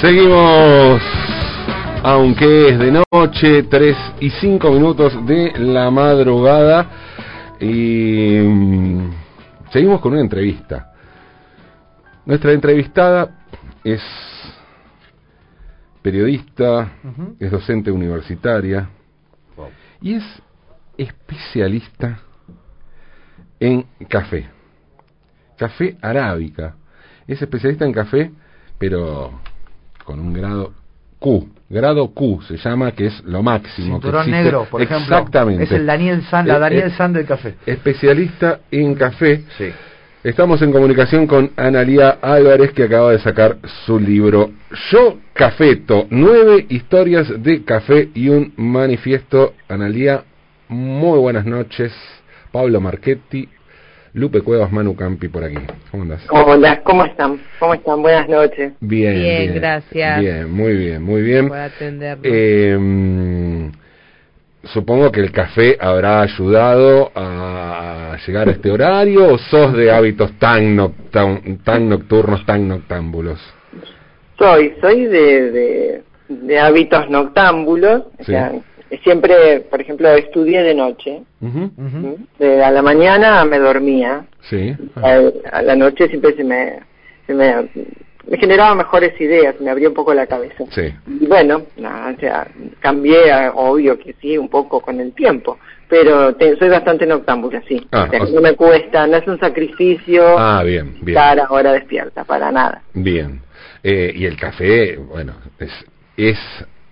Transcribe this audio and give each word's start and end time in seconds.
Seguimos, 0.00 1.02
aunque 2.04 2.68
es 2.68 2.78
de 2.78 3.02
noche, 3.10 3.64
3 3.64 3.96
y 4.20 4.30
5 4.30 4.70
minutos 4.70 5.26
de 5.26 5.52
la 5.58 5.90
madrugada. 5.90 6.88
Y 7.58 8.38
mm, 8.38 9.10
seguimos 9.72 10.00
con 10.00 10.12
una 10.12 10.20
entrevista. 10.20 10.92
Nuestra 12.26 12.52
entrevistada 12.52 13.40
es 13.82 14.00
periodista, 16.00 16.92
es 17.40 17.50
docente 17.50 17.90
universitaria 17.90 18.88
y 20.00 20.14
es 20.14 20.24
especialista 20.96 22.20
en 23.58 23.84
café. 24.08 24.48
Café 25.56 25.98
arábica. 26.00 26.76
Es 27.26 27.42
especialista 27.42 27.84
en 27.84 27.92
café, 27.92 28.30
pero 28.78 29.47
con 30.08 30.20
un 30.20 30.32
grado 30.32 30.72
Q. 31.18 31.50
Grado 31.68 32.08
Q 32.14 32.40
se 32.48 32.56
llama, 32.56 32.92
que 32.92 33.08
es 33.08 33.22
lo 33.24 33.42
máximo. 33.42 33.96
Cinturón 33.96 34.24
que 34.24 34.30
negro, 34.30 34.66
por 34.70 34.80
ejemplo. 34.80 35.18
Exactamente. 35.18 35.64
Es 35.64 35.72
el 35.72 35.84
Daniel 35.84 36.22
San, 36.30 36.48
la 36.48 36.56
Eh, 36.56 36.60
Daniel 36.60 36.86
eh, 36.86 36.94
San 36.96 37.12
del 37.12 37.26
café. 37.26 37.56
Especialista 37.66 38.60
en 38.70 38.94
café. 38.94 39.44
Sí. 39.58 39.66
Estamos 40.24 40.62
en 40.62 40.72
comunicación 40.72 41.26
con 41.26 41.50
Analía 41.56 42.20
Álvarez, 42.22 42.72
que 42.72 42.84
acaba 42.84 43.12
de 43.12 43.18
sacar 43.18 43.58
su 43.84 44.00
libro 44.00 44.50
Yo 44.90 45.18
Cafeto, 45.34 46.06
nueve 46.08 46.64
historias 46.70 47.26
de 47.42 47.62
café 47.64 48.08
y 48.14 48.30
un 48.30 48.54
manifiesto. 48.56 49.52
Analía, 49.68 50.24
muy 50.68 51.18
buenas 51.18 51.44
noches. 51.44 51.92
Pablo 52.50 52.80
Marchetti, 52.80 53.46
Lupe 54.18 54.40
Cuevas, 54.42 54.72
Manu 54.72 54.96
Campi 54.96 55.28
por 55.28 55.44
aquí. 55.44 55.56
¿Cómo 55.92 56.02
andas? 56.02 56.20
Hola, 56.30 56.82
¿cómo 56.82 57.04
están? 57.04 57.40
¿Cómo 57.60 57.74
están? 57.74 58.02
Buenas 58.02 58.28
noches. 58.28 58.72
Bien, 58.80 59.14
Bien, 59.14 59.54
gracias. 59.54 60.20
Bien, 60.20 60.50
muy 60.50 60.74
bien, 60.76 61.02
muy 61.02 61.22
bien. 61.22 61.48
por 61.48 61.56
atendernos. 61.58 62.26
Eh, 62.28 62.76
mm, 62.78 63.70
supongo 64.64 65.12
que 65.12 65.20
el 65.20 65.30
café 65.30 65.76
habrá 65.80 66.22
ayudado 66.22 67.12
a 67.14 68.16
llegar 68.26 68.48
a 68.48 68.50
este 68.50 68.70
horario 68.72 69.32
o 69.34 69.38
sos 69.38 69.72
de 69.74 69.92
hábitos 69.92 70.32
tan, 70.40 70.74
nocta- 70.74 71.40
tan 71.64 71.88
nocturnos, 71.88 72.44
tan 72.44 72.66
noctámbulos. 72.66 73.38
Soy, 74.36 74.74
soy 74.80 75.06
de, 75.06 75.50
de, 75.52 76.02
de 76.28 76.58
hábitos 76.58 77.08
noctámbulos. 77.08 78.02
O 78.18 78.24
Sí. 78.24 78.32
sea, 78.32 78.52
siempre, 79.02 79.60
por 79.70 79.80
ejemplo, 79.80 80.08
estudié 80.10 80.62
de 80.62 80.74
noche. 80.74 81.22
A 82.40 82.70
la 82.70 82.82
mañana 82.82 83.44
me 83.44 83.58
dormía. 83.58 84.24
Sí. 84.42 84.74
A, 84.96 85.20
a 85.52 85.62
la 85.62 85.76
noche 85.76 86.08
siempre 86.08 86.34
se 86.34 86.44
me, 86.44 86.80
se 87.26 87.34
me, 87.34 87.68
me 88.26 88.38
generaba 88.38 88.74
mejores 88.74 89.18
ideas, 89.20 89.60
me 89.60 89.70
abría 89.70 89.88
un 89.88 89.94
poco 89.94 90.14
la 90.14 90.26
cabeza. 90.26 90.64
Sí. 90.70 90.92
Y 91.20 91.26
bueno, 91.26 91.62
nada, 91.76 92.14
o 92.16 92.20
sea, 92.20 92.46
cambié, 92.80 93.30
a- 93.32 93.52
obvio 93.52 93.98
que 93.98 94.14
sí, 94.20 94.36
un 94.38 94.48
poco 94.48 94.80
con 94.80 95.00
el 95.00 95.12
tiempo, 95.12 95.58
pero 95.88 96.34
te- 96.36 96.56
soy 96.58 96.68
bastante 96.68 97.06
noctámbula, 97.06 97.62
sí. 97.68 97.86
Ah, 97.92 98.04
O 98.06 98.10
sea, 98.10 98.22
o 98.22 98.26
sea- 98.26 98.34
no 98.34 98.40
me 98.40 98.54
cuesta, 98.54 99.06
no 99.06 99.16
es 99.16 99.26
un 99.26 99.38
sacrificio 99.40 100.38
Ah, 100.38 100.62
bien, 100.64 100.94
bien. 101.02 101.08
estar 101.18 101.40
ahora 101.40 101.72
despierta, 101.72 102.24
para 102.24 102.50
nada. 102.52 102.82
Bien. 102.94 103.40
Eh, 103.82 104.12
y 104.14 104.24
el 104.26 104.36
café, 104.36 104.96
bueno, 104.96 105.34
es, 105.58 105.70
es 106.16 106.38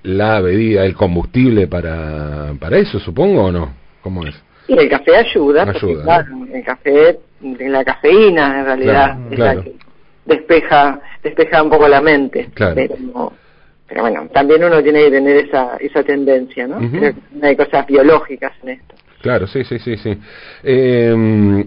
la 0.06 0.40
bebida, 0.40 0.84
el 0.84 0.94
combustible 0.94 1.66
para, 1.66 2.54
para 2.58 2.78
eso, 2.78 2.98
supongo, 3.00 3.44
o 3.44 3.52
no? 3.52 3.74
¿Cómo 4.02 4.24
es? 4.24 4.34
Y 4.68 4.78
el 4.78 4.88
café 4.88 5.16
ayuda, 5.16 5.64
porque, 5.64 5.86
Ayuda, 5.86 6.02
claro, 6.04 6.46
el 6.52 6.64
café, 6.64 7.18
la 7.40 7.84
cafeína 7.84 8.60
en 8.60 8.64
realidad 8.64 9.16
Claro, 9.16 9.30
es 9.30 9.36
claro. 9.36 9.58
la 9.58 9.64
que 9.64 9.74
despeja, 10.24 11.00
despeja 11.22 11.62
un 11.62 11.70
poco 11.70 11.88
la 11.88 12.00
mente. 12.00 12.48
Claro. 12.54 12.74
Pero, 12.74 13.32
pero 13.88 14.02
bueno, 14.02 14.28
también 14.32 14.64
uno 14.64 14.82
tiene 14.82 15.04
que 15.04 15.10
tener 15.10 15.36
esa, 15.36 15.76
esa 15.78 16.02
tendencia, 16.02 16.66
¿no? 16.66 16.78
Ujú. 16.78 16.98
Creo 16.98 17.14
que 17.14 17.46
hay 17.46 17.56
cosas 17.56 17.86
biológicas 17.86 18.52
en 18.62 18.70
esto. 18.70 18.94
Claro, 19.22 19.46
sí, 19.46 19.64
sí, 19.64 19.78
sí, 19.78 19.96
sí. 19.96 20.16
Eh, 20.62 21.64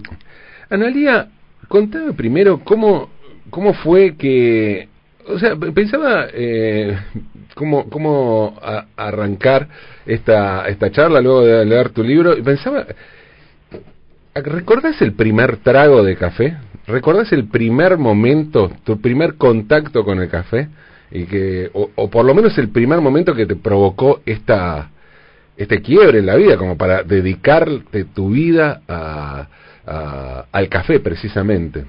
Analia, 0.70 1.28
contame 1.68 2.14
primero 2.14 2.62
cómo, 2.64 3.10
cómo 3.50 3.74
fue 3.74 4.16
que... 4.16 4.88
O 5.28 5.38
sea, 5.38 5.56
pensaba 5.56 6.28
eh, 6.34 6.98
cómo, 7.60 7.90
cómo 7.90 8.58
arrancar 8.96 9.68
esta, 10.06 10.66
esta 10.70 10.90
charla 10.92 11.20
luego 11.20 11.46
de 11.46 11.66
leer 11.66 11.90
tu 11.90 12.02
libro 12.02 12.36
y 12.38 12.42
pensaba... 12.42 12.86
¿Recordás 14.34 15.02
el 15.02 15.14
primer 15.14 15.58
trago 15.58 16.02
de 16.02 16.16
café? 16.16 16.56
¿Recordás 16.88 17.34
el 17.34 17.50
primer 17.50 17.98
momento, 17.98 18.72
tu 18.86 19.02
primer 19.02 19.36
contacto 19.36 20.06
con 20.06 20.22
el 20.22 20.30
café? 20.30 20.70
Y 21.12 21.26
que, 21.26 21.70
o, 21.74 21.90
o 21.96 22.10
por 22.10 22.24
lo 22.24 22.34
menos 22.34 22.58
el 22.58 22.70
primer 22.70 23.02
momento 23.02 23.36
que 23.36 23.46
te 23.46 23.56
provocó 23.58 24.22
esta, 24.26 24.92
este 25.58 25.82
quiebre 25.82 26.20
en 26.20 26.28
la 26.28 26.36
vida, 26.36 26.56
como 26.56 26.78
para 26.78 27.04
dedicarte 27.04 28.06
tu 28.06 28.30
vida 28.30 28.82
a, 28.88 29.48
a- 29.86 30.46
al 30.52 30.70
café 30.70 31.00
precisamente. 31.02 31.84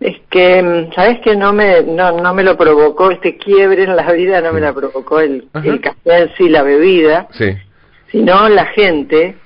Es 0.00 0.16
que, 0.30 0.88
¿sabes 0.94 1.18
que 1.20 1.34
no 1.34 1.52
me, 1.52 1.82
no, 1.82 2.12
no 2.12 2.32
me 2.32 2.44
lo 2.44 2.56
provocó, 2.56 3.10
este 3.10 3.36
quiebre 3.36 3.82
en 3.82 3.96
la 3.96 4.12
vida 4.12 4.40
no 4.40 4.52
me 4.52 4.60
la 4.60 4.72
provocó 4.72 5.18
el, 5.20 5.48
café 5.82 6.22
en 6.22 6.30
sí, 6.36 6.48
la 6.48 6.62
bebida, 6.62 7.26
Sí. 7.32 7.50
sino 8.12 8.48
la 8.48 8.66
gente 8.66 9.36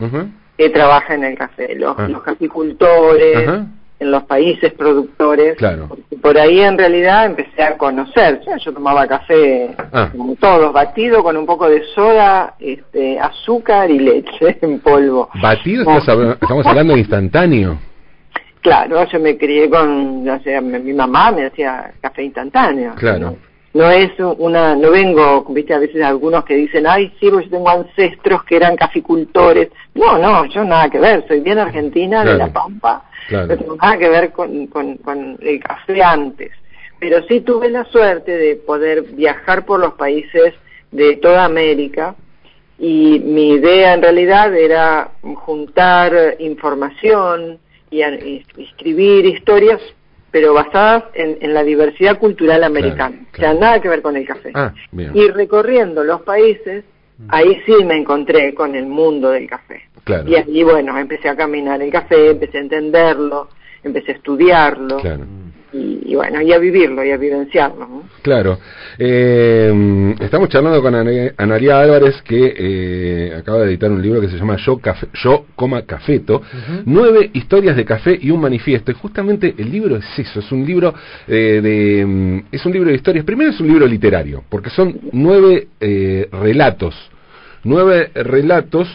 que 0.58 0.68
trabaja 0.68 1.14
en 1.14 1.24
el 1.24 1.38
café, 1.38 1.74
los, 1.74 1.96
Ah. 1.98 2.06
los 2.06 2.22
caficultores, 2.22 3.48
Ajá. 3.48 3.66
en 3.98 4.10
los 4.10 4.24
países 4.24 4.74
productores. 4.74 5.56
Claro. 5.56 5.96
Y 6.10 6.16
por 6.16 6.36
ahí 6.36 6.60
en 6.60 6.76
realidad 6.76 7.24
empecé 7.24 7.62
a 7.62 7.78
conocer, 7.78 8.40
o 8.42 8.44
sea, 8.44 8.56
yo 8.58 8.72
tomaba 8.74 9.06
café 9.06 9.74
Ah. 9.92 10.10
como 10.12 10.34
todos, 10.36 10.70
batido 10.72 11.22
con 11.22 11.36
un 11.38 11.46
poco 11.46 11.66
de 11.69 11.82
soda, 11.94 12.56
este, 12.60 13.19
azúcar 13.19 13.90
y 13.90 13.98
leche 13.98 14.58
en 14.60 14.80
polvo. 14.80 15.30
Batido, 15.40 15.82
estás 15.96 16.19
estamos 16.42 16.66
hablando 16.66 16.92
de 16.92 16.98
instantáneo. 17.00 17.78
Claro, 18.62 19.04
yo 19.08 19.18
me 19.20 19.36
crié 19.36 19.68
con, 19.68 20.28
o 20.28 20.40
sea, 20.42 20.60
mi 20.60 20.92
mamá 20.92 21.32
me 21.32 21.46
hacía 21.46 21.92
café 22.00 22.22
instantáneo. 22.22 22.94
Claro. 22.94 23.36
No, 23.74 23.84
No 23.84 23.90
es 23.90 24.12
una, 24.38 24.76
no 24.76 24.90
vengo, 24.92 25.44
viste, 25.48 25.74
a 25.74 25.78
veces 25.78 26.00
algunos 26.02 26.44
que 26.44 26.54
dicen, 26.54 26.86
ay, 26.86 27.12
sí, 27.18 27.28
pues 27.30 27.46
yo 27.46 27.50
tengo 27.52 27.68
ancestros 27.68 28.44
que 28.44 28.56
eran 28.56 28.76
caficultores. 28.76 29.68
No, 29.94 30.16
no, 30.16 30.44
yo 30.46 30.62
nada 30.64 30.88
que 30.88 31.00
ver, 31.00 31.24
soy 31.26 31.40
bien 31.40 31.58
argentina, 31.58 32.24
de. 32.24 32.34
La 32.34 32.52
Pampa, 32.52 33.04
Claro. 33.28 33.48
no 33.48 33.56
tengo 33.58 33.76
nada 33.76 33.98
que 33.98 34.08
ver 34.08 34.30
con, 34.32 34.66
con, 34.68 34.96
con 34.98 35.38
el 35.42 35.58
café 35.60 36.02
antes. 36.02 36.52
Pero 37.00 37.20
sí 37.26 37.40
tuve 37.40 37.68
la 37.68 37.84
suerte 37.86 38.30
de 38.36 38.54
poder 38.56 39.02
viajar 39.02 39.64
por 39.64 39.80
los 39.80 39.94
países 39.94 40.54
de 40.92 41.16
toda 41.16 41.44
América 41.44 42.14
y 42.78 43.18
mi 43.24 43.54
idea 43.54 43.94
en 43.94 44.02
realidad 44.02 44.54
era 44.54 45.10
juntar 45.34 46.36
información 46.38 47.58
y, 47.92 48.03
a- 48.03 48.14
y 48.14 48.44
escribir 48.56 49.25
historias, 49.26 49.80
pero 50.32 50.54
basadas 50.54 51.04
en, 51.14 51.36
en 51.41 51.54
la 51.54 51.62
diversidad 51.62 52.19
cultural 52.19 52.64
americana. 52.64 53.16
Claro, 53.16 53.26
O 53.32 53.36
sea, 53.36 53.50
claro. 53.50 53.60
nada 53.60 53.80
que 53.82 53.88
ver 53.88 54.03
con 54.03 54.16
el 54.16 54.26
café. 54.26 54.50
Ah. 54.54 54.72
Y 55.14 55.28
recorriendo 55.28 56.02
los 56.02 56.22
países, 56.22 56.84
ahí 57.28 57.60
sí 57.66 57.84
me 57.84 57.97
encontré 57.98 58.54
con 58.54 58.75
el 58.75 58.86
mundo 58.86 59.31
del 59.31 59.47
café. 59.48 59.82
Claro. 60.04 60.28
Y 60.28 60.34
allí, 60.36 60.62
bueno, 60.64 60.98
empecé 60.98 61.28
a 61.28 61.36
caminar 61.36 61.81
el 61.82 61.92
café, 61.92 62.31
empecé 62.31 62.58
a 62.58 62.62
entenderlo, 62.62 63.48
empecé 63.84 64.12
a 64.12 64.14
estudiarlo. 64.16 64.97
Claro. 64.97 65.25
Y, 65.72 66.00
y 66.06 66.14
bueno, 66.16 66.41
y 66.42 66.52
a 66.52 66.58
vivirlo 66.58 67.04
y 67.04 67.10
a 67.12 67.16
vivenciarlo. 67.16 67.86
¿no? 67.86 68.01
Claro. 68.22 68.58
Eh, 68.98 70.14
estamos 70.20 70.48
charlando 70.48 70.80
con 70.80 70.94
Ana- 70.94 71.32
Analia 71.36 71.80
Álvarez, 71.80 72.22
que 72.22 72.54
eh, 72.56 73.34
acaba 73.36 73.58
de 73.60 73.66
editar 73.70 73.90
un 73.90 74.00
libro 74.00 74.20
que 74.20 74.28
se 74.28 74.36
llama 74.38 74.56
Yo, 74.58 74.78
Café, 74.78 75.08
Yo 75.14 75.46
coma 75.56 75.82
cafeto, 75.82 76.40
nueve 76.86 77.30
historias 77.32 77.76
de 77.76 77.84
café 77.84 78.16
y 78.20 78.30
un 78.30 78.40
manifiesto. 78.40 78.92
Y 78.92 78.94
justamente 78.94 79.54
el 79.58 79.70
libro 79.72 79.96
es 79.96 80.19
eso, 80.19 80.38
es 80.38 80.52
un 80.52 80.64
libro 80.64 80.94
eh, 81.26 81.60
de, 81.60 82.06
mm, 82.06 82.38
es 82.52 82.64
un 82.64 82.72
libro 82.72 82.90
de 82.90 82.94
historias. 82.96 83.24
Primero 83.24 83.50
es 83.50 83.58
un 83.60 83.66
libro 83.66 83.86
literario, 83.86 84.44
porque 84.48 84.70
son 84.70 84.96
nueve 85.12 85.68
eh, 85.80 86.28
relatos 86.32 86.94
nueve 87.64 88.10
relatos 88.14 88.88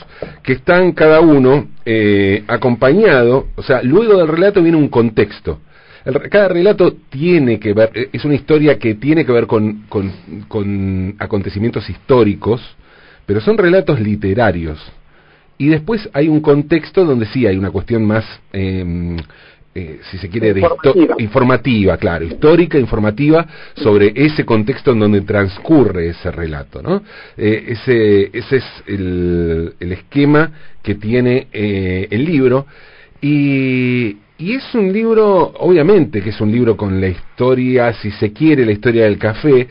que 0.43 0.51
están 0.51 0.91
cada 0.91 1.21
uno 1.21 1.69
eh, 1.85 2.43
acompañado, 2.47 3.47
o 3.55 3.63
sea, 3.63 3.81
luego 3.81 4.17
del 4.17 4.27
relato 4.27 4.61
viene 4.61 4.77
un 4.77 4.89
contexto. 4.89 5.61
El 6.07 6.29
cada 6.29 6.47
relato 6.47 6.95
tiene 7.09 7.59
que 7.59 7.73
ver, 7.73 7.91
eh, 7.93 8.09
es 8.13 8.23
una 8.25 8.35
historia 8.35 8.79
que 8.79 8.95
tiene 8.95 9.25
que 9.25 9.31
ver 9.31 9.45
con, 9.45 9.83
con, 9.89 10.11
con 10.47 11.15
acontecimientos 11.19 11.89
históricos, 11.89 12.61
pero 13.25 13.41
son 13.41 13.57
relatos 13.57 13.99
literarios. 13.99 14.79
Y 15.57 15.67
después 15.67 16.09
hay 16.13 16.27
un 16.27 16.39
contexto 16.39 17.03
donde 17.03 17.25
sí 17.25 17.45
hay 17.45 17.57
una 17.57 17.71
cuestión 17.71 18.05
más, 18.05 18.23
eh, 18.53 19.17
eh, 19.77 19.99
si 20.09 20.17
se 20.17 20.27
quiere, 20.27 20.55
de 20.55 20.67
informativa, 21.19 21.97
claro, 21.97 22.25
histórica, 22.25 22.79
informativa, 22.79 23.45
sobre 23.75 24.11
ese 24.15 24.43
contexto 24.43 24.93
en 24.93 24.99
donde 24.99 25.21
transcurre 25.21 26.09
ese 26.09 26.31
relato, 26.31 26.81
¿no? 26.81 27.03
Eh, 27.37 27.65
ese, 27.67 28.31
ese 28.35 28.55
es 28.55 28.65
el, 28.87 29.75
el 29.79 29.91
esquema 29.91 30.51
que 30.81 30.95
tiene 30.95 31.47
eh, 31.53 32.07
el 32.09 32.25
libro. 32.25 32.65
Y, 33.21 34.17
y 34.37 34.53
es 34.55 34.75
un 34.75 34.93
libro, 34.93 35.53
obviamente 35.59 36.21
que 36.21 36.29
es 36.29 36.39
un 36.41 36.51
libro 36.51 36.77
con 36.77 37.01
la 37.01 37.07
historia, 37.07 37.93
si 37.93 38.11
se 38.11 38.31
quiere, 38.31 38.65
la 38.65 38.71
historia 38.71 39.05
del 39.05 39.17
café, 39.17 39.67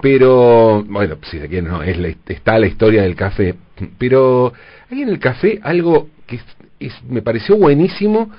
pero, 0.00 0.84
bueno, 0.88 1.16
si 1.22 1.38
se 1.38 1.48
quiere, 1.48 1.68
no, 1.68 1.82
es 1.82 1.98
está 2.26 2.58
la 2.58 2.66
historia 2.66 3.02
del 3.02 3.14
café, 3.14 3.54
pero 3.98 4.52
hay 4.90 5.02
en 5.02 5.08
el 5.08 5.18
café 5.18 5.60
algo 5.62 6.08
que 6.26 6.40
me 7.08 7.22
pareció 7.22 7.56
buenísimo, 7.56 8.30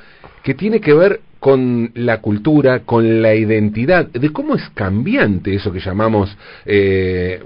que 0.44 0.54
tiene 0.54 0.80
que 0.80 0.94
ver 0.94 1.22
con 1.40 1.92
la 1.96 2.20
cultura, 2.20 2.82
con 2.82 3.22
la 3.22 3.34
identidad, 3.34 4.08
de 4.08 4.30
cómo 4.32 4.56
es 4.56 4.70
cambiante 4.76 5.56
eso 5.56 5.72
que 5.72 5.80
llamamos 5.80 6.36
eh, 6.66 7.44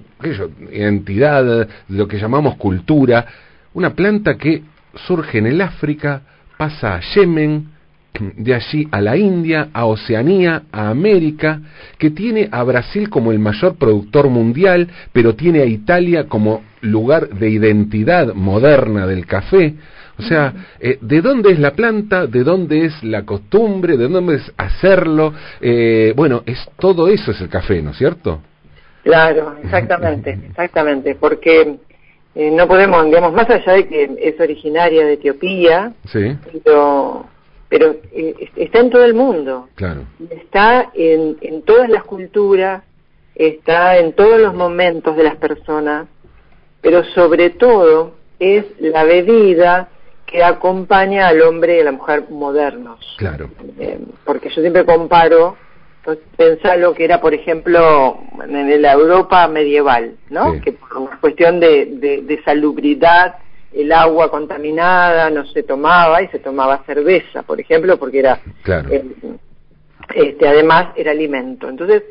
identidad, 0.71 1.67
lo 1.89 2.07
que 2.07 2.17
llamamos 2.17 2.55
cultura, 2.55 3.25
una 3.73 3.93
planta 3.93 4.37
que 4.37 4.63
surge 5.07 5.37
en 5.37 5.47
el 5.47 5.61
África, 5.61 6.21
pasa 6.57 6.95
a 6.95 7.01
Yemen, 7.13 7.74
de 8.19 8.53
allí 8.53 8.87
a 8.91 9.01
la 9.01 9.17
India, 9.17 9.69
a 9.73 9.85
Oceanía, 9.85 10.63
a 10.71 10.89
América, 10.89 11.61
que 11.97 12.11
tiene 12.11 12.49
a 12.51 12.63
Brasil 12.63 13.09
como 13.09 13.31
el 13.31 13.39
mayor 13.39 13.75
productor 13.75 14.29
mundial, 14.29 14.89
pero 15.11 15.35
tiene 15.35 15.61
a 15.61 15.65
Italia 15.65 16.27
como 16.27 16.63
lugar 16.81 17.29
de 17.29 17.49
identidad 17.49 18.33
moderna 18.33 19.07
del 19.07 19.25
café. 19.25 19.75
O 20.17 20.21
sea, 20.21 20.53
eh, 20.79 20.97
¿de 21.01 21.21
dónde 21.21 21.51
es 21.51 21.59
la 21.59 21.71
planta? 21.71 22.25
¿De 22.25 22.43
dónde 22.43 22.85
es 22.85 23.03
la 23.03 23.25
costumbre? 23.25 23.97
¿De 23.97 24.07
dónde 24.07 24.35
es 24.35 24.51
hacerlo? 24.57 25.33
Eh, 25.59 26.13
bueno, 26.15 26.43
es 26.45 26.57
todo 26.79 27.07
eso 27.07 27.31
es 27.31 27.41
el 27.41 27.49
café, 27.49 27.81
¿no 27.81 27.91
es 27.91 27.97
cierto? 27.97 28.41
Claro, 29.03 29.55
exactamente, 29.63 30.39
exactamente, 30.49 31.15
porque 31.15 31.77
eh, 32.33 32.51
no 32.51 32.67
podemos, 32.67 33.05
digamos, 33.05 33.33
más 33.33 33.49
allá 33.49 33.73
de 33.73 33.87
que 33.87 34.09
es 34.19 34.39
originaria 34.39 35.05
de 35.05 35.13
Etiopía, 35.13 35.93
sí. 36.05 36.37
pero, 36.63 37.25
pero 37.69 37.95
está 38.55 38.79
en 38.79 38.89
todo 38.89 39.03
el 39.03 39.13
mundo, 39.13 39.69
claro. 39.75 40.01
está 40.29 40.91
en, 40.93 41.37
en 41.41 41.61
todas 41.63 41.89
las 41.89 42.03
culturas, 42.03 42.83
está 43.33 43.97
en 43.97 44.13
todos 44.13 44.39
los 44.39 44.53
momentos 44.53 45.15
de 45.17 45.23
las 45.23 45.35
personas, 45.35 46.07
pero 46.81 47.03
sobre 47.03 47.49
todo 47.49 48.13
es 48.39 48.65
la 48.79 49.03
bebida 49.03 49.89
que 50.25 50.43
acompaña 50.43 51.27
al 51.27 51.41
hombre 51.41 51.77
y 51.77 51.79
a 51.81 51.85
la 51.85 51.91
mujer 51.91 52.25
modernos. 52.29 52.99
Claro. 53.17 53.49
Eh, 53.79 53.99
porque 54.23 54.49
yo 54.49 54.61
siempre 54.61 54.85
comparo, 54.85 55.55
pues, 56.03 56.19
pensar 56.35 56.79
lo 56.79 56.93
que 56.93 57.05
era, 57.05 57.21
por 57.21 57.33
ejemplo, 57.33 58.19
en 58.47 58.81
la 58.81 58.93
Europa 58.93 59.47
medieval, 59.47 60.15
¿no? 60.29 60.59
Que 60.61 60.73
por 60.73 60.97
una 60.97 61.19
cuestión 61.19 61.59
de, 61.59 61.85
de, 62.25 62.41
salubridad, 62.43 63.37
el 63.75 63.91
agua 63.91 64.31
contaminada 64.31 65.29
no 65.29 65.45
se 65.47 65.63
tomaba 65.63 66.21
y 66.21 66.27
se 66.29 66.39
tomaba 66.39 66.83
cerveza, 66.85 67.43
por 67.43 67.59
ejemplo, 67.59 67.97
porque 67.97 68.19
era, 68.19 68.39
claro. 68.63 68.89
Eh, 68.89 69.03
este, 70.13 70.47
además 70.47 70.89
era 70.95 71.11
alimento. 71.11 71.67
Entonces, 71.67 72.03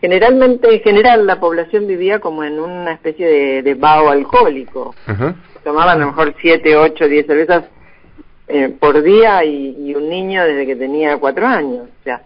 generalmente, 0.00 0.72
en 0.72 0.80
general, 0.80 1.26
la 1.26 1.40
población 1.40 1.86
vivía 1.86 2.18
como 2.18 2.44
en 2.44 2.58
una 2.58 2.92
especie 2.92 3.26
de, 3.26 3.62
de 3.62 3.74
vaho 3.74 4.08
alcohólico. 4.08 4.94
Ajá 5.06 5.34
tomaban 5.62 6.00
a 6.00 6.00
lo 6.00 6.06
mejor 6.08 6.34
7, 6.40 6.76
8, 6.76 7.08
10 7.08 7.26
cervezas 7.26 7.64
eh, 8.48 8.68
por 8.78 9.02
día 9.02 9.44
y, 9.44 9.94
un 9.94 10.08
niño 10.08 10.44
desde 10.44 10.66
que 10.66 10.76
tenía 10.76 11.16
4 11.16 11.46
años. 11.46 11.88
O 12.00 12.04
sea, 12.04 12.22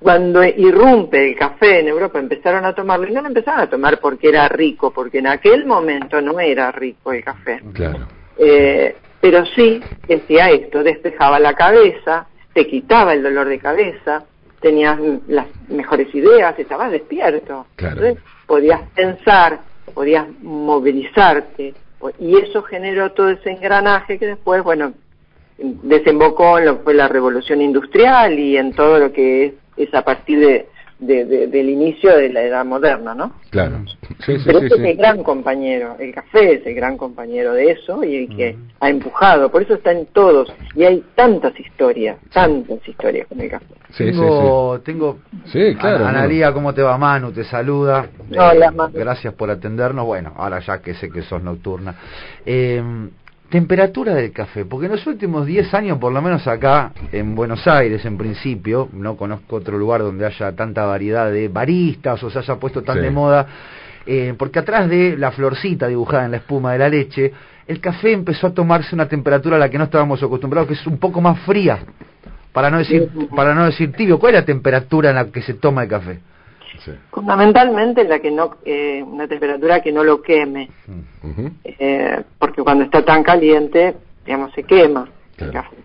cuando 0.00 0.44
irrumpe 0.44 1.30
el 1.30 1.36
café 1.36 1.80
en 1.80 1.88
Europa 1.88 2.18
empezaron 2.18 2.64
a 2.64 2.74
tomarlo 2.74 3.08
y 3.08 3.12
no 3.12 3.22
lo 3.22 3.28
empezaron 3.28 3.60
a 3.60 3.70
tomar 3.70 3.98
porque 3.98 4.28
era 4.28 4.48
rico, 4.48 4.92
porque 4.92 5.18
en 5.18 5.26
aquel 5.26 5.66
momento 5.66 6.20
no 6.20 6.38
era 6.38 6.70
rico 6.70 7.12
el 7.12 7.24
café. 7.24 7.60
Claro. 7.72 8.06
Eh, 8.38 8.94
pero 9.20 9.44
sí 9.46 9.80
decía 10.06 10.50
esto, 10.50 10.82
despejaba 10.84 11.40
la 11.40 11.54
cabeza, 11.54 12.28
te 12.52 12.66
quitaba 12.66 13.12
el 13.12 13.22
dolor 13.22 13.48
de 13.48 13.58
cabeza, 13.58 14.24
tenías 14.60 14.98
las 15.26 15.46
mejores 15.68 16.14
ideas, 16.14 16.56
estabas 16.58 16.92
despierto. 16.92 17.66
Claro. 17.74 18.16
podías 18.46 18.82
pensar, 18.94 19.60
podías 19.92 20.26
movilizarte, 20.42 21.74
y 22.20 22.36
eso 22.36 22.62
generó 22.62 23.12
todo 23.12 23.30
ese 23.30 23.50
engranaje 23.50 24.18
que 24.18 24.26
después, 24.26 24.62
bueno, 24.62 24.92
desembocó 25.58 26.58
en 26.58 26.66
lo 26.66 26.78
que 26.78 26.84
fue 26.84 26.94
la 26.94 27.08
revolución 27.08 27.60
industrial 27.60 28.38
y 28.38 28.56
en 28.56 28.72
todo 28.72 28.98
lo 28.98 29.12
que 29.12 29.46
es, 29.46 29.54
es 29.78 29.92
a 29.94 30.02
partir 30.02 30.38
de, 30.40 30.66
del 30.98 31.68
inicio 31.70 32.16
de 32.16 32.28
la 32.30 32.42
edad 32.42 32.64
moderna, 32.64 33.14
¿no? 33.14 33.32
Claro. 33.50 33.84
Sí, 34.26 34.36
sí, 34.38 34.42
Pero 34.44 34.58
este 34.58 34.74
es 34.74 34.80
el 34.80 34.96
gran 34.96 35.22
compañero, 35.22 35.96
el 35.98 36.12
café 36.12 36.54
es 36.54 36.66
el 36.66 36.74
gran 36.74 36.96
compañero 36.96 37.54
de 37.54 37.70
eso 37.70 38.02
y 38.02 38.16
el 38.16 38.36
que 38.36 38.56
ha 38.80 38.90
empujado, 38.90 39.48
por 39.50 39.62
eso 39.62 39.74
está 39.74 39.92
en 39.92 40.06
todos 40.06 40.52
y 40.74 40.82
hay 40.82 41.04
tantas 41.14 41.58
historias, 41.58 42.18
tantas 42.32 42.86
historias 42.86 43.28
con 43.28 43.40
el 43.40 43.48
café. 43.48 43.66
tengo, 43.96 44.80
tengo, 44.80 45.18
sí, 45.46 45.76
claro, 45.76 46.04
Analía, 46.04 46.52
¿cómo 46.52 46.74
te 46.74 46.82
va 46.82 46.98
Manu? 46.98 47.30
Te 47.30 47.44
saluda. 47.44 48.08
Hola, 48.32 48.66
eh, 48.66 48.70
Manu. 48.72 48.92
Gracias 48.98 49.32
por 49.34 49.50
atendernos. 49.50 50.04
Bueno, 50.04 50.32
ahora 50.36 50.58
ya 50.58 50.82
que 50.82 50.94
sé 50.94 51.10
que 51.10 51.22
sos 51.22 51.42
nocturna. 51.42 51.94
Eh, 52.44 52.82
Temperatura 53.48 54.14
del 54.14 54.30
café, 54.32 54.66
porque 54.66 54.86
en 54.86 54.92
los 54.92 55.06
últimos 55.06 55.46
10 55.46 55.72
años, 55.72 55.98
por 55.98 56.12
lo 56.12 56.20
menos 56.20 56.46
acá 56.46 56.92
en 57.12 57.34
Buenos 57.34 57.66
Aires, 57.66 58.04
en 58.04 58.18
principio, 58.18 58.90
no 58.92 59.16
conozco 59.16 59.56
otro 59.56 59.78
lugar 59.78 60.02
donde 60.02 60.26
haya 60.26 60.52
tanta 60.52 60.84
variedad 60.84 61.32
de 61.32 61.48
baristas 61.48 62.22
o 62.22 62.28
se 62.28 62.40
haya 62.40 62.56
puesto 62.56 62.82
tan 62.82 63.00
de 63.00 63.10
moda, 63.10 63.46
eh, 64.04 64.34
porque 64.36 64.58
atrás 64.58 64.90
de 64.90 65.16
la 65.16 65.30
florcita 65.30 65.88
dibujada 65.88 66.26
en 66.26 66.32
la 66.32 66.36
espuma 66.38 66.72
de 66.72 66.78
la 66.78 66.90
leche, 66.90 67.32
el 67.66 67.80
café 67.80 68.12
empezó 68.12 68.48
a 68.48 68.54
tomarse 68.54 68.94
una 68.94 69.08
temperatura 69.08 69.56
a 69.56 69.58
la 69.58 69.70
que 69.70 69.78
no 69.78 69.84
estábamos 69.84 70.22
acostumbrados, 70.22 70.68
que 70.68 70.74
es 70.74 70.86
un 70.86 70.98
poco 70.98 71.22
más 71.22 71.40
fría, 71.40 71.78
para 72.52 72.70
no 72.70 72.76
decir, 72.76 73.08
para 73.34 73.54
no 73.54 73.64
decir 73.64 73.92
tibio. 73.92 74.18
¿Cuál 74.18 74.34
es 74.34 74.40
la 74.40 74.46
temperatura 74.46 75.08
en 75.08 75.16
la 75.16 75.26
que 75.30 75.40
se 75.40 75.54
toma 75.54 75.84
el 75.84 75.88
café? 75.88 76.20
Fundamentalmente 77.10 78.04
la 78.04 78.18
que 78.18 78.30
no, 78.30 78.56
eh, 78.64 79.02
una 79.02 79.26
temperatura 79.26 79.80
que 79.80 79.92
no 79.92 80.04
lo 80.04 80.22
queme, 80.22 80.70
eh, 81.64 82.22
porque 82.38 82.62
cuando 82.62 82.84
está 82.84 83.04
tan 83.04 83.22
caliente, 83.22 83.94
digamos, 84.24 84.52
se 84.52 84.62
quema 84.64 85.08
el 85.38 85.50
café. 85.50 85.76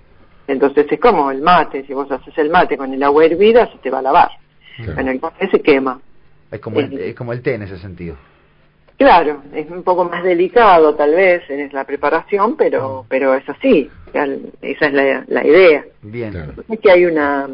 Entonces 0.48 0.86
es 0.90 1.00
como 1.00 1.32
el 1.32 1.42
mate, 1.42 1.86
si 1.86 1.94
vos 1.94 2.12
haces 2.12 2.38
el 2.38 2.50
mate 2.50 2.78
con 2.78 2.94
el 2.94 3.02
agua 3.02 3.26
hervida, 3.26 3.72
se 3.72 3.78
te 3.78 3.90
va 3.90 4.00
a 4.00 4.04
lavar. 4.04 4.32
En 4.78 5.08
el 5.08 5.20
café 5.20 5.50
se 5.50 5.62
quema. 5.62 6.00
Es 6.52 6.60
como, 6.60 6.80
el, 6.80 7.00
es 7.00 7.16
como 7.16 7.34
el 7.34 7.42
té 7.42 7.56
en 7.56 7.64
ese 7.64 7.78
sentido. 7.78 8.16
Claro, 8.98 9.42
es 9.54 9.70
un 9.70 9.84
poco 9.84 10.06
más 10.06 10.24
delicado 10.24 10.94
tal 10.96 11.12
vez 11.12 11.50
en 11.50 11.70
la 11.74 11.84
preparación, 11.84 12.56
pero, 12.56 13.06
pero 13.10 13.34
es 13.34 13.48
así, 13.50 13.90
esa 14.62 14.86
es 14.86 14.94
la, 14.94 15.26
la 15.28 15.48
idea. 15.48 15.84
Bien. 16.02 16.54
Es 16.70 16.80
que 16.80 16.92
hay 16.92 17.06
una 17.06 17.48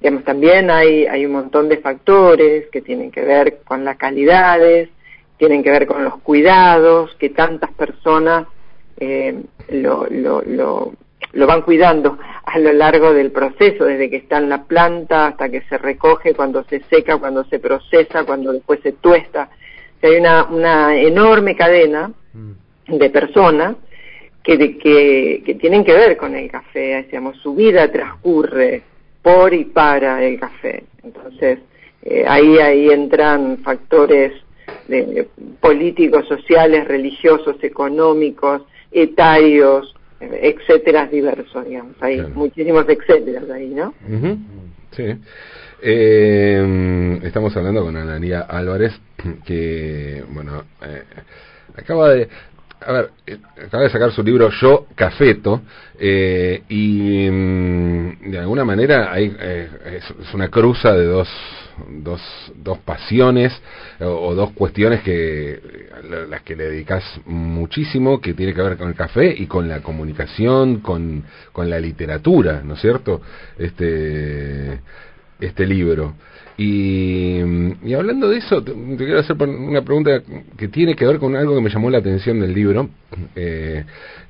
Digamos, 0.00 0.24
también 0.24 0.70
hay, 0.70 1.06
hay 1.06 1.26
un 1.26 1.32
montón 1.32 1.68
de 1.68 1.78
factores 1.78 2.68
que 2.70 2.80
tienen 2.80 3.10
que 3.10 3.22
ver 3.22 3.58
con 3.64 3.84
las 3.84 3.96
calidades, 3.98 4.88
tienen 5.36 5.62
que 5.62 5.70
ver 5.70 5.86
con 5.86 6.04
los 6.04 6.18
cuidados 6.20 7.14
que 7.16 7.30
tantas 7.30 7.70
personas 7.72 8.46
eh, 8.98 9.42
lo, 9.68 10.06
lo, 10.10 10.42
lo, 10.42 10.92
lo 11.32 11.46
van 11.46 11.62
cuidando 11.62 12.18
a 12.44 12.58
lo 12.58 12.72
largo 12.72 13.12
del 13.12 13.30
proceso, 13.30 13.84
desde 13.84 14.10
que 14.10 14.16
está 14.16 14.38
en 14.38 14.48
la 14.48 14.64
planta 14.64 15.28
hasta 15.28 15.48
que 15.48 15.62
se 15.62 15.78
recoge, 15.78 16.34
cuando 16.34 16.64
se 16.64 16.80
seca, 16.90 17.18
cuando 17.18 17.44
se 17.44 17.58
procesa, 17.58 18.24
cuando 18.24 18.52
después 18.52 18.80
se 18.82 18.92
tuesta. 18.92 19.48
hay 20.02 20.16
una, 20.16 20.44
una 20.44 20.96
enorme 20.96 21.56
cadena 21.56 22.10
mm. 22.32 22.96
de 22.96 23.10
personas 23.10 23.76
que, 24.42 24.78
que, 24.78 25.42
que 25.44 25.54
tienen 25.56 25.84
que 25.84 25.92
ver 25.92 26.16
con 26.16 26.34
el 26.34 26.50
café, 26.50 27.02
digamos, 27.04 27.36
su 27.38 27.54
vida 27.54 27.90
transcurre 27.92 28.82
por 29.22 29.52
y 29.54 29.64
para 29.64 30.22
el 30.24 30.38
café. 30.38 30.84
Entonces, 31.02 31.58
eh, 32.02 32.24
ahí, 32.26 32.58
ahí 32.58 32.90
entran 32.90 33.58
factores 33.58 34.32
de, 34.88 35.28
políticos, 35.60 36.26
sociales, 36.28 36.86
religiosos, 36.86 37.56
económicos, 37.62 38.62
etarios, 38.90 39.94
etcétera, 40.20 41.06
diversos, 41.06 41.66
digamos. 41.66 41.96
Hay 42.00 42.20
muchísimos 42.34 42.86
etcétera 42.88 43.42
ahí, 43.54 43.68
¿no? 43.68 43.94
Sí. 44.92 45.04
Eh, 45.82 47.20
estamos 47.22 47.56
hablando 47.56 47.82
con 47.82 47.96
Analia 47.96 48.40
Álvarez, 48.42 48.92
que, 49.46 50.22
bueno, 50.30 50.64
eh, 50.82 51.04
acaba 51.76 52.10
de 52.10 52.28
a 52.86 52.92
ver, 52.92 53.10
eh, 53.26 53.38
acaba 53.66 53.84
de 53.84 53.90
sacar 53.90 54.10
su 54.12 54.22
libro 54.22 54.50
Yo 54.50 54.86
Cafeto 54.94 55.62
eh, 55.98 56.62
y 56.68 57.28
mm, 57.30 58.30
de 58.30 58.38
alguna 58.38 58.64
manera 58.64 59.12
hay, 59.12 59.34
eh, 59.38 59.68
es, 59.98 60.34
una 60.34 60.48
cruza 60.48 60.92
de 60.92 61.04
dos, 61.04 61.28
dos, 61.88 62.20
dos 62.54 62.78
pasiones 62.78 63.52
o, 64.00 64.34
dos 64.34 64.52
cuestiones 64.52 65.02
que 65.02 65.88
las 66.28 66.42
que 66.42 66.56
le 66.56 66.70
dedicas 66.70 67.04
muchísimo 67.26 68.20
que 68.20 68.32
tiene 68.32 68.54
que 68.54 68.62
ver 68.62 68.78
con 68.78 68.88
el 68.88 68.94
café 68.94 69.34
y 69.36 69.46
con 69.46 69.68
la 69.68 69.80
comunicación, 69.80 70.80
con, 70.80 71.24
con 71.52 71.68
la 71.68 71.78
literatura, 71.78 72.62
¿no 72.64 72.74
es 72.74 72.80
cierto? 72.80 73.20
Este 73.58 74.80
este 75.40 75.66
libro. 75.66 76.14
Y, 76.56 77.40
y, 77.84 77.94
hablando 77.94 78.28
de 78.28 78.36
eso, 78.36 78.62
te, 78.62 78.74
quiero 78.98 79.20
hacer 79.20 79.34
una 79.40 79.80
pregunta 79.80 80.20
que 80.58 80.68
tiene 80.68 80.94
que 80.94 81.06
ver 81.06 81.18
con 81.18 81.34
algo 81.34 81.54
que 81.54 81.62
me 81.62 81.70
llamó 81.70 81.88
la 81.88 81.98
atención 81.98 82.38
del 82.38 82.52
libro. 82.52 82.90
Eh, 83.34 83.82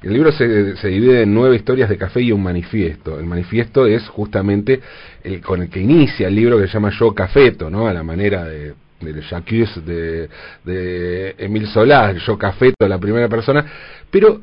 el 0.03 0.13
libro 0.13 0.31
se, 0.31 0.77
se, 0.77 0.89
divide 0.89 1.23
en 1.23 1.35
nueve 1.35 1.57
historias 1.57 1.89
de 1.89 1.97
café 1.97 2.21
y 2.21 2.31
un 2.31 2.43
manifiesto. 2.43 3.19
El 3.19 3.27
manifiesto 3.27 3.87
es 3.87 4.07
justamente 4.09 4.81
el 5.25 5.41
con 5.41 5.63
el 5.63 5.71
que 5.71 5.81
inicia 5.81 6.29
el 6.29 6.37
libro 6.37 6.57
que 6.59 6.69
se 6.69 6.75
llama 6.75 6.91
Yo 6.91 7.13
Cafeto, 7.15 7.69
¿no? 7.69 7.89
A 7.89 7.93
la 7.93 8.05
manera 8.05 8.45
de, 8.45 8.75
de 9.01 9.23
Jacques 9.23 9.85
de, 9.85 10.29
de 10.65 11.35
Emil 11.37 11.67
Solá, 11.67 12.13
Yo 12.13 12.39
Cafeto, 12.39 12.87
la 12.87 12.99
primera 12.99 13.29
persona. 13.29 13.67
Pero 14.09 14.41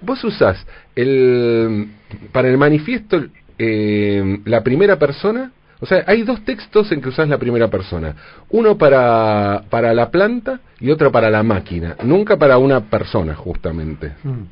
vos 0.00 0.22
usás 0.24 0.66
el, 0.96 1.88
para 2.32 2.48
el 2.48 2.58
manifiesto 2.58 3.24
eh, 3.58 4.40
la 4.44 4.62
primera 4.62 4.98
persona 4.98 5.52
o 5.80 5.86
sea, 5.86 6.04
hay 6.06 6.22
dos 6.22 6.44
textos 6.44 6.90
en 6.90 7.00
que 7.00 7.08
usas 7.08 7.28
la 7.28 7.38
primera 7.38 7.68
persona. 7.68 8.14
Uno 8.50 8.76
para, 8.76 9.62
para 9.70 9.94
la 9.94 10.10
planta 10.10 10.60
y 10.80 10.90
otro 10.90 11.12
para 11.12 11.30
la 11.30 11.42
máquina. 11.42 11.96
Nunca 12.02 12.36
para 12.36 12.58
una 12.58 12.80
persona, 12.80 13.34
justamente. 13.34 14.12
Mm. 14.24 14.42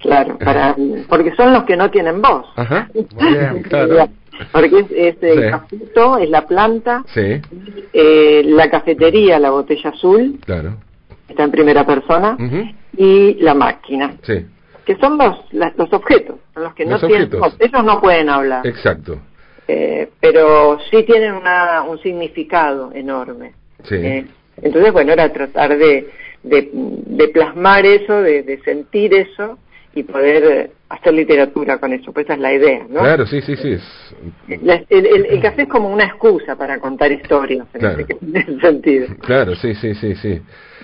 Claro, 0.00 0.36
para, 0.38 0.74
porque 1.08 1.34
son 1.36 1.52
los 1.52 1.62
que 1.64 1.76
no 1.76 1.90
tienen 1.90 2.20
voz. 2.20 2.46
Ajá. 2.56 2.88
claro. 3.68 4.08
Porque 4.50 4.86
es, 4.90 5.16
el 5.22 5.50
cafeto, 5.50 6.18
es 6.18 6.28
la 6.28 6.46
planta, 6.46 7.04
sí. 7.14 7.40
eh, 7.92 8.42
la 8.44 8.68
cafetería, 8.70 9.38
la 9.38 9.50
botella 9.50 9.90
azul, 9.90 10.40
claro. 10.44 10.74
está 11.28 11.44
en 11.44 11.50
primera 11.50 11.86
persona, 11.86 12.36
y 12.96 13.34
la 13.34 13.54
máquina. 13.54 14.16
Sí. 14.22 14.46
Que 14.84 14.96
son 14.96 15.18
los, 15.18 15.36
los 15.52 15.92
objetos, 15.92 16.36
son 16.54 16.64
los 16.64 16.74
que 16.74 16.84
no 16.84 16.98
tienen 16.98 17.30
voz. 17.30 17.54
Ellos 17.60 17.84
no 17.84 18.00
pueden 18.00 18.28
hablar. 18.28 18.66
Exacto. 18.66 19.18
Eh, 19.68 20.08
pero 20.20 20.78
sí 20.90 21.02
tienen 21.04 21.34
una, 21.34 21.82
un 21.82 21.98
significado 22.00 22.92
enorme. 22.92 23.52
Eh, 23.90 24.24
entonces, 24.60 24.92
bueno, 24.92 25.12
era 25.12 25.32
tratar 25.32 25.76
de, 25.76 26.08
de, 26.42 27.28
plasmar 27.28 27.86
eso, 27.86 28.20
de, 28.20 28.60
sentir 28.64 29.14
eso 29.14 29.58
y 29.94 30.02
poder 30.04 30.44
eh, 30.44 30.70
hacer 30.88 31.12
literatura 31.14 31.78
con 31.78 31.92
eso, 31.92 32.12
pues 32.12 32.26
esa 32.26 32.34
es 32.34 32.40
la 32.40 32.52
idea, 32.52 32.86
¿no? 32.88 33.00
Claro, 33.00 33.26
sí, 33.26 33.40
sí, 33.42 33.56
sí. 33.56 33.76
el, 34.48 35.40
café 35.42 35.62
es 35.62 35.68
como 35.68 35.92
una 35.92 36.04
excusa 36.04 36.56
para 36.56 36.78
contar 36.78 37.12
historias, 37.12 37.66
en, 37.74 37.86
ese, 38.36 38.60
sentido. 38.60 39.06
Claro, 39.20 39.54
sí, 39.56 39.74
sí, 39.74 39.94
sí, 39.94 40.14
sí. 40.16 40.40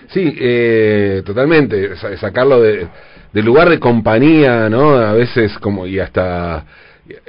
Sí, 0.09 0.35
eh, 0.41 1.23
totalmente, 1.25 1.97
sacarlo 2.17 2.63
de, 2.63 2.87
del 3.33 3.45
lugar 3.45 3.69
de 3.69 3.79
compañía, 3.79 4.71
¿no? 4.71 4.93
A 4.93 5.13
veces 5.13 5.59
como, 5.59 5.87
y 5.87 6.01
hasta 6.01 6.65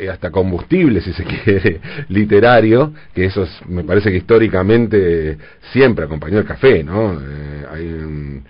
hasta 0.09 0.31
combustible, 0.31 1.01
si 1.01 1.13
se 1.13 1.24
quiere, 1.43 1.79
literario, 2.09 2.93
que 3.13 3.25
eso 3.25 3.48
me 3.67 3.83
parece 3.83 4.12
que 4.12 4.17
históricamente 4.17 5.38
siempre 5.71 6.05
acompañó 6.05 6.39
el 6.39 6.45
café, 6.45 6.83
¿no? 6.83 7.13
Eh, 7.13 7.65
hay, 7.71 8.43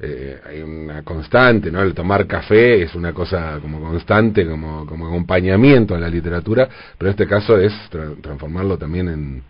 eh, 0.00 0.38
hay 0.46 0.62
una 0.62 1.02
constante, 1.02 1.70
¿no? 1.70 1.82
El 1.82 1.94
tomar 1.94 2.26
café 2.26 2.82
es 2.82 2.94
una 2.94 3.12
cosa 3.12 3.58
como 3.60 3.80
constante, 3.80 4.46
como, 4.46 4.86
como 4.86 5.06
acompañamiento 5.06 5.94
a 5.94 5.98
la 5.98 6.08
literatura, 6.08 6.68
pero 6.98 7.08
en 7.08 7.12
este 7.12 7.26
caso 7.26 7.58
es 7.58 7.72
transformarlo 8.20 8.76
también 8.76 9.08
en 9.08 9.42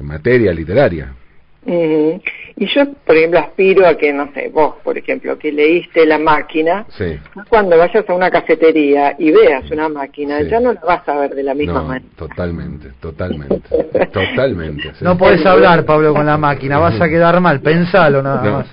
materia 0.00 0.52
literaria. 0.52 1.12
Y 1.66 2.66
yo, 2.74 2.92
por 3.04 3.16
ejemplo, 3.16 3.40
aspiro 3.40 3.86
a 3.86 3.96
que, 3.96 4.12
no 4.12 4.32
sé, 4.32 4.48
vos, 4.52 4.76
por 4.82 4.96
ejemplo, 4.96 5.38
que 5.38 5.52
leíste 5.52 6.06
La 6.06 6.18
Máquina, 6.18 6.86
cuando 7.48 7.76
vayas 7.76 8.08
a 8.08 8.14
una 8.14 8.30
cafetería 8.30 9.14
y 9.18 9.30
veas 9.30 9.70
una 9.70 9.88
máquina, 9.88 10.42
ya 10.42 10.60
no 10.60 10.72
la 10.72 10.80
vas 10.80 11.08
a 11.08 11.18
ver 11.20 11.34
de 11.34 11.42
la 11.42 11.54
misma 11.54 11.82
manera. 11.82 12.06
Totalmente, 12.16 12.92
totalmente, 13.00 13.60
totalmente. 14.12 14.92
No 15.00 15.16
podés 15.16 15.44
hablar, 15.46 15.84
Pablo, 15.84 16.14
con 16.14 16.26
la 16.26 16.36
máquina, 16.36 16.78
vas 16.78 17.00
a 17.00 17.08
quedar 17.08 17.40
mal, 17.40 17.60
pensalo 17.60 18.22
nada 18.22 18.50
más. 18.50 18.66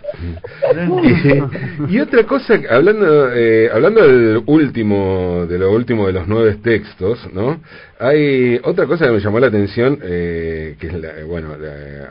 y, 1.90 2.00
otra 2.00 2.24
cosa, 2.24 2.56
hablando, 2.70 3.32
eh, 3.34 3.70
hablando 3.74 4.02
del 4.02 4.44
último, 4.46 5.46
de 5.48 5.60
lo 5.60 5.72
último 5.72 6.08
de 6.08 6.14
los 6.14 6.28
nueve 6.28 6.58
textos, 6.64 7.28
¿no? 7.34 7.60
Hay 7.98 8.60
otra 8.64 8.88
cosa 8.88 9.06
que 9.06 9.12
me 9.12 9.20
llamó 9.20 9.40
la 9.40 9.48
atención, 9.48 10.00
eh, 10.04 10.76
que 10.80 10.88
es, 10.88 10.94
la, 10.94 11.24
bueno, 11.26 11.56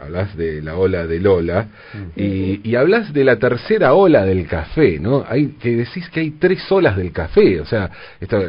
hablas 0.03 0.35
de 0.37 0.63
la 0.65 0.77
ola 0.77 1.07
de 1.07 1.21
Lola, 1.21 1.69
y, 2.17 2.61
y, 2.63 2.75
hablas 2.77 3.13
de 3.13 3.25
la 3.25 3.39
tercera 3.39 3.95
ola 3.95 4.25
del 4.25 4.47
café, 4.47 4.99
¿no? 4.99 5.25
Hay 5.29 5.55
que 5.61 5.77
decís 5.77 6.09
que 6.11 6.21
hay 6.21 6.31
tres 6.33 6.61
olas 6.71 6.97
del 6.97 7.13
café, 7.13 7.61
o 7.61 7.67
sea, 7.67 7.91
esto, 8.21 8.43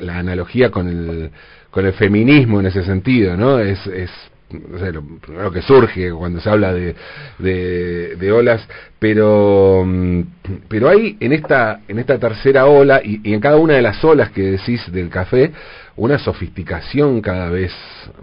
la, 0.00 0.18
analogía 0.18 0.70
con 0.70 0.88
el, 0.88 1.30
con 1.70 1.86
el 1.86 1.92
feminismo 1.92 2.60
en 2.60 2.66
ese 2.66 2.82
sentido, 2.84 3.36
¿no? 3.36 3.58
Es, 3.60 3.86
es 3.86 4.10
lo 4.50 5.02
primero 5.18 5.50
que 5.50 5.62
surge 5.62 6.12
cuando 6.12 6.40
se 6.40 6.48
habla 6.48 6.72
de, 6.72 6.94
de, 7.38 8.32
olas, 8.32 8.66
pero 8.98 9.82
mm, 9.84 10.20
pero 10.68 10.88
hay 10.88 11.16
en 11.18 11.32
esta 11.32 11.80
en 11.88 11.98
esta 11.98 12.18
tercera 12.18 12.66
ola 12.66 13.00
y, 13.02 13.20
y, 13.24 13.34
en 13.34 13.40
cada 13.40 13.56
una 13.56 13.74
de 13.74 13.82
las 13.82 14.02
olas 14.04 14.30
que 14.30 14.42
decís 14.42 14.80
del 14.92 15.08
café 15.08 15.50
una 15.96 16.18
sofisticación 16.18 17.20
cada 17.20 17.50
vez 17.50 17.72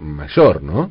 mayor, 0.00 0.62
¿no? 0.62 0.90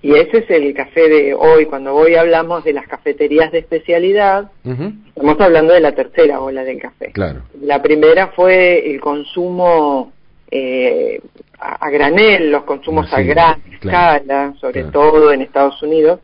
Y 0.00 0.14
ese 0.14 0.38
es 0.38 0.50
el 0.50 0.72
café 0.74 1.08
de 1.08 1.34
hoy. 1.34 1.66
Cuando 1.66 1.94
hoy 1.94 2.14
hablamos 2.14 2.64
de 2.64 2.72
las 2.72 2.86
cafeterías 2.86 3.50
de 3.50 3.58
especialidad, 3.58 4.50
estamos 4.64 5.40
hablando 5.40 5.72
de 5.74 5.80
la 5.80 5.92
tercera 5.92 6.40
ola 6.40 6.62
del 6.64 6.80
café. 6.80 7.10
Claro. 7.12 7.42
La 7.60 7.82
primera 7.82 8.28
fue 8.28 8.90
el 8.90 9.00
consumo 9.00 10.12
eh, 10.50 11.20
a, 11.58 11.90
granel, 11.90 12.50
los 12.52 12.62
consumos 12.64 13.12
a 13.12 13.20
gran 13.22 13.60
escala, 13.72 14.54
sobre 14.60 14.84
todo 14.84 15.32
en 15.32 15.42
Estados 15.42 15.82
Unidos. 15.82 16.20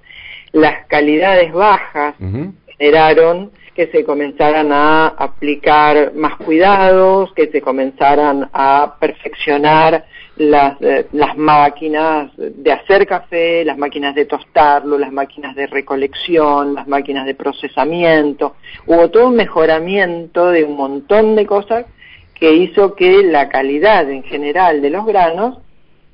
Las 0.52 0.87
calidades 0.87 1.52
bajas 1.52 2.14
generaron 2.78 3.50
que 3.75 3.88
se 3.88 4.04
comenzaran 4.04 4.71
a 4.73 5.09
aplicar 5.09 6.14
más 6.14 6.37
cuidados, 6.37 7.33
que 7.35 7.49
se 7.49 7.61
comenzaran 7.61 8.49
a 8.52 8.97
perfeccionar 9.00 10.04
las, 10.37 10.81
eh, 10.81 11.07
las 11.12 11.37
máquinas 11.37 12.31
de 12.37 12.73
hacer 12.73 13.07
café, 13.07 13.64
las 13.64 13.76
máquinas 13.76 14.14
de 14.14 14.26
tostarlo, 14.26 14.97
las 14.97 15.12
máquinas 15.12 15.57
de 15.57 15.66
recolección, 15.66 16.75
las 16.75 16.87
máquinas 16.87 17.26
de 17.26 17.35
procesamiento. 17.35 18.54
Hubo 18.87 19.11
todo 19.11 19.28
un 19.28 19.37
mejoramiento 19.37 20.50
de 20.50 20.64
un 20.64 20.76
montón 20.76 21.35
de 21.35 21.47
cosas 21.47 21.87
que 22.35 22.52
hizo 22.52 22.95
que 22.95 23.23
la 23.23 23.49
calidad 23.49 24.09
en 24.11 24.23
general 24.23 24.83
de 24.83 24.90
los 24.90 25.04
granos 25.04 25.59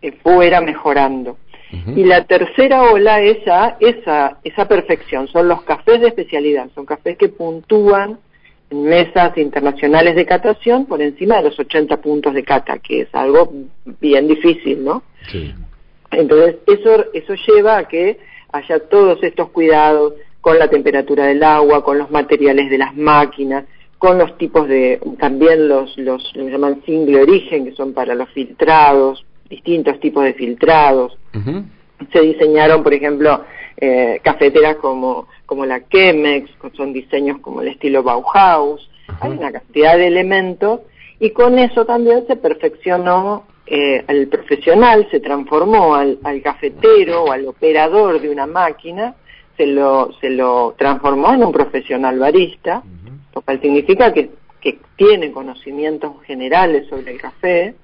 eh, 0.02 0.12
fuera 0.23 0.61
mejorando. 0.61 1.37
Y 1.73 2.05
la 2.05 2.25
tercera 2.25 2.83
ola 2.91 3.21
es 3.21 3.39
esa, 3.81 4.39
esa 4.43 4.69
perfección, 4.69 5.29
son 5.29 5.49
los 5.49 5.62
cafés 5.62 6.00
de 6.00 6.09
especialidad, 6.09 6.69
son 6.75 6.85
cafés 6.85 7.17
que 7.17 7.29
puntúan 7.29 8.19
en 8.71 8.83
mesas 8.83 9.37
internacionales 9.39 10.17
de 10.17 10.27
catación 10.27 10.87
por 10.87 11.00
encima 11.00 11.37
de 11.37 11.45
los 11.45 11.59
80 11.59 12.00
puntos 12.00 12.35
de 12.35 12.43
cata, 12.43 12.79
que 12.79 13.03
es 13.03 13.09
algo 13.12 13.53
bien 14.00 14.27
difícil, 14.27 14.85
¿no? 14.85 15.03
Sí. 15.31 15.55
Entonces, 16.11 16.57
eso, 16.67 17.05
eso 17.12 17.35
lleva 17.47 17.79
a 17.79 17.89
que 17.89 18.19
haya 18.53 18.81
todos 18.89 19.23
estos 19.23 19.50
cuidados 19.50 20.15
con 20.41 20.59
la 20.59 20.69
temperatura 20.69 21.27
del 21.27 21.43
agua, 21.43 21.85
con 21.85 21.99
los 21.99 22.11
materiales 22.11 22.71
de 22.71 22.79
las 22.79 22.97
máquinas, 22.97 23.65
con 23.99 24.19
los 24.19 24.37
tipos 24.39 24.67
de, 24.67 25.00
también 25.19 25.69
los, 25.69 25.97
los, 25.99 26.35
lo 26.35 26.49
llaman 26.49 26.83
single 26.87 27.23
origen, 27.23 27.67
que 27.67 27.73
son 27.73 27.93
para 27.93 28.15
los 28.15 28.29
filtrados, 28.31 29.25
distintos 29.50 30.00
tipos 30.00 30.25
de 30.25 30.33
filtrados. 30.33 31.19
Se 32.12 32.21
diseñaron, 32.21 32.83
por 32.83 32.95
ejemplo, 32.95 33.45
eh, 33.76 34.21
cafeteras 34.23 34.76
como, 34.76 35.26
como 35.45 35.66
la 35.66 35.87
Chemex, 35.88 36.50
son 36.75 36.92
diseños 36.92 37.38
como 37.40 37.61
el 37.61 37.69
estilo 37.69 38.02
Bauhaus, 38.02 38.88
hay 39.21 39.33
una 39.33 39.50
cantidad 39.50 39.97
de 39.97 40.07
elementos 40.07 40.80
y 41.19 41.30
con 41.30 41.59
eso 41.59 41.85
también 41.85 42.25
se 42.26 42.37
perfeccionó 42.37 43.45
eh, 43.66 44.04
al 44.07 44.28
profesional, 44.28 45.07
se 45.11 45.21
transformó 45.21 45.95
al, 45.95 46.19
cafetero 46.42 47.25
o 47.25 47.33
al 47.33 47.47
operador 47.47 48.21
de 48.21 48.30
una 48.30 48.47
máquina, 48.47 49.14
se 49.57 49.66
lo, 49.66 50.12
se 50.21 50.30
lo 50.30 50.75
transformó 50.78 51.33
en 51.35 51.45
un 51.45 51.52
profesional 51.52 52.19
barista, 52.19 52.83
lo 53.35 53.42
cual 53.42 53.61
significa 53.61 54.12
que, 54.12 54.30
que 54.61 54.78
tiene 54.97 55.33
conocimientos 55.33 56.23
generales 56.25 56.88
sobre 56.88 57.12
el 57.12 57.21
café, 57.21 57.75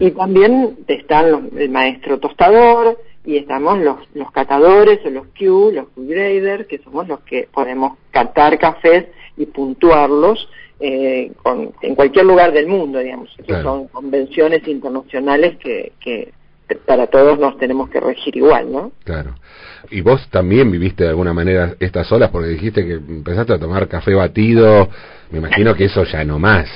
y 0.00 0.10
también 0.12 0.78
están 0.86 1.50
el 1.56 1.70
maestro 1.70 2.18
tostador, 2.18 2.98
y 3.24 3.36
estamos 3.36 3.78
los, 3.80 3.96
los 4.14 4.30
catadores 4.32 5.00
o 5.04 5.10
los 5.10 5.26
Q, 5.38 5.70
los 5.74 5.88
Q 5.88 6.06
graders, 6.08 6.66
que 6.66 6.78
somos 6.78 7.06
los 7.08 7.20
que 7.20 7.46
podemos 7.52 7.98
catar 8.10 8.58
cafés 8.58 9.06
y 9.36 9.44
puntuarlos 9.44 10.48
eh, 10.80 11.32
con, 11.42 11.72
en 11.82 11.94
cualquier 11.94 12.24
lugar 12.24 12.52
del 12.52 12.68
mundo, 12.68 13.00
digamos. 13.00 13.28
Son 13.62 13.88
convenciones 13.88 14.66
internacionales 14.66 15.58
que, 15.58 15.92
que 16.00 16.32
para 16.86 17.06
todos 17.08 17.38
nos 17.38 17.58
tenemos 17.58 17.90
que 17.90 18.00
regir 18.00 18.36
igual, 18.36 18.72
¿no? 18.72 18.92
Claro. 19.04 19.34
Y 19.90 20.00
vos 20.00 20.26
también 20.30 20.70
viviste 20.70 21.04
de 21.04 21.10
alguna 21.10 21.34
manera 21.34 21.74
estas 21.80 22.10
olas 22.12 22.30
porque 22.30 22.48
dijiste 22.48 22.86
que 22.86 22.94
empezaste 22.94 23.52
a 23.52 23.58
tomar 23.58 23.88
café 23.88 24.14
batido, 24.14 24.88
me 25.30 25.38
imagino 25.38 25.74
que 25.74 25.84
eso 25.84 26.04
ya 26.04 26.24
no 26.24 26.38
más. 26.38 26.68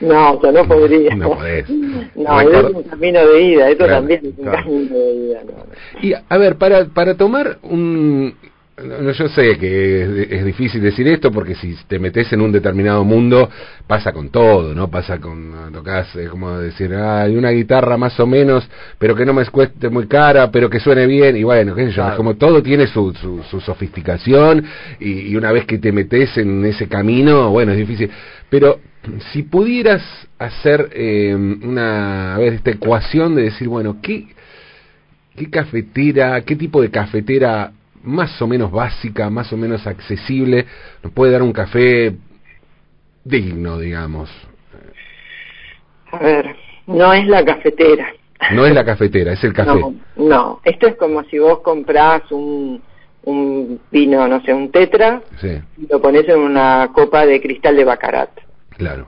No, 0.00 0.40
yo 0.42 0.52
no 0.52 0.66
podría. 0.66 1.14
No 1.14 1.30
podés. 1.30 1.68
No, 1.70 2.38
Recuerdo- 2.38 2.68
es 2.68 2.74
un 2.74 2.82
camino 2.84 3.26
de 3.26 3.42
ida, 3.42 3.70
esto 3.70 3.84
Claro, 3.84 4.00
también 4.00 4.20
es 4.22 4.38
un 4.38 4.44
claro. 4.44 4.58
camino 4.64 4.94
de 4.98 5.14
ida. 5.14 5.40
no. 5.44 6.02
Y 6.02 6.12
a 6.28 6.38
ver, 6.38 6.56
para, 6.56 6.84
para 6.86 7.14
tomar 7.16 7.58
un... 7.62 8.34
no, 8.82 9.12
Yo 9.12 9.28
sé 9.28 9.56
que 9.58 10.02
es, 10.02 10.32
es 10.32 10.44
difícil 10.44 10.82
decir 10.82 11.06
esto 11.08 11.30
porque 11.30 11.54
si 11.54 11.74
te 11.86 11.98
metes 11.98 12.32
en 12.32 12.40
un 12.40 12.50
determinado 12.52 13.04
mundo 13.04 13.48
pasa 13.86 14.12
con 14.12 14.30
todo, 14.30 14.74
¿no? 14.74 14.90
Pasa 14.90 15.18
con, 15.20 15.52
tocas, 15.72 16.14
es 16.16 16.28
como 16.28 16.58
decir, 16.58 16.92
ah, 16.94 17.22
hay 17.22 17.36
una 17.36 17.50
guitarra 17.50 17.96
más 17.96 18.18
o 18.18 18.26
menos, 18.26 18.68
pero 18.98 19.14
que 19.14 19.24
no 19.24 19.32
me 19.32 19.44
cueste 19.46 19.88
muy 19.88 20.06
cara, 20.08 20.50
pero 20.50 20.68
que 20.68 20.80
suene 20.80 21.06
bien, 21.06 21.36
y 21.36 21.44
bueno, 21.44 21.74
qué 21.74 21.82
sé 21.86 21.90
yo, 21.90 21.94
Claro. 21.96 22.10
es 22.12 22.16
como 22.16 22.34
todo 22.34 22.62
tiene 22.62 22.86
su, 22.88 23.12
su, 23.14 23.42
su 23.44 23.60
sofisticación 23.60 24.64
y, 25.00 25.28
y 25.32 25.36
una 25.36 25.52
vez 25.52 25.64
que 25.66 25.78
te 25.78 25.92
metes 25.92 26.36
en 26.38 26.64
ese 26.64 26.88
camino, 26.88 27.50
bueno, 27.50 27.72
es 27.72 27.78
difícil. 27.78 28.10
Pero 28.50 28.78
si 29.32 29.42
pudieras 29.42 30.02
hacer 30.38 30.90
eh, 30.92 31.34
una, 31.34 32.34
a 32.34 32.38
ver, 32.38 32.54
esta 32.54 32.70
ecuación 32.70 33.34
de 33.34 33.42
decir, 33.42 33.68
bueno, 33.68 33.98
¿qué, 34.02 34.26
¿Qué 35.36 35.50
cafetera, 35.50 36.40
qué 36.42 36.54
tipo 36.54 36.80
de 36.80 36.90
cafetera 36.90 37.72
más 38.02 38.40
o 38.40 38.46
menos 38.46 38.70
básica, 38.70 39.30
más 39.30 39.52
o 39.52 39.56
menos 39.56 39.86
accesible 39.86 40.66
nos 41.02 41.12
puede 41.12 41.32
dar 41.32 41.42
un 41.42 41.52
café 41.52 42.14
digno, 43.24 43.78
digamos? 43.78 44.30
A 46.12 46.18
ver, 46.18 46.54
no 46.86 47.12
es 47.12 47.26
la 47.26 47.44
cafetera. 47.44 48.12
No 48.52 48.64
es 48.64 48.74
la 48.74 48.84
cafetera, 48.84 49.32
es 49.32 49.42
el 49.42 49.52
café. 49.54 49.80
No, 49.80 49.94
no, 50.16 50.60
esto 50.64 50.86
es 50.86 50.96
como 50.96 51.24
si 51.24 51.38
vos 51.40 51.60
comprás 51.60 52.30
un, 52.30 52.80
un 53.24 53.80
vino, 53.90 54.28
no 54.28 54.40
sé, 54.42 54.54
un 54.54 54.70
tetra, 54.70 55.22
Sí, 55.40 55.58
y 55.78 55.86
lo 55.88 56.00
pones 56.00 56.28
en 56.28 56.38
una 56.38 56.90
copa 56.92 57.26
de 57.26 57.40
cristal 57.40 57.76
de 57.76 57.84
Bacarat. 57.84 58.30
Claro. 58.76 59.06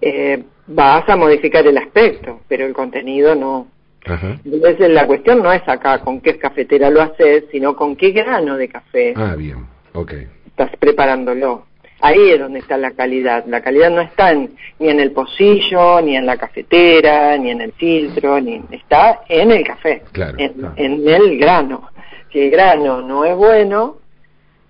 Eh, 0.00 0.42
vas 0.66 1.08
a 1.08 1.16
modificar 1.16 1.66
el 1.66 1.78
aspecto, 1.78 2.40
pero 2.48 2.66
el 2.66 2.72
contenido 2.74 3.34
no. 3.34 3.68
Ajá. 4.04 4.36
Entonces 4.44 4.90
la 4.90 5.06
cuestión 5.06 5.42
no 5.42 5.52
es 5.52 5.66
acá 5.68 5.98
con 6.00 6.20
qué 6.20 6.38
cafetera 6.38 6.90
lo 6.90 7.02
haces, 7.02 7.44
sino 7.50 7.74
con 7.74 7.96
qué 7.96 8.10
grano 8.10 8.56
de 8.56 8.68
café 8.68 9.14
Ah, 9.16 9.34
bien, 9.36 9.66
ok. 9.94 10.12
estás 10.46 10.70
preparándolo. 10.78 11.66
Ahí 12.00 12.30
es 12.30 12.38
donde 12.38 12.58
está 12.58 12.76
la 12.76 12.90
calidad. 12.90 13.46
La 13.46 13.62
calidad 13.62 13.90
no 13.90 14.02
está 14.02 14.30
en- 14.32 14.54
ni 14.78 14.90
en 14.90 15.00
el 15.00 15.12
pocillo, 15.12 16.00
ni 16.02 16.14
en 16.14 16.26
la 16.26 16.36
cafetera, 16.36 17.36
ni 17.38 17.50
en 17.50 17.62
el 17.62 17.72
filtro, 17.72 18.38
ni 18.38 18.62
está 18.70 19.22
en 19.28 19.50
el 19.50 19.64
café, 19.64 20.02
Claro, 20.12 20.36
en, 20.38 20.52
claro. 20.52 20.74
en 20.76 21.08
el 21.08 21.38
grano. 21.38 21.88
Si 22.30 22.38
el 22.40 22.50
grano 22.50 23.00
no 23.00 23.24
es 23.24 23.34
bueno, 23.34 23.96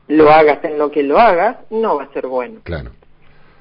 lo 0.06 0.30
hagas 0.30 0.62
en 0.64 0.78
lo 0.78 0.90
que 0.92 1.02
lo 1.02 1.18
hagas, 1.18 1.56
no 1.70 1.96
va 1.96 2.04
a 2.04 2.12
ser 2.12 2.28
bueno. 2.28 2.60
Claro, 2.62 2.92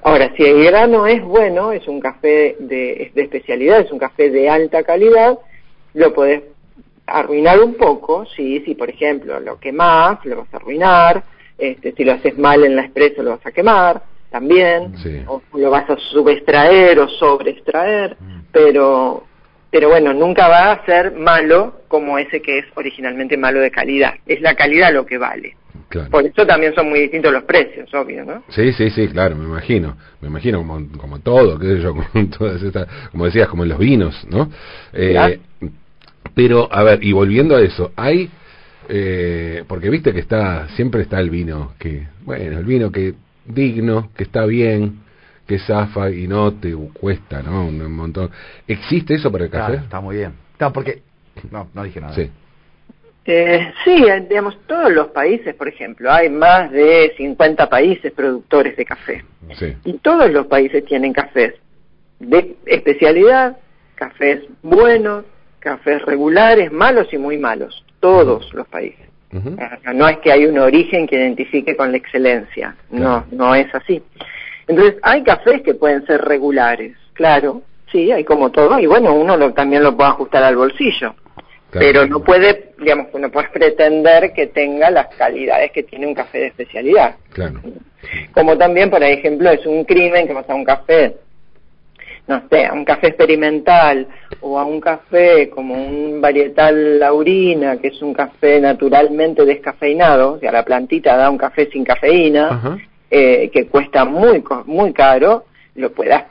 Ahora, 0.06 0.30
si 0.36 0.44
el 0.44 0.62
grano 0.64 1.04
es 1.08 1.20
bueno, 1.20 1.72
es 1.72 1.88
un 1.88 1.98
café 1.98 2.54
de, 2.60 3.02
es 3.02 3.14
de 3.14 3.22
especialidad, 3.22 3.80
es 3.80 3.90
un 3.90 3.98
café 3.98 4.30
de 4.30 4.48
alta 4.48 4.84
calidad, 4.84 5.36
lo 5.94 6.14
podés 6.14 6.42
arruinar 7.08 7.58
un 7.60 7.74
poco, 7.74 8.24
sí, 8.24 8.62
si 8.64 8.76
por 8.76 8.88
ejemplo 8.88 9.40
lo 9.40 9.58
quemás, 9.58 10.20
lo 10.24 10.36
vas 10.36 10.54
a 10.54 10.58
arruinar, 10.58 11.24
este, 11.58 11.90
si 11.92 12.04
lo 12.04 12.12
haces 12.12 12.38
mal 12.38 12.62
en 12.64 12.76
la 12.76 12.82
expreso 12.82 13.20
lo 13.24 13.30
vas 13.30 13.44
a 13.46 13.50
quemar 13.50 14.00
también, 14.30 14.96
Sí. 14.98 15.22
o 15.26 15.42
lo 15.54 15.70
vas 15.70 15.90
a 15.90 15.96
subextraer 15.96 17.00
o 17.00 17.08
sobreextraer, 17.08 18.16
Mm. 18.20 18.40
pero, 18.52 19.24
pero 19.72 19.88
bueno, 19.88 20.14
nunca 20.14 20.46
va 20.46 20.70
a 20.70 20.86
ser 20.86 21.14
malo 21.16 21.80
como 21.88 22.16
ese 22.16 22.40
que 22.40 22.58
es 22.58 22.66
originalmente 22.76 23.36
malo 23.36 23.58
de 23.58 23.72
calidad, 23.72 24.14
es 24.24 24.40
la 24.40 24.54
calidad 24.54 24.92
lo 24.92 25.04
que 25.04 25.18
vale. 25.18 25.56
Claro. 25.88 26.10
Por 26.10 26.24
eso 26.24 26.46
también 26.46 26.74
son 26.74 26.88
muy 26.88 27.00
distintos 27.00 27.32
los 27.32 27.44
precios, 27.44 27.92
obvio, 27.94 28.24
¿no? 28.24 28.42
Sí, 28.48 28.72
sí, 28.72 28.90
sí, 28.90 29.08
claro, 29.08 29.36
me 29.36 29.44
imagino. 29.44 29.96
Me 30.20 30.28
imagino 30.28 30.58
como, 30.58 30.86
como 30.98 31.18
todo, 31.20 31.58
qué 31.58 31.66
sé 31.66 31.80
yo, 31.80 31.94
como 32.12 32.28
todas 32.28 32.62
estas, 32.62 32.88
como 33.10 33.24
decías, 33.26 33.48
como 33.48 33.62
en 33.64 33.70
los 33.70 33.78
vinos, 33.78 34.26
¿no? 34.30 34.50
Eh. 34.92 35.38
Pero, 36.34 36.68
a 36.70 36.82
ver, 36.82 37.02
y 37.02 37.12
volviendo 37.12 37.56
a 37.56 37.62
eso, 37.62 37.92
hay, 37.96 38.28
eh, 38.88 39.64
porque 39.66 39.88
viste 39.88 40.12
que 40.12 40.20
está, 40.20 40.68
siempre 40.70 41.02
está 41.02 41.20
el 41.20 41.30
vino 41.30 41.72
que, 41.78 42.08
bueno, 42.24 42.58
el 42.58 42.64
vino 42.64 42.90
que 42.90 43.14
digno, 43.46 44.10
que 44.14 44.24
está 44.24 44.44
bien, 44.44 45.00
que 45.46 45.58
zafa 45.60 46.10
y 46.10 46.26
no 46.26 46.52
te 46.54 46.74
cuesta, 46.74 47.42
¿no? 47.42 47.66
Un, 47.66 47.92
montón. 47.92 48.30
¿Existe 48.66 49.14
eso 49.14 49.30
para 49.30 49.44
el 49.44 49.50
Claro, 49.50 49.74
café? 49.74 49.84
está 49.84 50.00
muy 50.00 50.16
bien. 50.16 50.32
Claro, 50.56 50.72
porque... 50.72 51.02
No, 51.50 51.68
no 51.72 51.84
dije 51.84 52.00
nada. 52.00 52.14
Sí, 52.14 52.30
Eh, 53.26 53.72
sí, 53.84 54.04
digamos, 54.28 54.56
todos 54.66 54.92
los 54.92 55.08
países, 55.08 55.54
por 55.54 55.66
ejemplo, 55.68 56.10
hay 56.12 56.28
más 56.28 56.70
de 56.70 57.12
50 57.16 57.68
países 57.68 58.12
productores 58.12 58.76
de 58.76 58.84
café. 58.84 59.24
sí, 59.54 59.74
Y 59.84 59.94
todos 59.94 60.30
los 60.30 60.46
países 60.46 60.84
tienen 60.84 61.12
cafés 61.12 61.54
de 62.20 62.56
especialidad, 62.66 63.56
cafés 63.96 64.42
buenos, 64.62 65.24
cafés 65.58 66.02
regulares, 66.02 66.70
malos 66.70 67.12
y 67.12 67.18
muy 67.18 67.36
malos. 67.38 67.84
Todos 68.00 68.52
los 68.54 68.66
países. 68.68 69.06
No 69.92 70.08
es 70.08 70.18
que 70.18 70.30
hay 70.32 70.46
un 70.46 70.58
origen 70.58 71.06
que 71.06 71.16
identifique 71.16 71.76
con 71.76 71.90
la 71.90 71.98
excelencia. 71.98 72.76
No, 72.90 73.26
no 73.32 73.54
es 73.54 73.66
así. 73.74 74.02
Entonces, 74.68 74.96
hay 75.02 75.22
cafés 75.24 75.62
que 75.62 75.74
pueden 75.74 76.06
ser 76.06 76.22
regulares, 76.22 76.96
claro. 77.12 77.62
Sí, 77.92 78.10
hay 78.12 78.24
como 78.24 78.50
todo. 78.50 78.78
Y 78.78 78.86
bueno, 78.86 79.14
uno 79.14 79.36
lo- 79.36 79.52
también 79.52 79.82
lo 79.82 79.96
puede 79.96 80.10
ajustar 80.10 80.42
al 80.44 80.56
bolsillo 80.56 81.14
Claro. 81.70 81.86
pero 81.86 82.06
no 82.06 82.20
puede, 82.22 82.72
digamos, 82.78 83.08
no 83.14 83.30
puedes 83.30 83.50
pretender 83.50 84.32
que 84.32 84.46
tenga 84.46 84.90
las 84.90 85.08
calidades 85.16 85.72
que 85.72 85.82
tiene 85.82 86.06
un 86.06 86.14
café 86.14 86.38
de 86.38 86.46
especialidad. 86.46 87.16
Claro, 87.32 87.60
Como 88.32 88.56
también, 88.56 88.88
por 88.88 89.02
ejemplo, 89.02 89.50
es 89.50 89.66
un 89.66 89.84
crimen 89.84 90.26
que 90.26 90.32
vas 90.32 90.48
a 90.48 90.54
un 90.54 90.64
café, 90.64 91.16
no 92.28 92.42
sé, 92.48 92.66
a 92.66 92.72
un 92.72 92.84
café 92.84 93.08
experimental 93.08 94.06
o 94.40 94.58
a 94.58 94.64
un 94.64 94.80
café 94.80 95.50
como 95.50 95.74
un 95.74 96.20
varietal 96.20 97.00
laurina, 97.00 97.78
que 97.78 97.88
es 97.88 98.00
un 98.00 98.14
café 98.14 98.60
naturalmente 98.60 99.44
descafeinado, 99.44 100.34
o 100.34 100.38
sea, 100.38 100.52
la 100.52 100.64
plantita 100.64 101.16
da 101.16 101.30
un 101.30 101.38
café 101.38 101.68
sin 101.70 101.84
cafeína, 101.84 102.78
eh, 103.10 103.50
que 103.52 103.66
cuesta 103.66 104.04
muy 104.04 104.42
muy 104.66 104.92
caro, 104.92 105.46
lo 105.74 105.92
puedas 105.92 106.24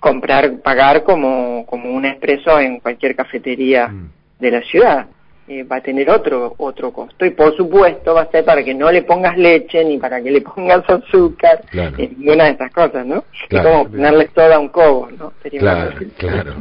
comprar, 0.00 0.60
pagar 0.60 1.02
como, 1.02 1.66
como 1.66 1.90
un 1.90 2.04
expreso 2.04 2.58
en 2.60 2.78
cualquier 2.78 3.16
cafetería 3.16 3.88
Mm. 3.88 4.17
De 4.38 4.50
la 4.50 4.62
ciudad. 4.62 5.06
Eh, 5.50 5.62
va 5.64 5.76
a 5.76 5.80
tener 5.80 6.10
otro 6.10 6.54
otro 6.58 6.92
costo 6.92 7.24
y 7.24 7.30
por 7.30 7.56
supuesto 7.56 8.12
va 8.12 8.20
a 8.20 8.30
ser 8.30 8.44
para 8.44 8.62
que 8.62 8.74
no 8.74 8.92
le 8.92 9.00
pongas 9.02 9.38
leche 9.38 9.82
ni 9.82 9.96
para 9.96 10.22
que 10.22 10.30
le 10.30 10.40
pongas 10.42 10.84
azúcar 10.90 11.62
Claro. 11.70 11.96
ni 11.96 12.06
ninguna 12.08 12.44
de 12.44 12.50
estas 12.50 12.70
cosas 12.70 13.06
¿no? 13.06 13.24
Claro. 13.48 13.68
es 13.70 13.74
como 13.76 13.90
ponerle 13.90 14.28
soda 14.34 14.56
a 14.56 14.58
un 14.58 14.68
cobo 14.68 15.08
¿no? 15.18 15.32
Sería 15.42 15.60
Claro, 15.60 15.96
claro. 16.18 16.54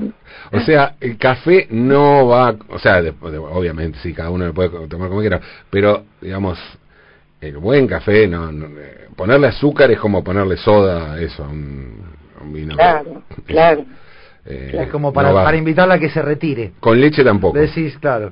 O 0.54 0.60
sea, 0.62 0.96
el 1.02 1.18
café 1.18 1.68
no 1.70 2.28
va, 2.30 2.56
o 2.70 2.80
sea, 2.80 3.02
de- 3.02 3.12
de- 3.12 3.38
obviamente 3.38 4.00
sí, 4.02 4.14
cada 4.14 4.30
uno 4.30 4.46
lo 4.46 4.54
puede 4.54 4.70
tomar 4.88 5.10
como 5.10 5.20
quiera, 5.20 5.42
pero 5.70 6.04
digamos, 6.22 6.58
el 7.42 7.58
buen 7.58 7.88
café, 7.88 8.26
no, 8.26 8.54
no, 8.54 8.68
eh, 8.80 9.10
ponerle 9.18 9.48
azúcar 9.48 9.92
es 9.92 10.00
como 10.00 10.24
ponerle 10.24 10.56
soda, 10.56 11.20
eso, 11.20 11.44
a 11.44 11.50
un, 11.50 12.04
a 12.40 12.44
un 12.44 12.54
vino. 12.54 12.74
claro 12.78 13.22
claro 13.46 13.84
Eh, 14.48 14.72
Es 14.84 14.90
como 14.90 15.12
para, 15.12 15.30
no 15.30 15.36
para 15.36 15.58
invitarla 15.58 15.96
a 15.96 16.00
que 16.00 16.10
se 16.10 16.22
retire. 16.22 16.72
Con 16.80 17.00
leche 17.00 17.24
tampoco. 17.24 17.58
Decís, 17.58 17.98
claro. 18.00 18.32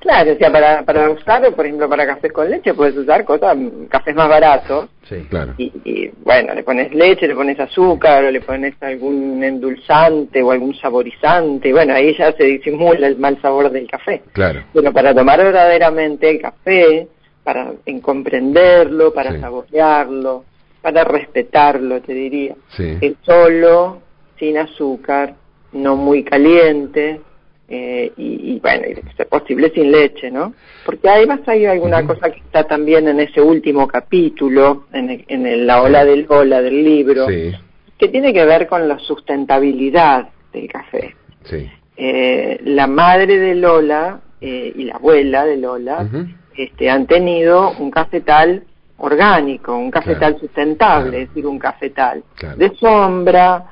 claro 0.00 0.32
o 0.32 0.36
sea 0.36 0.50
para 0.50 0.82
para 0.84 1.10
usar 1.10 1.52
por 1.54 1.64
ejemplo 1.66 1.88
para 1.88 2.06
cafés 2.06 2.32
con 2.32 2.48
leche 2.50 2.72
puedes 2.74 2.96
usar 2.96 3.24
cosas 3.24 3.56
cafés 3.88 4.14
más 4.14 4.28
baratos 4.28 4.88
Sí. 5.08 5.26
Claro. 5.28 5.54
y, 5.58 5.64
y, 5.84 6.10
bueno, 6.24 6.54
le 6.54 6.62
pones 6.62 6.94
leche, 6.94 7.26
le 7.26 7.34
pones 7.34 7.58
azúcar, 7.58 8.24
o 8.24 8.30
le 8.30 8.40
pones 8.40 8.74
algún 8.80 9.42
endulzante 9.42 10.40
o 10.42 10.52
algún 10.52 10.74
saborizante, 10.76 11.68
y 11.68 11.72
bueno, 11.72 11.92
ahí 11.94 12.14
ya 12.16 12.32
se 12.32 12.44
disimula 12.44 13.08
el 13.08 13.18
mal 13.18 13.36
sabor 13.42 13.70
del 13.70 13.88
café. 13.90 14.22
Claro. 14.32 14.62
Pero 14.72 14.92
para 14.92 15.12
tomar 15.12 15.38
verdaderamente 15.42 16.30
el 16.30 16.40
café, 16.40 17.08
para 17.42 17.72
en 17.84 18.00
comprenderlo, 18.00 19.12
para 19.12 19.32
Sí. 19.32 19.40
saborearlo, 19.40 20.44
para 20.80 21.02
respetarlo, 21.04 22.00
te 22.00 22.14
diría, 22.14 22.54
Sí. 22.68 22.96
es 23.00 23.14
solo, 23.22 23.98
sin 24.38 24.58
azúcar, 24.58 25.34
no 25.72 25.96
muy 25.96 26.22
caliente, 26.24 27.20
eh, 27.68 28.12
y, 28.16 28.54
y 28.54 28.60
bueno, 28.60 28.82
y 28.88 29.16
ser 29.16 29.28
posible 29.28 29.70
sin 29.74 29.90
leche, 29.90 30.30
¿no? 30.30 30.52
Porque 30.84 31.08
además 31.08 31.40
hay 31.46 31.64
alguna 31.64 32.04
cosa 32.06 32.30
que 32.30 32.40
está 32.40 32.64
también 32.64 33.08
en 33.08 33.20
ese 33.20 33.40
último 33.40 33.86
capítulo, 33.88 34.84
en, 34.92 35.10
el- 35.10 35.24
en 35.28 35.46
el- 35.46 35.66
la 35.66 35.80
ola 35.82 36.04
del 36.04 36.26
ola 36.28 36.60
del 36.60 36.84
libro, 36.84 37.26
Sí, 37.28 37.52
que 37.96 38.08
tiene 38.08 38.32
que 38.34 38.44
ver 38.44 38.66
con 38.66 38.86
la 38.88 38.98
sustentabilidad 38.98 40.28
del 40.52 40.68
café. 40.68 41.14
sí. 41.44 41.70
Eh, 41.96 42.58
la 42.64 42.86
madre 42.86 43.38
de 43.38 43.54
Lola 43.54 44.20
eh, 44.40 44.72
y 44.74 44.84
la 44.84 44.94
abuela 44.96 45.44
de 45.44 45.56
Lola 45.58 46.08
este, 46.56 46.88
han 46.90 47.06
tenido 47.06 47.72
un 47.78 47.90
cafetal 47.90 48.64
orgánico, 48.96 49.76
un 49.76 49.90
cafetal 49.90 50.32
Claro, 50.32 50.38
sustentable, 50.38 51.10
claro. 51.10 51.22
es 51.22 51.28
decir, 51.28 51.46
un 51.46 51.58
cafetal 51.58 52.24
Claro. 52.36 52.56
de 52.56 52.74
sombra, 52.76 53.71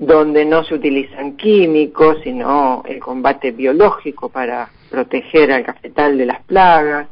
donde 0.00 0.44
no 0.44 0.64
se 0.64 0.74
utilizan 0.74 1.36
químicos, 1.36 2.16
sino 2.24 2.82
el 2.86 2.98
combate 2.98 3.52
biológico 3.52 4.28
para 4.28 4.68
proteger 4.90 5.52
al 5.52 5.62
cafetal 5.62 6.18
de 6.18 6.26
las 6.26 6.42
plagas, 6.42 7.06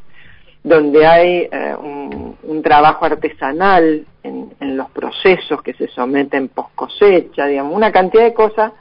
donde 0.64 1.07
hay 1.07 1.48
eh, 1.53 1.77
un, 1.81 2.37
un 2.42 2.62
trabajo 2.62 3.05
artesanal 3.05 4.05
en, 4.24 4.51
en 4.59 4.68
en 4.68 4.77
los 4.77 4.90
procesos 4.90 5.62
que 5.62 5.74
se 5.74 5.88
someten 5.88 6.48
post 6.48 6.74
cosecha, 6.74 7.46
digamos, 7.46 7.74
una 7.74 7.92
cantidad 7.92 8.24
de 8.24 8.35
cosas 8.35 8.72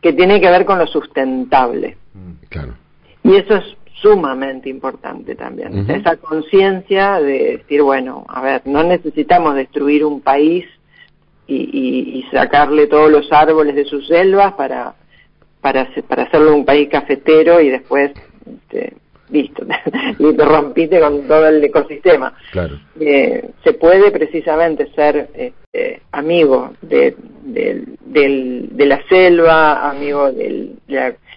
que 0.00 0.12
tiene 0.12 0.40
que 0.40 0.50
ver 0.50 0.64
con 0.64 0.78
lo 0.78 0.86
sustentable. 0.86 1.96
Mm, 2.14 2.46
claro. 2.48 2.74
Y 3.22 3.36
eso 3.36 3.56
es 3.56 3.64
sumamente 4.00 4.68
importante 4.68 5.34
también. 5.34 5.88
Esa 5.90 6.16
conciencia 6.16 7.18
de 7.18 7.58
decir, 7.58 7.82
bueno, 7.82 8.24
a 8.28 8.40
ver, 8.40 8.62
no 8.66 8.82
necesitamos 8.82 9.54
destruir 9.54 10.04
un 10.04 10.20
país 10.20 10.66
y, 11.46 12.24
sacarle 12.32 12.86
todos 12.86 13.10
los 13.10 13.30
árboles 13.32 13.76
de 13.76 13.84
sus 13.84 14.06
selvas 14.08 14.54
para, 14.54 14.94
para, 15.60 15.88
para 16.08 16.24
hacerlo 16.24 16.54
un 16.54 16.64
país 16.64 16.88
cafetero 16.88 17.60
y 17.60 17.70
después 17.70 18.12
este, 18.44 18.94
listo, 19.30 19.64
y 20.18 20.32
te 20.34 20.44
rompiste 20.44 21.00
con 21.00 21.26
todo 21.26 21.48
el 21.48 21.62
ecosistema. 21.62 22.34
Claro. 22.52 22.78
Eh, 23.00 23.50
se 23.64 23.72
puede 23.74 24.10
precisamente 24.10 24.90
ser 24.94 25.28
este, 25.34 26.02
amigo 26.12 26.72
de, 26.82 27.16
de, 27.44 28.86
la 28.86 29.02
selva, 29.08 29.90
amigo 29.90 30.32
de 30.32 30.70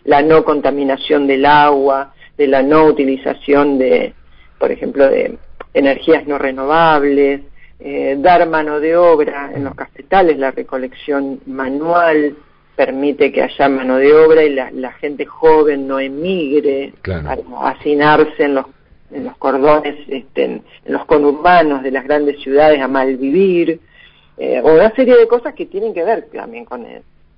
la, 0.05 0.21
no 0.21 0.43
contaminación 0.43 1.27
del 1.27 1.45
agua, 1.45 2.13
de 2.37 2.47
la 2.47 2.61
no 2.61 2.85
utilización 2.85 3.77
de, 3.77 4.13
por 4.57 4.71
ejemplo, 4.71 5.09
de 5.09 5.37
energías 5.73 6.27
no 6.27 6.37
renovables, 6.37 7.41
eh, 7.79 8.17
dar 8.19 8.47
mano 8.47 8.79
de 8.79 8.95
obra 8.97 9.51
en 9.53 9.63
los 9.63 9.75
cafetales, 9.75 10.37
la 10.37 10.51
recolección 10.51 11.39
manual, 11.45 12.35
permite 12.75 13.31
que 13.31 13.41
haya 13.41 13.69
mano 13.69 13.97
de 13.97 14.13
obra 14.13 14.43
y 14.43 14.53
la, 14.53 14.91
gente 14.93 15.25
joven 15.25 15.87
no 15.87 15.99
emigre 15.99 16.93
para 17.03 17.41
hacinarse 17.63 18.43
en 18.43 18.55
los 18.55 18.65
en 19.11 19.23
los 19.23 19.37
cordones, 19.37 19.95
este, 20.07 20.45
en, 20.45 20.63
los 20.85 21.05
conurbanos 21.05 21.83
de 21.83 21.91
las 21.91 22.03
grandes 22.03 22.39
ciudades 22.41 22.79
a 22.81 22.87
malvivir, 22.87 23.79
eh, 24.37 24.61
o 24.63 24.73
una 24.73 24.91
serie 24.95 25.17
de 25.17 25.27
cosas 25.27 25.53
que 25.55 25.65
tienen 25.65 25.93
que 25.93 26.03
ver 26.03 26.27
también 26.31 26.63
con, 26.63 26.85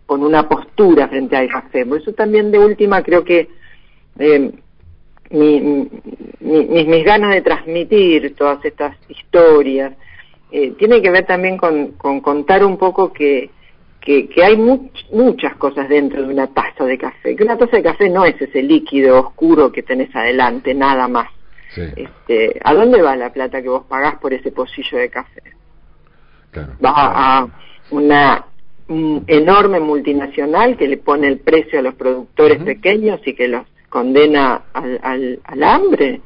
con 0.06 0.24
una 0.24 0.48
postura 0.50 1.08
frente 1.08 1.38
al 1.38 1.50
café. 1.50 1.86
Por 1.86 2.02
eso 2.02 2.14
también 2.14 2.52
de 2.52 2.60
última 2.60 3.02
creo 3.02 3.24
que 3.24 3.48
eh, 4.20 4.52
mi, 5.30 5.90
mis, 6.42 7.06
ganas 7.06 7.34
de 7.34 7.42
transmitir 7.42 8.36
todas 8.36 8.64
estas 8.66 8.98
historias 9.08 9.94
eh, 10.52 10.72
tienen 10.78 11.02
que 11.02 11.10
ver 11.10 11.26
también 11.26 11.58
con, 11.58 11.94
con 11.94 12.22
contar 12.22 12.64
un 12.64 12.78
poco 12.78 13.12
que 13.14 13.50
que, 14.02 14.28
que 14.28 14.44
hay 14.44 14.58
muchas 14.58 15.56
cosas 15.58 15.88
dentro 15.88 16.24
de 16.24 16.34
una 16.34 16.48
taza 16.48 16.86
de 16.86 16.98
café, 16.98 17.36
que 17.36 17.44
una 17.44 17.58
taza 17.58 17.78
de 17.78 17.84
café 17.84 18.10
no 18.10 18.26
es 18.26 18.42
ese 18.42 18.64
líquido 18.64 19.20
oscuro 19.20 19.72
que 19.72 19.84
tenés 19.84 20.14
adelante, 20.16 20.74
nada 20.74 21.08
más. 21.08 21.30
Este, 21.78 22.60
¿A 22.64 22.74
dónde 22.74 23.02
va 23.02 23.16
la 23.16 23.32
plata 23.32 23.62
que 23.62 23.70
vos 23.70 23.86
pagás 23.88 24.16
por 24.16 24.34
ese 24.34 24.52
pocillo 24.52 24.98
de 24.98 25.10
café? 25.10 25.42
Va 26.84 26.92
a 26.94 27.48
una 27.92 28.46
enorme 29.28 29.80
multinacional 29.80 30.76
que 30.76 30.88
le 30.88 30.98
pone 30.98 31.28
el 31.28 31.40
precio 31.40 31.80
a 31.80 31.82
los 31.82 31.94
productores 31.94 32.62
pequeños 32.62 33.22
y 33.26 33.36
que 33.36 33.48
los 33.48 33.66
condena 33.88 34.64
al, 34.74 35.00
al, 35.02 35.40
al 35.46 35.64
hambre 35.64 36.22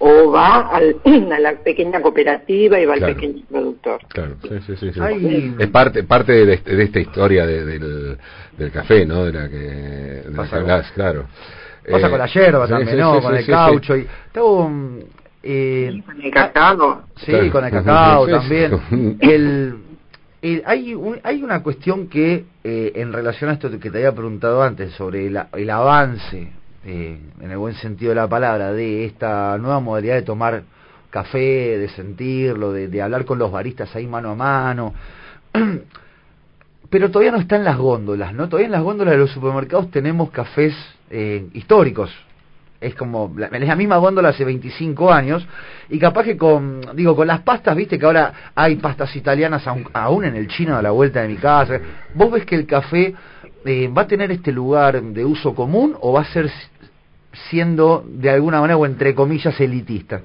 o 0.00 0.30
va 0.30 0.68
al, 0.70 0.96
a 1.32 1.38
la 1.38 1.52
pequeña 1.56 2.00
cooperativa 2.00 2.80
y 2.80 2.86
va 2.86 2.94
al 2.94 3.00
pequeño 3.00 3.42
productor. 3.48 4.00
Claro, 4.08 4.36
sí, 4.42 4.76
sí, 4.76 4.92
sí. 4.92 5.54
Es 5.58 5.68
parte 5.68 6.02
parte 6.04 6.32
de, 6.32 6.56
de 6.56 6.82
esta 6.82 7.00
historia 7.00 7.46
del, 7.46 8.18
del 8.56 8.72
café, 8.72 9.04
¿no? 9.06 9.26
De 9.26 9.32
la 9.32 9.48
que 9.48 9.56
de 9.56 10.32
pasa, 10.34 10.92
claro. 10.94 11.26
Pasa 11.88 12.08
con 12.08 12.18
la 12.18 12.26
eh, 12.26 12.30
yerba 12.32 12.66
también, 12.66 12.98
¿no? 12.98 13.20
con 13.20 13.36
el 13.36 13.46
caucho 13.46 13.96
y 13.96 14.06
eh, 15.42 16.02
con 16.04 16.20
el 16.20 16.30
cacao. 16.30 17.02
Sí, 17.16 17.50
con 17.50 17.64
el 17.64 17.70
cacao 17.70 18.26
también. 18.26 18.80
el, 19.20 19.74
el, 20.42 20.62
hay, 20.64 20.94
hay 21.22 21.42
una 21.42 21.62
cuestión 21.62 22.08
que, 22.08 22.44
eh, 22.64 22.92
en 22.94 23.12
relación 23.12 23.50
a 23.50 23.54
esto 23.54 23.70
que 23.70 23.90
te 23.90 23.98
había 23.98 24.12
preguntado 24.12 24.62
antes, 24.62 24.92
sobre 24.94 25.26
el, 25.26 25.40
el 25.52 25.70
avance 25.70 26.59
eh, 26.84 27.18
en 27.40 27.50
el 27.50 27.58
buen 27.58 27.74
sentido 27.74 28.10
de 28.10 28.16
la 28.16 28.28
palabra, 28.28 28.72
de 28.72 29.04
esta 29.04 29.58
nueva 29.58 29.80
modalidad 29.80 30.14
de 30.14 30.22
tomar 30.22 30.62
café, 31.10 31.78
de 31.78 31.88
sentirlo, 31.90 32.72
de, 32.72 33.02
hablar 33.02 33.24
con 33.24 33.38
los 33.38 33.52
baristas 33.52 33.94
ahí 33.94 34.06
mano 34.06 34.30
a 34.30 34.34
mano. 34.34 34.94
Pero 36.90 37.10
todavía 37.10 37.32
no 37.32 37.38
está 37.38 37.56
en 37.56 37.64
las 37.64 37.76
góndolas, 37.76 38.32
¿no? 38.32 38.48
Todavía 38.48 38.66
en 38.66 38.72
las 38.72 38.82
góndolas 38.82 39.12
de 39.12 39.18
los 39.18 39.30
supermercados 39.30 39.90
tenemos 39.90 40.30
cafés 40.30 40.74
eh, 41.10 41.46
históricos. 41.52 42.10
Es 42.80 42.94
como 42.94 43.32
la, 43.36 43.50
la 43.50 43.76
misma 43.76 43.98
góndola 43.98 44.30
hace 44.30 44.44
25 44.44 45.12
años 45.12 45.46
y 45.90 45.98
capaz 45.98 46.24
que 46.24 46.38
con 46.38 46.80
digo 46.96 47.14
con 47.14 47.26
las 47.26 47.40
pastas, 47.40 47.76
viste 47.76 47.98
que 47.98 48.06
ahora 48.06 48.52
hay 48.54 48.76
pastas 48.76 49.14
italianas 49.14 49.64
aún, 49.92 50.24
en 50.24 50.34
el 50.34 50.48
chino 50.48 50.76
a 50.76 50.82
la 50.82 50.90
vuelta 50.90 51.20
de 51.20 51.28
mi 51.28 51.36
casa. 51.36 51.78
¿Vos 52.14 52.32
ves 52.32 52.46
que 52.46 52.54
el 52.54 52.66
café 52.66 53.14
eh, 53.66 53.88
va 53.88 54.02
a 54.02 54.06
tener 54.06 54.32
este 54.32 54.50
lugar 54.50 55.00
de 55.02 55.24
uso 55.24 55.54
común 55.54 55.94
o 56.00 56.14
va 56.14 56.22
a 56.22 56.32
ser 56.32 56.50
siendo 57.32 58.04
de 58.06 58.30
alguna 58.30 58.60
manera 58.60 58.76
o 58.76 58.86
entre 58.86 59.14
comillas 59.14 59.58
elitista? 59.60 60.22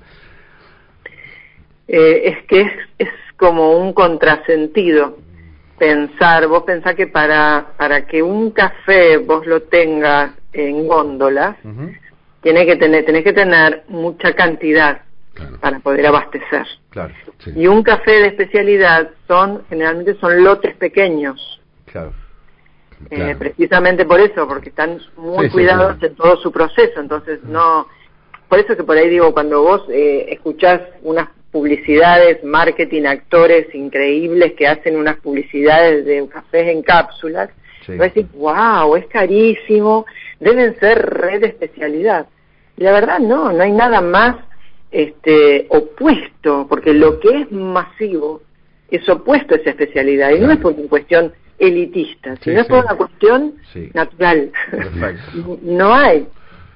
Eh, 1.87 2.21
es 2.25 2.45
que 2.47 2.61
es, 2.97 3.09
como 3.37 3.77
un 3.77 3.91
contrasentido 3.91 5.17
pensar, 5.77 6.47
vos 6.47 6.63
pensás 6.63 6.95
que 6.95 7.07
para, 7.07 7.73
para 7.77 8.07
que 8.07 8.23
un 8.23 8.51
café 8.51 9.17
vos 9.17 9.45
lo 9.45 9.63
tengas 9.63 10.31
en 10.53 10.87
góndolas, 10.87 11.57
tiene 12.41 12.65
que 12.65 12.77
tener, 12.77 13.03
tenés 13.05 13.25
que 13.25 13.33
tener 13.33 13.83
mucha 13.89 14.33
cantidad 14.33 15.01
para 15.59 15.79
poder 15.79 16.07
abastecer. 16.07 16.65
Claro, 16.89 17.13
Y 17.55 17.67
un 17.67 17.83
café 17.83 18.11
de 18.11 18.27
especialidad 18.27 19.09
son, 19.27 19.63
generalmente 19.67 20.15
son 20.19 20.43
lotes 20.43 20.75
pequeños. 20.77 21.61
Claro. 21.85 22.13
Eh, 23.09 23.35
precisamente 23.37 24.05
por 24.05 24.19
eso, 24.19 24.47
porque 24.47 24.69
están 24.69 24.99
muy 25.17 25.49
cuidados 25.49 26.01
en 26.01 26.15
todo 26.15 26.37
su 26.37 26.51
proceso, 26.51 26.99
entonces 26.99 27.43
no, 27.43 27.87
por 28.47 28.59
eso 28.59 28.75
que 28.75 28.83
por 28.83 28.97
ahí 28.97 29.09
digo, 29.09 29.33
cuando 29.33 29.61
vos 29.61 29.83
eh, 29.89 30.27
escuchás 30.29 30.81
unas 31.03 31.29
publicidades, 31.51 32.43
marketing, 32.43 33.03
actores 33.03 33.73
increíbles 33.73 34.53
que 34.53 34.67
hacen 34.67 34.97
unas 34.97 35.17
publicidades 35.17 36.05
de 36.05 36.27
cafés 36.27 36.67
en 36.67 36.81
cápsulas, 36.81 37.49
vos 37.87 37.97
decís, 37.97 38.25
wow, 38.33 38.95
es 38.95 39.05
carísimo, 39.07 40.05
deben 40.39 40.77
ser 40.79 40.97
red 40.97 41.41
de 41.41 41.47
especialidad. 41.47 42.27
Y 42.77 42.83
la 42.83 42.91
verdad 42.91 43.19
no, 43.19 43.53
no 43.53 43.63
hay 43.63 43.71
nada 43.71 44.01
más 44.01 44.35
este 44.91 45.67
opuesto, 45.69 46.65
porque 46.67 46.93
lo 46.93 47.19
que 47.19 47.41
es 47.41 47.51
masivo 47.51 48.41
es 48.89 49.07
opuesto 49.07 49.55
a 49.55 49.57
esa 49.57 49.69
especialidad, 49.71 50.31
y 50.31 50.39
no 50.39 50.51
es 50.51 50.57
por 50.57 50.73
una 50.73 50.89
cuestión 50.89 51.33
elitista, 51.57 52.35
sino 52.37 52.61
es 52.61 52.67
por 52.67 52.83
una 52.83 52.95
cuestión 52.95 53.53
natural. 53.93 54.51
no 55.61 55.93
hay. 55.93 56.27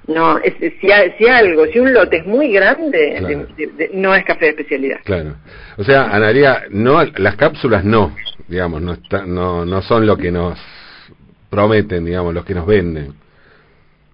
No, 0.07 0.39
si, 0.59 0.71
si, 0.81 1.27
algo, 1.27 1.67
si 1.67 1.77
un 1.77 1.93
lote 1.93 2.17
es 2.17 2.25
muy 2.25 2.51
grande, 2.51 3.45
no 3.93 4.15
es 4.15 4.25
café 4.25 4.45
de 4.45 4.51
especialidad. 4.51 5.01
Claro. 5.03 5.35
O 5.77 5.83
sea, 5.83 6.05
Analia, 6.05 6.63
no, 6.71 7.03
las 7.03 7.35
cápsulas 7.35 7.83
no, 7.83 8.15
digamos, 8.47 8.81
no, 8.81 8.93
está, 8.93 9.23
no, 9.27 9.65
no 9.65 9.83
son 9.83 10.07
lo 10.07 10.17
que 10.17 10.31
nos 10.31 10.59
prometen, 11.51 12.05
digamos, 12.05 12.33
los 12.33 12.43
que 12.43 12.55
nos 12.55 12.65
venden. 12.65 13.13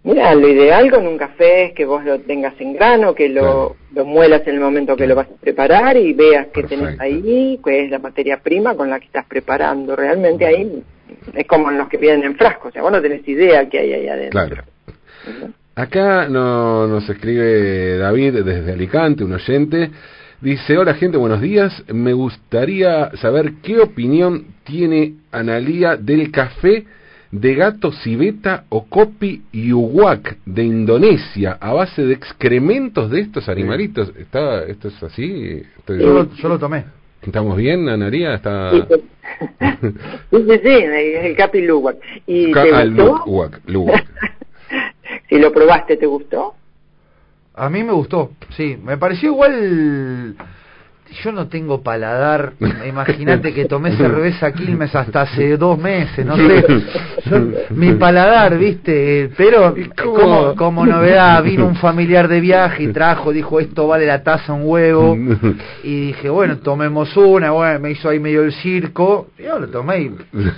Mira, 0.06 0.36
lo 0.36 0.48
ideal 0.48 0.92
con 0.92 1.08
un 1.08 1.18
café 1.18 1.66
es 1.66 1.74
que 1.74 1.84
vos 1.84 2.04
lo 2.06 2.20
tengas 2.20 2.54
en 2.62 2.74
grano, 2.74 3.16
que 3.16 3.28
lo, 3.28 3.76
lo 3.92 4.06
muelas 4.06 4.44
en 4.46 4.54
el 4.54 4.62
momento 4.62 4.96
que 4.96 5.08
lo 5.08 5.16
vas 5.16 5.28
a 5.28 5.42
preparar 5.42 5.98
y 5.98 6.14
veas 6.14 6.46
qué 6.54 6.62
tenés 6.62 7.00
ahí, 7.00 7.58
cuál 7.60 7.76
es 7.76 7.90
la 7.90 7.98
materia 7.98 8.40
prima 8.40 8.76
con 8.76 8.88
la 8.92 9.00
que 9.00 9.08
estás 9.08 9.26
preparando. 9.26 9.96
Realmente 9.96 10.46
ahí 10.46 10.84
es 11.34 11.48
como 11.48 11.72
en 11.72 11.80
los 11.80 11.90
que 11.90 11.98
piden 11.98 12.24
en 12.24 12.36
frascos, 12.36 12.70
o 12.70 12.72
sea, 12.72 12.84
vos 12.84 12.92
no 12.92 13.02
tenés 13.02 13.28
idea 13.28 13.68
qué 13.68 13.80
hay 13.80 13.94
ahí 13.94 14.08
adentro. 14.08 14.46
Claro. 14.46 14.64
Acá 15.74 16.30
no, 16.30 16.86
nos 16.86 17.10
escribe 17.10 17.98
David 17.98 18.44
desde 18.44 18.74
Alicante, 18.74 19.24
un 19.24 19.34
oyente. 19.34 19.90
Dice, 20.40 20.78
hola 20.78 20.94
gente, 20.94 21.18
buenos 21.18 21.42
días. 21.42 21.84
Me 21.92 22.14
gustaría 22.14 23.10
saber 23.16 23.54
qué 23.64 23.80
opinión 23.80 24.54
tiene 24.66 25.16
Analía 25.32 25.98
del 25.98 26.30
café 26.30 26.86
de 27.36 27.54
gato 27.54 27.92
civeta 27.92 28.64
o 28.70 28.86
copi 28.86 29.42
yuwak 29.52 30.38
de 30.46 30.64
Indonesia 30.64 31.58
a 31.60 31.74
base 31.74 32.06
de 32.06 32.14
excrementos 32.14 33.12
de 33.12 33.20
estos 33.20 33.50
animalitos. 33.50 34.14
¿Está, 34.18 34.64
¿Esto 34.64 34.88
es 34.88 35.04
así? 35.04 35.62
Yo, 35.88 36.28
lo, 36.44 36.60
tomé. 36.60 36.86
¿Estamos 37.22 37.58
bien, 37.58 37.90
Anaría? 37.90 38.36
¿Está... 38.36 38.72
Sí, 38.72 38.84
sí, 38.90 40.60
sí, 40.64 40.70
el 40.70 41.36
capi 41.36 41.62
luwak. 41.62 41.98
¿Y 42.26 42.54
te 42.54 42.72
gustó? 42.72 43.24
Luwak, 43.66 44.06
si 45.28 45.38
lo 45.40 45.52
probaste, 45.52 45.98
¿te 45.98 46.06
gustó? 46.06 46.56
A 47.54 47.70
mí 47.70 47.84
me 47.84 47.92
gustó, 47.92 48.32
sí. 48.56 48.78
Me 48.82 48.98
pareció 48.98 49.32
igual 49.32 50.36
yo 51.24 51.32
no 51.32 51.48
tengo 51.48 51.82
paladar. 51.82 52.54
Imagínate 52.88 53.54
que 53.54 53.66
tomé 53.66 53.96
cerveza 53.96 54.52
Quilmes 54.52 54.94
hasta 54.96 55.22
hace 55.22 55.58
dos 55.58 55.78
meses, 55.78 56.26
no 56.26 56.36
sé. 56.36 56.66
mi 57.72 57.94
paladar, 57.94 58.58
viste. 58.58 59.30
Pero 59.38 59.76
como, 60.02 60.56
como 60.56 60.86
novedad, 60.86 61.44
vino 61.44 61.68
un 61.68 61.76
familiar 61.76 62.28
de 62.28 62.42
viaje 62.42 62.84
y 62.84 62.88
trajo, 62.88 63.32
dijo, 63.32 63.60
esto 63.60 63.88
vale 63.88 64.06
la 64.06 64.24
taza 64.24 64.54
un 64.54 64.64
huevo. 64.66 65.18
Y 65.84 66.08
dije, 66.08 66.30
bueno, 66.30 66.58
tomemos 66.58 67.16
una. 67.16 67.52
Bueno, 67.52 67.80
me 67.80 67.92
hizo 67.92 68.10
ahí 68.10 68.20
medio 68.20 68.44
el 68.44 68.52
circo. 68.54 69.28
Yo 69.38 69.60
lo 69.60 69.68
tomé 69.68 70.00
y 70.00 70.12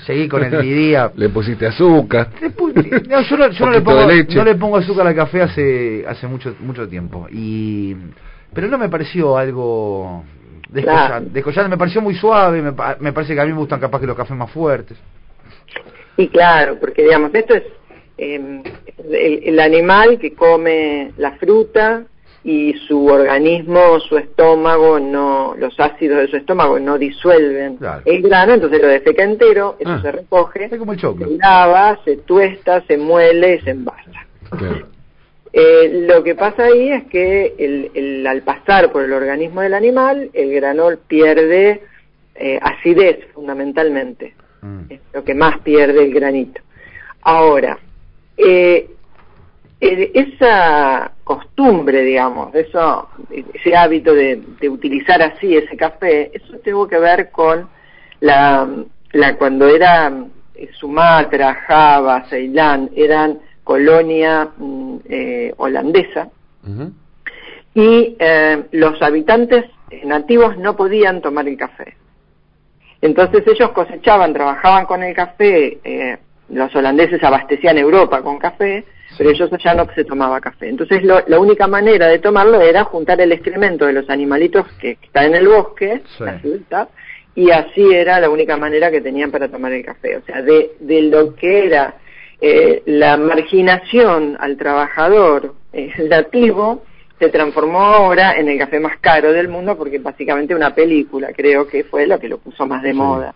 seguí 0.05 0.27
con 0.27 0.43
el 0.43 0.61
día. 0.61 1.11
Le 1.15 1.29
pusiste 1.29 1.67
azúcar. 1.67 2.29
no, 2.41 3.21
yo, 3.21 3.37
no, 3.37 3.49
yo 3.49 3.65
no, 3.65 3.71
le 3.71 3.81
pongo, 3.81 4.07
no 4.35 4.43
le 4.43 4.55
pongo 4.55 4.77
azúcar 4.77 5.07
al 5.07 5.15
café 5.15 5.41
hace, 5.41 6.05
hace 6.07 6.27
mucho, 6.27 6.55
mucho 6.61 6.87
tiempo. 6.87 7.27
Y 7.31 7.95
pero 8.53 8.69
no 8.69 8.77
me 8.77 8.89
pareció 8.89 9.37
algo 9.37 10.23
descollante, 10.69 11.69
me 11.69 11.77
pareció 11.77 12.01
muy 12.01 12.15
suave, 12.15 12.61
me, 12.61 12.71
me, 12.99 13.13
parece 13.13 13.33
que 13.33 13.41
a 13.41 13.45
mí 13.45 13.51
me 13.51 13.59
gustan 13.59 13.79
capaz 13.79 13.99
que 13.99 14.07
los 14.07 14.17
cafés 14.17 14.35
más 14.35 14.51
fuertes. 14.51 14.97
Y 16.17 16.27
claro, 16.29 16.77
porque 16.79 17.03
digamos, 17.03 17.33
esto 17.33 17.53
es 17.53 17.63
em, 18.17 18.63
el, 19.11 19.59
animal 19.59 20.17
que 20.19 20.33
come 20.33 21.11
la 21.17 21.33
fruta 21.33 22.03
y 22.43 22.73
su 22.87 23.05
organismo, 23.05 23.99
su 23.99 24.17
estómago, 24.17 24.99
no 24.99 25.55
los 25.57 25.79
ácidos 25.79 26.19
de 26.19 26.27
su 26.27 26.37
estómago 26.37 26.79
no 26.79 26.97
disuelven 26.97 27.77
el 28.05 28.21
grano, 28.21 28.53
entonces 28.53 28.81
lo 28.81 28.87
defeca 28.87 29.23
entero, 29.23 29.75
eso 29.79 29.91
ah. 29.91 30.01
se 30.01 30.11
recoge, 30.11 30.77
como 30.77 30.93
el 30.93 30.99
se 30.99 31.37
lava, 31.37 31.99
se 32.03 32.17
tuesta, 32.17 32.81
se 32.87 32.97
muele 32.97 33.55
y 33.55 33.59
se 33.61 33.71
envasa. 33.71 34.25
Eh, 35.59 36.05
lo 36.07 36.23
que 36.23 36.35
pasa 36.35 36.65
ahí 36.65 36.91
es 36.91 37.05
que 37.05 37.55
el, 37.57 38.27
al 38.27 38.43
pasar 38.43 38.91
por 38.91 39.03
el 39.03 39.11
organismo 39.11 39.61
del 39.61 39.73
animal, 39.73 40.29
el 40.33 40.53
granol 40.53 40.99
pierde 40.99 41.81
eh, 42.35 42.59
acidez 42.61 43.25
fundamentalmente. 43.33 44.35
Mm. 44.61 44.81
Es 44.87 44.99
lo 45.11 45.23
que 45.23 45.33
más 45.33 45.57
pierde 45.61 46.03
el 46.03 46.13
granito. 46.13 46.61
Ahora, 47.23 47.79
eh, 48.37 48.87
esa 49.81 51.11
costumbre, 51.23 52.03
digamos, 52.03 52.53
eso, 52.53 53.09
ese 53.31 53.75
hábito 53.75 54.13
de, 54.13 54.39
utilizar 54.69 55.23
así 55.23 55.57
ese 55.57 55.75
café, 55.75 56.29
eso 56.35 56.55
tuvo 56.63 56.87
que 56.87 56.99
ver 56.99 57.31
con 57.31 57.67
la, 58.19 58.69
la 59.11 59.35
cuando 59.37 59.67
era 59.67 60.13
Sumatra, 60.79 61.55
Java, 61.67 62.25
Ceilán, 62.29 62.91
eran 62.95 63.39
colonia 63.67 64.47
mm, 64.57 64.97
eh, 65.09 65.53
holandesa, 65.57 66.29
y 67.75 68.15
eh, 68.17 68.63
los 68.71 69.01
habitantes 69.01 69.65
nativos 70.05 70.57
no 70.57 70.75
podían 70.75 71.21
tomar 71.21 71.47
el 71.47 71.57
café. 71.57 71.95
Entonces 73.01 73.43
ellos 73.45 73.71
cosechaban, 73.71 74.33
trabajaban 74.33 74.85
con 74.85 75.03
el 75.03 75.13
café, 75.13 75.79
eh, 75.83 76.17
los 76.49 76.73
holandeses 76.75 77.21
abastecían 77.21 77.77
Europa 77.77 78.21
con 78.21 78.39
café, 78.39 78.85
pero 79.17 79.29
ellos 79.29 79.51
allá 79.51 79.75
no 79.75 79.85
se 79.93 80.05
tomaba 80.05 80.39
café. 80.39 80.69
Entonces 80.69 81.03
la 81.03 81.39
única 81.39 81.67
manera 81.67 82.07
de 82.07 82.19
tomarlo 82.19 82.61
era 82.61 82.85
juntar 82.85 83.19
el 83.19 83.33
excremento 83.33 83.85
de 83.85 83.93
los 83.93 84.09
animalitos 84.09 84.65
que, 84.79 84.97
están 85.03 85.25
en 85.25 85.35
el 85.35 85.47
bosque, 85.49 86.01
la 86.19 86.87
y 87.35 87.51
así 87.51 87.93
era 87.93 88.19
la 88.19 88.31
única 88.31 88.57
manera 88.57 88.89
que 88.89 89.01
tenían 89.01 89.29
para 89.29 89.49
tomar 89.49 89.71
el 89.71 89.85
café. 89.85 90.17
O 90.17 90.21
sea, 90.23 90.41
de, 90.41 90.71
de 90.79 91.03
lo 91.03 91.35
que 91.35 91.67
era 91.67 91.93
eh, 92.39 92.83
la 92.85 93.17
marginación 93.17 94.37
al 94.39 94.57
trabajador 94.57 95.55
eh, 95.73 95.91
nativo 96.09 96.83
se 97.19 97.29
transformó 97.29 97.81
ahora 97.81 98.37
en 98.37 98.47
el 98.47 98.59
café 98.59 98.79
más 98.79 98.97
caro 98.99 99.31
del 99.33 99.47
mundo 99.47 99.75
porque 99.75 99.97
básicamente 99.97 100.53
una 100.53 100.75
película 100.75 101.29
creo 101.35 101.67
que 101.67 101.83
fue 101.83 102.05
lo 102.05 102.19
que 102.19 102.29
lo 102.29 102.37
puso 102.37 102.67
más 102.67 102.83
de 102.83 102.93
moda. 102.93 103.33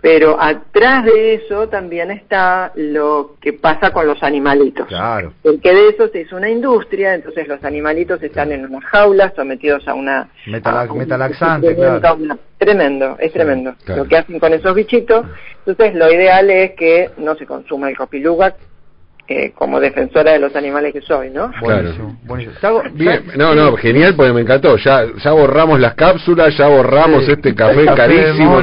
Pero 0.00 0.40
atrás 0.40 1.04
de 1.04 1.34
eso 1.34 1.68
también 1.68 2.12
está 2.12 2.70
lo 2.76 3.34
que 3.40 3.52
pasa 3.52 3.92
con 3.92 4.06
los 4.06 4.22
animalitos. 4.22 4.86
Claro. 4.86 5.32
Porque 5.42 5.74
de 5.74 5.88
eso 5.88 6.08
se 6.08 6.20
hizo 6.20 6.36
una 6.36 6.48
industria, 6.48 7.14
entonces 7.14 7.48
los 7.48 7.64
animalitos 7.64 8.22
están 8.22 8.52
en 8.52 8.64
unas 8.64 8.84
jaulas 8.84 9.32
sometidos 9.34 9.88
a 9.88 9.94
una... 9.94 10.28
metalaxante, 10.46 11.74
claro. 11.74 12.00
tremendo, 12.58 13.16
es 13.18 13.32
tremendo. 13.32 13.74
Lo 13.86 14.04
que 14.06 14.18
hacen 14.18 14.38
con 14.38 14.54
esos 14.54 14.72
bichitos. 14.74 15.26
Entonces 15.66 15.96
lo 15.96 16.10
ideal 16.12 16.48
es 16.48 16.72
que 16.74 17.10
no 17.18 17.34
se 17.34 17.44
consuma 17.44 17.90
el 17.90 17.96
copilugac, 19.28 19.52
como 19.54 19.78
defensora 19.78 20.32
de 20.32 20.38
los 20.38 20.56
animales 20.56 20.92
que 20.92 21.02
soy, 21.02 21.30
¿no? 21.30 21.52
Claro. 21.60 21.92
Bien, 22.94 23.24
no, 23.36 23.54
no, 23.54 23.76
genial, 23.76 24.14
porque 24.16 24.32
me 24.32 24.40
encantó. 24.40 24.76
Ya 24.78 25.04
ya 25.22 25.32
borramos 25.32 25.78
las 25.78 25.94
cápsulas, 25.94 26.56
ya 26.56 26.66
borramos 26.66 27.28
este 27.28 27.54
café, 27.54 27.84
carísimo, 27.94 28.62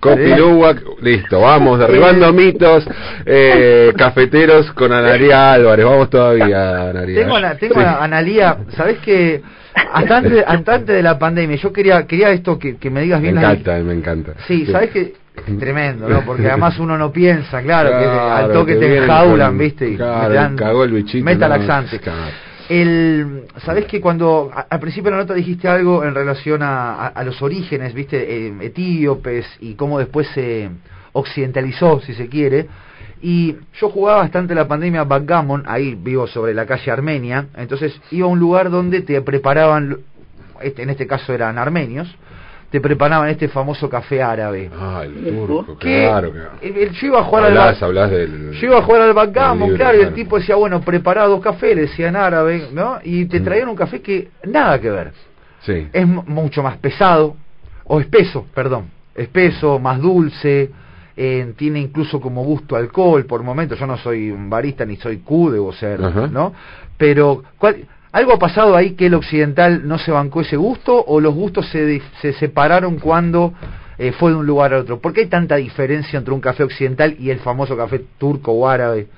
Copiluac, 0.00 0.82
listo, 1.00 1.40
vamos, 1.40 1.78
derribando 1.78 2.32
mitos, 2.32 2.84
eh, 3.24 3.92
cafeteros 3.96 4.70
con 4.72 4.92
Analía 4.92 5.52
Álvarez, 5.52 5.84
vamos 5.84 6.10
todavía, 6.10 6.90
Analía. 6.90 7.20
Tengo, 7.20 7.38
la, 7.38 7.56
tengo 7.56 7.80
a 7.80 8.04
Analía, 8.04 8.58
¿sabés 8.76 8.98
que 8.98 9.42
hasta 9.92 10.16
antes, 10.16 10.44
antes 10.46 10.86
de 10.86 11.02
la 11.02 11.18
pandemia, 11.18 11.56
yo 11.56 11.72
quería 11.72 12.06
quería 12.06 12.30
esto 12.30 12.58
que, 12.58 12.76
que 12.76 12.90
me 12.90 13.02
digas 13.02 13.20
bien. 13.20 13.34
Me 13.34 13.40
encanta, 13.40 13.78
me 13.78 13.92
encanta. 13.92 14.34
Sí, 14.46 14.66
¿sabés 14.66 14.90
que 14.90 15.23
Tremendo, 15.58 16.08
¿no? 16.08 16.24
Porque 16.24 16.48
además 16.48 16.78
uno 16.78 16.96
no 16.96 17.10
piensa, 17.12 17.60
claro, 17.62 17.90
que 17.90 18.04
al 18.04 18.52
toque 18.52 18.76
te 18.76 18.98
enjaulan, 18.98 19.58
¿viste? 19.58 19.90
Y 19.90 19.96
claro, 19.96 20.56
cagó 20.56 20.84
el 20.84 20.92
bichito. 20.92 21.24
Metalaxante. 21.24 22.00
El, 22.68 23.42
¿Sabés 23.58 23.84
que 23.86 24.00
cuando 24.00 24.50
al 24.54 24.80
principio 24.80 25.10
de 25.10 25.16
la 25.16 25.22
nota 25.22 25.34
dijiste 25.34 25.68
algo 25.68 26.02
en 26.02 26.14
relación 26.14 26.62
a, 26.62 27.08
a, 27.08 27.24
los 27.24 27.42
orígenes, 27.42 27.92
viste, 27.92 28.46
eh, 28.46 28.54
etíopes 28.60 29.44
y 29.60 29.74
cómo 29.74 29.98
después 29.98 30.28
se 30.28 30.70
occidentalizó, 31.12 32.00
si 32.00 32.14
se 32.14 32.28
quiere? 32.28 32.68
Y 33.20 33.56
yo 33.80 33.90
jugaba 33.90 34.18
bastante 34.18 34.54
la 34.54 34.68
pandemia 34.68 35.04
backgammon, 35.04 35.64
ahí 35.66 35.94
vivo 35.94 36.26
sobre 36.26 36.54
la 36.54 36.64
calle 36.64 36.90
Armenia, 36.90 37.46
entonces 37.56 38.00
iba 38.10 38.26
a 38.26 38.30
un 38.30 38.38
lugar 38.38 38.70
donde 38.70 39.02
te 39.02 39.20
preparaban, 39.20 39.98
este, 40.62 40.82
en 40.82 40.90
este 40.90 41.06
caso 41.06 41.32
eran 41.32 41.58
armenios, 41.58 42.14
te 42.74 42.80
preparaban 42.80 43.28
este 43.28 43.46
famoso 43.46 43.88
café 43.88 44.20
árabe. 44.20 44.68
Ah, 44.76 45.02
el 45.04 45.46
turco, 45.46 45.76
claro. 45.76 46.32
yo 46.60 47.06
iba 47.06 47.20
a 47.20 47.22
jugar 47.22 47.44
al 47.44 48.10
del, 48.10 48.50
Yo 48.50 48.66
iba 48.66 48.78
a 48.78 48.82
jugar 48.82 49.02
al 49.02 49.12
backgammon, 49.12 49.76
claro, 49.76 49.96
y 49.96 50.00
el 50.00 50.12
tipo 50.12 50.40
decía, 50.40 50.56
bueno, 50.56 50.80
preparado 50.80 51.40
café, 51.40 51.76
decía 51.76 52.08
en 52.08 52.16
árabe, 52.16 52.70
¿no? 52.72 52.98
Y 53.04 53.26
te 53.26 53.38
mm. 53.38 53.44
traían 53.44 53.68
un 53.68 53.76
café 53.76 54.02
que 54.02 54.30
nada 54.46 54.80
que 54.80 54.90
ver. 54.90 55.12
Sí. 55.60 55.86
Es 55.92 56.04
mucho 56.04 56.64
más 56.64 56.76
pesado, 56.78 57.36
o 57.84 58.00
espeso, 58.00 58.44
perdón, 58.52 58.90
espeso, 59.14 59.78
más 59.78 60.00
dulce, 60.00 60.72
eh, 61.16 61.54
tiene 61.56 61.78
incluso 61.78 62.20
como 62.20 62.42
gusto 62.42 62.74
alcohol 62.74 63.24
por 63.24 63.44
momentos. 63.44 63.78
Yo 63.78 63.86
no 63.86 63.98
soy 63.98 64.32
un 64.32 64.50
barista 64.50 64.84
ni 64.84 64.96
soy 64.96 65.18
Q, 65.18 65.52
debo 65.52 65.72
ser, 65.72 66.00
¿no? 66.00 66.52
Pero, 66.98 67.44
¿cuál, 67.56 67.86
¿Algo 68.14 68.34
ha 68.34 68.38
pasado 68.38 68.76
ahí 68.76 68.92
que 68.92 69.06
el 69.06 69.14
occidental 69.14 69.88
no 69.88 69.98
se 69.98 70.12
bancó 70.12 70.42
ese 70.42 70.56
gusto 70.56 71.04
o 71.04 71.20
los 71.20 71.34
gustos 71.34 71.68
se, 71.70 72.00
se 72.22 72.32
separaron 72.34 73.00
cuando 73.00 73.54
eh, 73.98 74.12
fue 74.12 74.30
de 74.30 74.36
un 74.36 74.46
lugar 74.46 74.72
a 74.72 74.78
otro? 74.78 75.00
¿Por 75.00 75.12
qué 75.12 75.22
hay 75.22 75.26
tanta 75.26 75.56
diferencia 75.56 76.16
entre 76.16 76.32
un 76.32 76.40
café 76.40 76.62
occidental 76.62 77.16
y 77.18 77.30
el 77.30 77.40
famoso 77.40 77.76
café 77.76 78.00
turco 78.16 78.52
o 78.52 78.68
árabe? 78.68 79.08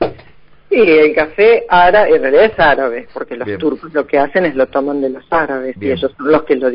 Sí, 0.00 0.76
el 0.76 1.14
café 1.14 1.66
árabe, 1.68 2.16
en 2.16 2.22
realidad 2.22 2.44
es 2.46 2.58
árabe, 2.58 3.06
porque 3.14 3.36
los 3.36 3.46
turcos 3.58 3.94
lo 3.94 4.08
que 4.08 4.18
hacen 4.18 4.44
es 4.44 4.56
lo 4.56 4.66
toman 4.66 5.00
de 5.00 5.10
los 5.10 5.24
árabes 5.30 5.76
y 5.80 5.92
ellos 5.92 6.12
son 6.16 6.32
los 6.32 6.42
que 6.42 6.56
lo, 6.56 6.68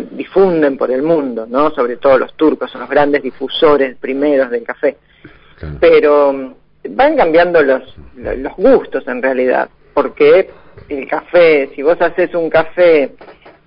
difunden 0.00 0.76
por 0.76 0.90
el 0.90 1.04
mundo, 1.04 1.46
¿no? 1.48 1.70
Sobre 1.70 1.98
todo 1.98 2.18
los 2.18 2.34
turcos 2.34 2.68
son 2.68 2.80
los 2.80 2.90
grandes 2.90 3.22
difusores 3.22 3.96
primeros 3.96 4.50
del 4.50 4.64
café. 4.64 4.96
Pero 5.78 6.32
mm, 6.32 6.54
van 6.96 7.16
cambiando 7.16 7.62
los, 7.62 7.96
los 8.16 8.56
gustos 8.56 9.06
en 9.06 9.22
realidad, 9.22 9.68
porque 9.94 10.50
el 10.88 11.08
café, 11.08 11.70
si 11.74 11.82
vos 11.82 12.00
haces 12.00 12.34
un 12.34 12.50
café 12.50 13.12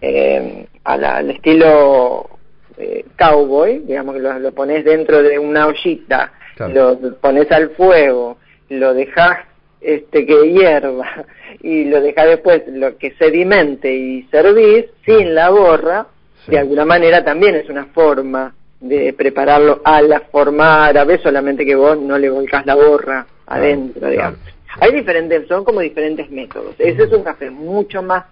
eh, 0.01 0.67
al 0.83 1.31
estilo 1.31 2.29
eh, 2.77 3.05
cowboy, 3.17 3.79
digamos 3.79 4.15
que 4.15 4.21
lo, 4.21 4.51
pones 4.51 4.83
dentro 4.83 5.23
de 5.23 5.39
una 5.39 5.67
ollita, 5.67 6.33
lo 6.73 6.97
pones 7.21 7.51
al 7.51 7.71
fuego, 7.71 8.37
lo 8.69 8.93
dejas 8.93 9.39
este, 9.81 10.25
que 10.25 10.51
hierva 10.51 11.25
y 11.61 11.85
lo 11.85 12.01
dejas 12.01 12.25
después 12.27 12.63
lo 12.67 12.97
que 12.97 13.11
sedimente 13.11 13.93
y 13.93 14.23
servís 14.31 14.85
sin 15.05 15.33
la 15.33 15.49
borra, 15.49 16.07
de 16.47 16.59
alguna 16.59 16.85
manera 16.85 17.23
también 17.23 17.55
es 17.55 17.69
una 17.69 17.85
forma 17.85 18.53
de 18.79 19.13
prepararlo 19.13 19.81
a 19.83 20.01
la 20.01 20.19
forma 20.19 20.85
árabe, 20.85 21.19
solamente 21.23 21.65
que 21.65 21.75
vos 21.75 21.97
no 21.97 22.17
le 22.17 22.29
volcás 22.29 22.65
la 22.65 22.75
borra 22.75 23.25
adentro, 23.47 24.09
digamos. 24.09 24.54
Hay 24.79 24.91
diferentes, 24.91 25.47
son 25.47 25.63
como 25.63 25.79
diferentes 25.79 26.29
métodos. 26.29 26.75
Ese 26.77 27.03
es 27.03 27.11
un 27.11 27.23
café 27.23 27.49
mucho 27.49 28.01
más 28.01 28.25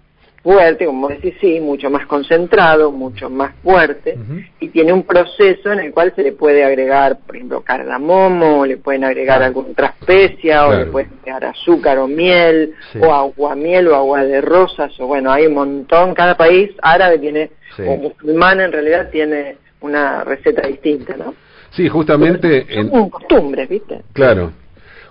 fuerte, 0.44 0.84
como 0.84 1.08
decís, 1.08 1.34
sí, 1.40 1.58
mucho 1.58 1.88
más 1.88 2.06
concentrado, 2.06 2.92
mucho 2.92 3.30
más 3.30 3.54
fuerte, 3.62 4.18
y 4.60 4.68
tiene 4.68 4.92
un 4.92 5.02
proceso 5.04 5.72
en 5.72 5.80
el 5.80 5.92
cual 5.92 6.12
se 6.14 6.22
le 6.22 6.32
puede 6.32 6.62
agregar, 6.62 7.18
por 7.26 7.34
ejemplo, 7.34 7.62
cardamomo, 7.62 8.66
le 8.66 8.76
pueden 8.76 9.04
agregar 9.04 9.42
alguna 9.42 9.70
otra 9.70 9.94
especia, 9.98 10.66
o 10.66 10.74
le 10.74 10.86
pueden 10.86 11.12
agregar 11.20 11.46
azúcar 11.46 11.98
o 11.98 12.06
miel, 12.06 12.74
o 13.00 13.10
agua 13.10 13.56
miel 13.56 13.88
o 13.88 13.94
agua 13.94 14.22
de 14.22 14.42
rosas, 14.42 14.92
o 15.00 15.06
bueno, 15.06 15.32
hay 15.32 15.46
un 15.46 15.54
montón, 15.54 16.12
cada 16.12 16.36
país 16.36 16.70
árabe 16.82 17.18
tiene, 17.18 17.50
o 17.78 17.96
musulmán 17.96 18.60
en 18.60 18.70
realidad 18.70 19.08
tiene 19.10 19.56
una 19.80 20.24
receta 20.24 20.68
distinta, 20.68 21.16
¿no? 21.16 21.34
Sí, 21.70 21.88
justamente... 21.88 22.66
Son 22.90 23.08
costumbres, 23.08 23.66
¿viste? 23.66 24.02
Claro. 24.12 24.52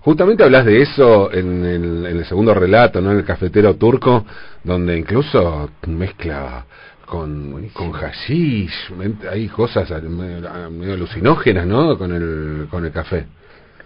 Justamente 0.04 0.44
hablas 0.44 0.66
de 0.66 0.82
eso 0.82 1.32
en 1.32 1.64
el, 2.06 2.26
segundo 2.26 2.54
relato, 2.54 3.00
¿no? 3.00 3.12
En 3.12 3.20
el 3.20 3.26
cafetero 3.26 3.76
turco, 3.76 4.26
donde 4.62 4.98
incluso 4.98 5.70
mezcla 5.88 6.66
con, 7.06 7.70
con 7.70 7.94
hashish, 7.94 8.92
hay 9.32 9.48
cosas 9.48 9.90
medio 10.04 10.94
alucinógenas, 10.94 11.66
¿no? 11.66 11.98
Con 11.98 12.14
el, 12.14 12.68
con 12.70 12.86
el 12.86 12.92
café. 12.92 13.26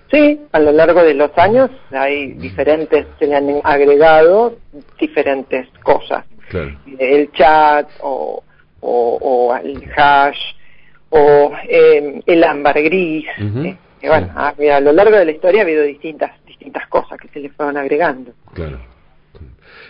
Sí, 0.10 0.42
a 0.54 0.60
lo 0.60 0.72
largo 0.72 1.04
de 1.04 1.14
los 1.14 1.38
años 1.38 1.70
hay 1.92 2.34
diferentes, 2.34 3.06
se 3.20 3.28
le 3.28 3.36
han 3.36 3.62
agregado 3.64 4.58
diferentes 5.00 5.68
cosas. 5.84 6.26
El 6.98 7.32
chat 7.34 7.90
o, 8.00 8.42
o, 8.80 9.56
el 9.64 9.84
hash 9.96 10.40
o 11.10 11.52
eh, 11.70 12.22
el 12.26 12.44
ámbar 12.44 12.82
gris. 12.82 13.26
Eh, 13.38 13.78
bueno, 14.02 14.32
a, 14.36 14.50
a, 14.50 14.80
lo 14.80 14.92
largo 14.92 15.18
de 15.18 15.26
la 15.26 15.32
historia 15.32 15.62
ha 15.62 15.64
habido 15.64 15.84
distintas, 15.84 16.32
distintas 16.46 16.88
cosas 16.88 17.20
que 17.20 17.28
se 17.30 17.40
le 17.40 17.50
fueron 17.50 17.78
agregando. 17.78 18.34
Claro. 18.54 18.80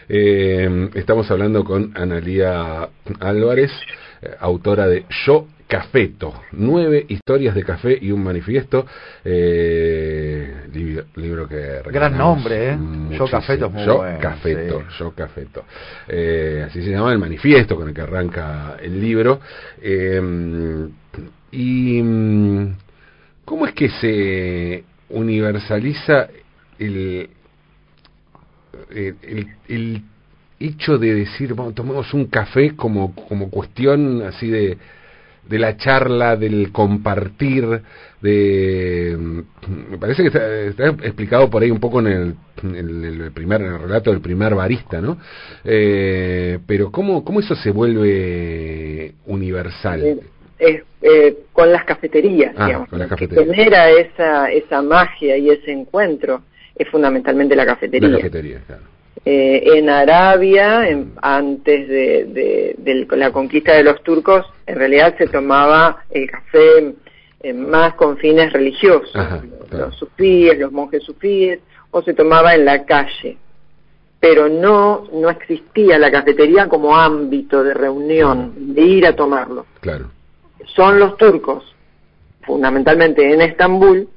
Eh, 0.09 0.89
estamos 0.95 1.29
hablando 1.29 1.63
con 1.63 1.91
Analía 1.95 2.87
Álvarez, 3.19 3.71
eh, 4.21 4.29
autora 4.39 4.87
de 4.87 5.05
Yo 5.25 5.47
Cafeto, 5.67 6.33
nueve 6.53 7.05
historias 7.09 7.53
de 7.53 7.63
café 7.63 7.97
y 8.01 8.11
un 8.11 8.23
manifiesto, 8.23 8.85
eh, 9.25 10.69
libro, 11.15 11.45
que 11.49 11.81
gran 11.91 12.17
nombre, 12.17 12.71
¿eh? 12.71 12.77
Yo 13.11 13.25
Cafeto, 13.25 13.69
muy 13.69 13.85
Yo 13.85 14.01
Cafeto, 14.21 14.83
Yo 14.97 15.11
Cafeto, 15.11 15.65
eh, 16.07 16.63
así 16.65 16.81
se 16.81 16.91
llama 16.91 17.11
el 17.11 17.19
manifiesto 17.19 17.75
con 17.75 17.89
el 17.89 17.93
que 17.93 17.99
arranca 17.99 18.77
el 18.81 19.01
libro 19.01 19.41
eh, 19.81 20.87
y 21.51 22.01
mm, 22.01 22.75
¿Cómo 23.47 23.65
es 23.65 23.73
que 23.73 23.87
se 23.87 24.83
universaliza 25.07 26.27
el, 26.77 27.29
el, 28.89 30.01
hecho 30.59 30.97
de 30.97 31.13
decir, 31.13 31.53
bueno, 31.53 31.71
tomemos 31.71 32.13
un 32.13 32.25
café 32.25 32.75
como, 32.75 33.15
como 33.15 33.49
cuestión 33.49 34.21
así 34.23 34.49
de, 34.49 34.77
de 35.47 35.59
la 35.59 35.77
charla, 35.77 36.35
del 36.35 36.73
compartir, 36.73 37.83
de... 38.21 39.17
Me 39.89 39.97
parece 39.97 40.23
que 40.23 40.67
está, 40.67 40.89
explicado 40.89 41.49
por 41.49 41.63
ahí 41.63 41.71
un 41.71 41.79
poco 41.79 42.01
en 42.01 42.07
el, 42.07 42.35
el 42.75 43.31
primer 43.31 43.61
en 43.61 43.67
el 43.75 43.79
relato 43.79 44.11
del 44.11 44.19
primer 44.19 44.55
barista, 44.55 44.99
¿no? 44.99 45.19
Eh, 45.63 46.59
pero 46.67 46.91
¿cómo, 46.91 47.23
¿cómo 47.23 47.39
eso 47.39 47.55
se 47.55 47.71
vuelve 47.71 49.13
universal? 49.25 50.19
Es, 50.59 50.83
eh, 51.01 51.37
con 51.53 51.71
las 51.71 51.83
cafeterías, 51.83 52.53
ah, 52.57 52.65
digamos, 52.65 52.89
con 52.89 53.07
que 53.15 53.27
genera 53.27 53.89
esa, 53.91 54.51
esa 54.51 54.81
magia 54.81 55.37
y 55.37 55.49
ese 55.49 55.71
encuentro 55.71 56.41
es 56.75 56.87
fundamentalmente 56.89 57.55
la 57.55 57.65
cafetería. 57.65 58.09
La 58.09 58.17
cafetería 58.17 58.61
claro. 58.65 58.83
eh, 59.25 59.63
en 59.75 59.89
Arabia, 59.89 60.87
antes 61.21 61.87
de, 61.87 62.75
de, 62.77 63.07
la 63.15 63.31
conquista 63.31 63.73
de 63.73 63.83
los 63.83 64.01
turcos, 64.03 64.45
en 64.65 64.75
realidad 64.75 65.15
se 65.17 65.27
tomaba 65.27 66.03
el 66.09 66.29
café 66.29 66.93
eh, 67.41 67.53
más 67.53 67.93
con 67.93 68.17
fines 68.17 68.51
religiosos, 68.51 69.13
los 69.71 69.95
sufíes, 69.95 70.57
los 70.57 70.71
monjes 70.71 71.03
sufíes, 71.03 71.59
o 71.91 72.01
se 72.01 72.13
tomaba 72.13 72.55
en 72.55 72.65
la 72.65 72.85
calle 72.85 73.37
pero 74.19 74.49
no 74.49 75.07
no 75.13 75.29
existía 75.29 75.99
la 75.99 76.09
cafetería 76.09 76.67
como 76.67 76.97
ámbito 76.97 77.63
de 77.63 77.75
reunión, 77.75 78.73
de 78.73 78.81
ir 78.81 79.05
a 79.05 79.15
tomarlo. 79.15 79.67
Claro 79.79 80.09
son 80.75 80.99
los 80.99 81.17
turcos, 81.17 81.63
fundamentalmente 82.41 83.33
en 83.33 83.41
Estambul, 83.41 84.07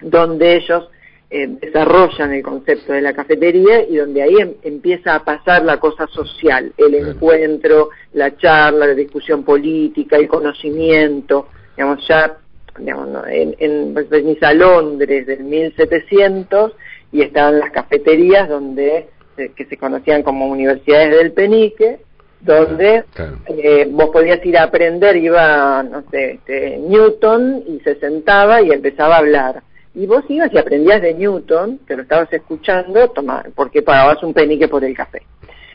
donde 0.00 0.56
ellos 0.56 0.88
eh, 1.28 1.48
desarrollan 1.60 2.32
el 2.32 2.42
concepto 2.42 2.92
de 2.92 3.00
la 3.00 3.12
cafetería 3.12 3.82
y 3.82 3.96
donde 3.96 4.22
ahí 4.22 4.36
em, 4.38 4.54
empieza 4.62 5.14
a 5.14 5.24
pasar 5.24 5.64
la 5.64 5.78
cosa 5.78 6.06
social, 6.06 6.72
el 6.76 6.94
encuentro, 6.94 7.90
la 8.12 8.36
charla, 8.36 8.86
la 8.86 8.94
discusión 8.94 9.42
política, 9.42 10.16
el 10.16 10.28
conocimiento, 10.28 11.48
digamos, 11.76 12.06
ya 12.06 12.36
digamos, 12.78 13.26
en, 13.28 13.56
en 13.58 13.94
pues, 13.94 14.08
venís 14.08 14.42
a 14.42 14.52
Londres 14.52 15.26
del 15.26 15.44
1700 15.44 16.72
y 17.12 17.22
estaban 17.22 17.58
las 17.58 17.70
cafeterías 17.70 18.48
donde 18.48 19.08
que 19.54 19.66
se 19.66 19.76
conocían 19.76 20.22
como 20.22 20.46
universidades 20.46 21.10
del 21.10 21.32
penique 21.32 21.98
donde 22.40 23.04
eh, 23.48 23.88
vos 23.90 24.10
podías 24.10 24.44
ir 24.44 24.56
a 24.58 24.64
aprender, 24.64 25.16
iba, 25.16 25.82
no 25.82 26.04
sé, 26.10 26.32
este, 26.32 26.78
Newton 26.78 27.64
y 27.66 27.80
se 27.80 27.96
sentaba 27.96 28.62
y 28.62 28.70
empezaba 28.70 29.16
a 29.16 29.18
hablar. 29.18 29.62
Y 29.94 30.06
vos 30.06 30.24
ibas 30.28 30.52
y 30.52 30.58
aprendías 30.58 31.00
de 31.00 31.14
Newton, 31.14 31.80
que 31.86 31.96
lo 31.96 32.02
estabas 32.02 32.30
escuchando, 32.32 33.08
toma, 33.08 33.44
porque 33.54 33.82
pagabas 33.82 34.22
un 34.22 34.34
penique 34.34 34.68
por 34.68 34.84
el 34.84 34.94
café. 34.94 35.22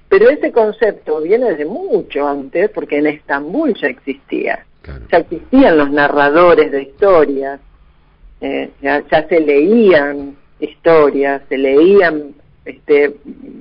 Pero 0.07 0.29
ese 0.29 0.51
concepto 0.51 1.21
viene 1.21 1.51
desde 1.51 1.65
mucho 1.65 2.27
antes, 2.27 2.69
porque 2.69 2.97
en 2.97 3.07
Estambul 3.07 3.73
ya 3.73 3.87
existía. 3.87 4.65
Ya 5.11 5.17
existían 5.17 5.77
los 5.77 5.91
narradores 5.91 6.71
de 6.71 6.83
historias, 6.83 7.59
eh, 8.41 8.71
ya, 8.81 9.03
ya 9.09 9.27
se 9.27 9.39
leían 9.39 10.35
historias, 10.59 11.41
se 11.49 11.57
leían 11.57 12.33
este, 12.65 13.15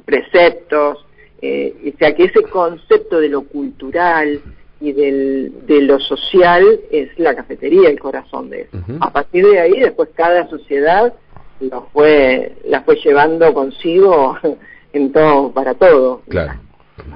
preceptos, 0.05 1.07
eh, 1.43 1.93
o 1.95 1.99
sea 1.99 2.15
que 2.15 2.25
ese 2.25 2.43
concepto 2.43 3.19
de 3.19 3.29
lo 3.29 3.43
cultural 3.43 4.41
y 4.81 4.93
del, 4.93 5.53
de 5.67 5.83
lo 5.83 5.99
social 6.01 6.65
es 6.91 7.11
la 7.19 7.35
cafetería 7.35 7.89
el 7.89 7.99
corazón 7.99 8.51
de 8.51 8.63
eso. 8.63 8.79
A 9.01 9.13
partir 9.13 9.47
de 9.47 9.61
ahí, 9.61 9.79
después 9.81 10.09
cada 10.15 10.49
sociedad 10.49 11.13
lo 11.61 11.89
fue, 11.93 12.57
la 12.65 12.83
fue 12.83 12.97
llevando 12.97 13.53
consigo 13.53 14.37
en 14.93 15.13
todo, 15.13 15.53
para 15.53 15.75
todo. 15.75 16.23
Claro. 16.29 16.61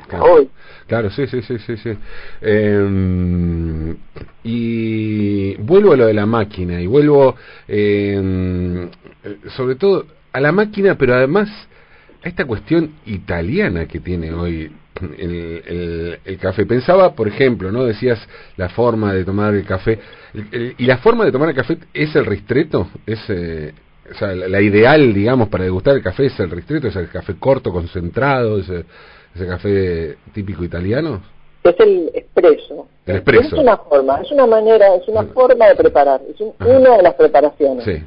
Claro. 0.08 0.48
Claro, 0.87 1.10
sí, 1.10 1.26
sí, 1.26 1.42
sí, 1.42 1.58
sí. 1.58 1.76
sí. 1.78 1.90
Em, 2.42 3.96
y 4.42 5.54
vuelvo 5.56 5.92
a 5.92 5.96
lo 5.96 6.06
de 6.06 6.14
la 6.14 6.26
máquina 6.26 6.80
y 6.80 6.87
vuelvo 6.87 7.37
eh, 7.68 8.88
sobre 9.56 9.76
todo 9.76 10.06
a 10.32 10.40
la 10.40 10.52
máquina, 10.52 10.96
pero 10.96 11.14
además 11.14 11.48
esta 12.24 12.44
cuestión 12.44 12.94
italiana 13.06 13.87
que 13.87 14.00
tiene 14.00 14.32
hoy 14.32 14.72
el, 15.18 16.18
el, 16.24 16.38
café. 16.38 16.66
Pensaba, 16.66 17.14
por 17.14 17.28
ejemplo, 17.28 17.70
¿no? 17.70 17.84
Decías 17.84 18.18
la 18.56 18.68
forma 18.68 19.12
de 19.12 19.24
tomar 19.24 19.54
el 19.54 19.64
café. 19.64 19.98
¿Y 20.78 20.87
la 20.87 20.98
forma 20.98 21.24
de 21.24 21.32
tomar 21.32 21.48
el 21.50 21.54
café 21.54 21.78
es 21.92 22.14
el 22.16 22.24
ristreto? 22.24 22.88
¿Es, 23.06 23.18
eh, 23.28 23.72
o 24.10 24.14
sea, 24.14 24.34
la, 24.34 24.60
ideal, 24.60 25.12
digamos, 25.12 25.48
para 25.48 25.64
degustar 25.64 25.96
el 25.96 26.02
café 26.02 26.26
es 26.26 26.38
el 26.40 26.50
ristreto? 26.50 26.88
¿Es 26.88 26.96
el 26.96 27.08
café 27.08 27.34
corto, 27.38 27.72
concentrado? 27.72 28.58
¿Ese, 28.58 28.84
ese 29.34 29.46
café 29.46 30.16
típico 30.32 30.64
italiano? 30.64 31.22
Es 31.62 31.78
el 31.80 32.10
espresso. 32.14 32.88
El 33.06 33.16
espresso. 33.16 33.56
Es 33.56 33.62
una 33.62 33.76
forma, 33.76 34.20
es 34.22 34.30
una 34.30 34.46
manera, 34.46 34.94
es 34.94 35.08
una 35.08 35.24
forma 35.24 35.68
de 35.68 35.74
preparar. 35.74 36.20
Es 36.28 36.40
una 36.40 36.96
de 36.96 37.02
las 37.02 37.14
preparaciones. 37.14 37.84
Sí. 37.84 38.02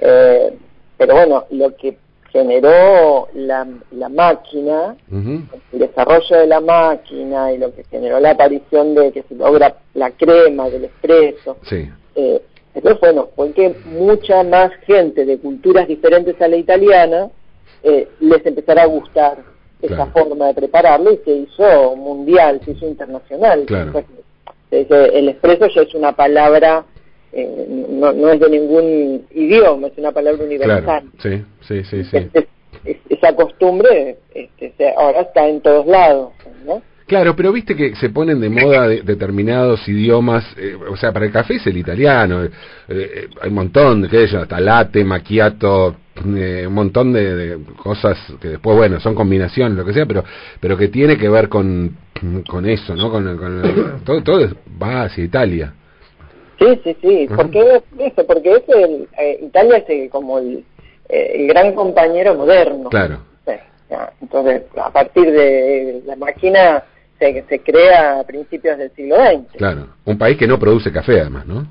Eh, 0.00 0.54
pero 0.96 1.14
bueno, 1.14 1.44
lo 1.50 1.74
que 1.76 1.96
generó 2.32 3.28
la, 3.34 3.66
la 3.90 4.08
máquina, 4.08 4.96
el 5.10 5.78
desarrollo 5.78 6.36
de 6.36 6.46
la 6.46 6.60
máquina 6.60 7.52
y 7.52 7.58
lo 7.58 7.74
que 7.74 7.84
generó 7.84 8.20
la 8.20 8.30
aparición 8.30 8.94
de 8.94 9.12
que 9.12 9.22
se 9.22 9.34
logra 9.34 9.76
la 9.94 10.10
crema 10.12 10.68
del 10.68 10.84
expreso. 10.84 11.56
Sí. 11.62 11.88
Eh, 12.14 12.42
entonces, 12.74 13.00
bueno, 13.00 13.28
fue 13.34 13.52
que 13.52 13.74
mucha 13.86 14.42
más 14.44 14.72
gente 14.86 15.24
de 15.24 15.38
culturas 15.38 15.88
diferentes 15.88 16.40
a 16.40 16.48
la 16.48 16.56
italiana 16.56 17.30
eh, 17.82 18.08
les 18.20 18.44
empezara 18.46 18.82
a 18.82 18.86
gustar 18.86 19.38
esa 19.82 20.06
forma 20.06 20.48
de 20.48 20.54
prepararlo 20.54 21.12
y 21.12 21.16
se 21.24 21.30
hizo 21.30 21.96
mundial, 21.96 22.60
se 22.64 22.72
hizo 22.72 22.86
internacional. 22.86 23.64
Claro. 23.64 24.04
el 24.70 25.28
expreso 25.28 25.66
ya 25.74 25.82
es 25.82 25.94
una 25.94 26.14
palabra 26.14 26.84
eh, 27.32 27.86
no, 27.90 28.12
no 28.12 28.30
es 28.30 28.40
de 28.40 28.50
ningún 28.50 29.26
idioma, 29.32 29.88
es 29.88 29.98
una 29.98 30.12
palabra 30.12 30.44
universal. 30.44 31.04
sí, 31.18 31.44
sí, 31.60 31.84
sí. 31.84 32.04
sí. 32.04 32.96
esa 33.08 33.34
costumbre 33.34 34.18
este, 34.34 34.94
ahora 34.96 35.22
está 35.22 35.46
en 35.48 35.60
todos 35.60 35.86
lados, 35.86 36.32
¿no? 36.64 36.82
Claro, 37.06 37.34
pero 37.34 37.52
viste 37.52 37.74
que 37.74 37.96
se 37.96 38.10
ponen 38.10 38.40
de 38.40 38.48
moda 38.48 38.86
determinados 38.86 39.86
idiomas, 39.88 40.44
eh, 40.56 40.76
o 40.76 40.96
sea, 40.96 41.12
para 41.12 41.26
el 41.26 41.32
café 41.32 41.56
es 41.56 41.66
el 41.66 41.76
italiano, 41.76 42.44
eh, 42.44 43.28
hay 43.42 43.48
un 43.48 43.54
montón, 43.54 44.08
que 44.08 44.22
ellos, 44.22 44.34
hasta 44.34 44.60
latte, 44.60 45.04
macchiato, 45.04 45.96
un 46.24 46.72
montón 46.72 47.12
de, 47.12 47.58
cosas 47.82 48.16
que 48.40 48.48
después, 48.48 48.76
bueno, 48.76 49.00
son 49.00 49.16
combinaciones, 49.16 49.76
lo 49.76 49.84
que 49.84 49.92
sea, 49.92 50.06
pero 50.06 50.22
pero 50.60 50.76
que 50.76 50.86
tiene 50.86 51.16
que 51.16 51.28
ver 51.28 51.48
con, 51.48 51.96
con 52.46 52.66
eso, 52.66 52.94
¿no? 52.94 53.10
Con, 53.10 54.02
todo, 54.04 54.22
todo 54.22 54.48
va 54.80 55.02
hacia 55.02 55.24
Italia. 55.24 55.74
Sí, 56.60 56.80
sí, 56.84 56.96
sí, 57.00 57.28
porque 57.34 57.82
eso, 57.98 58.26
porque 58.26 58.52
es 58.52 58.68
el, 58.68 59.08
eh, 59.18 59.40
Italia 59.42 59.78
es 59.78 60.10
como 60.10 60.38
el, 60.38 60.64
el 61.08 61.48
gran 61.48 61.74
compañero 61.74 62.34
moderno. 62.34 62.90
Claro. 62.90 63.30
Entonces, 64.20 64.62
a 64.76 64.90
partir 64.90 65.30
de 65.32 66.02
la 66.06 66.16
máquina 66.16 66.84
se, 67.18 67.44
se 67.48 67.58
crea 67.60 68.20
a 68.20 68.24
principios 68.24 68.78
del 68.78 68.90
siglo 68.92 69.16
XX. 69.16 69.56
Claro, 69.56 69.88
un 70.04 70.18
país 70.18 70.36
que 70.36 70.46
no 70.46 70.58
produce 70.58 70.92
café 70.92 71.20
además, 71.20 71.46
¿no? 71.46 71.66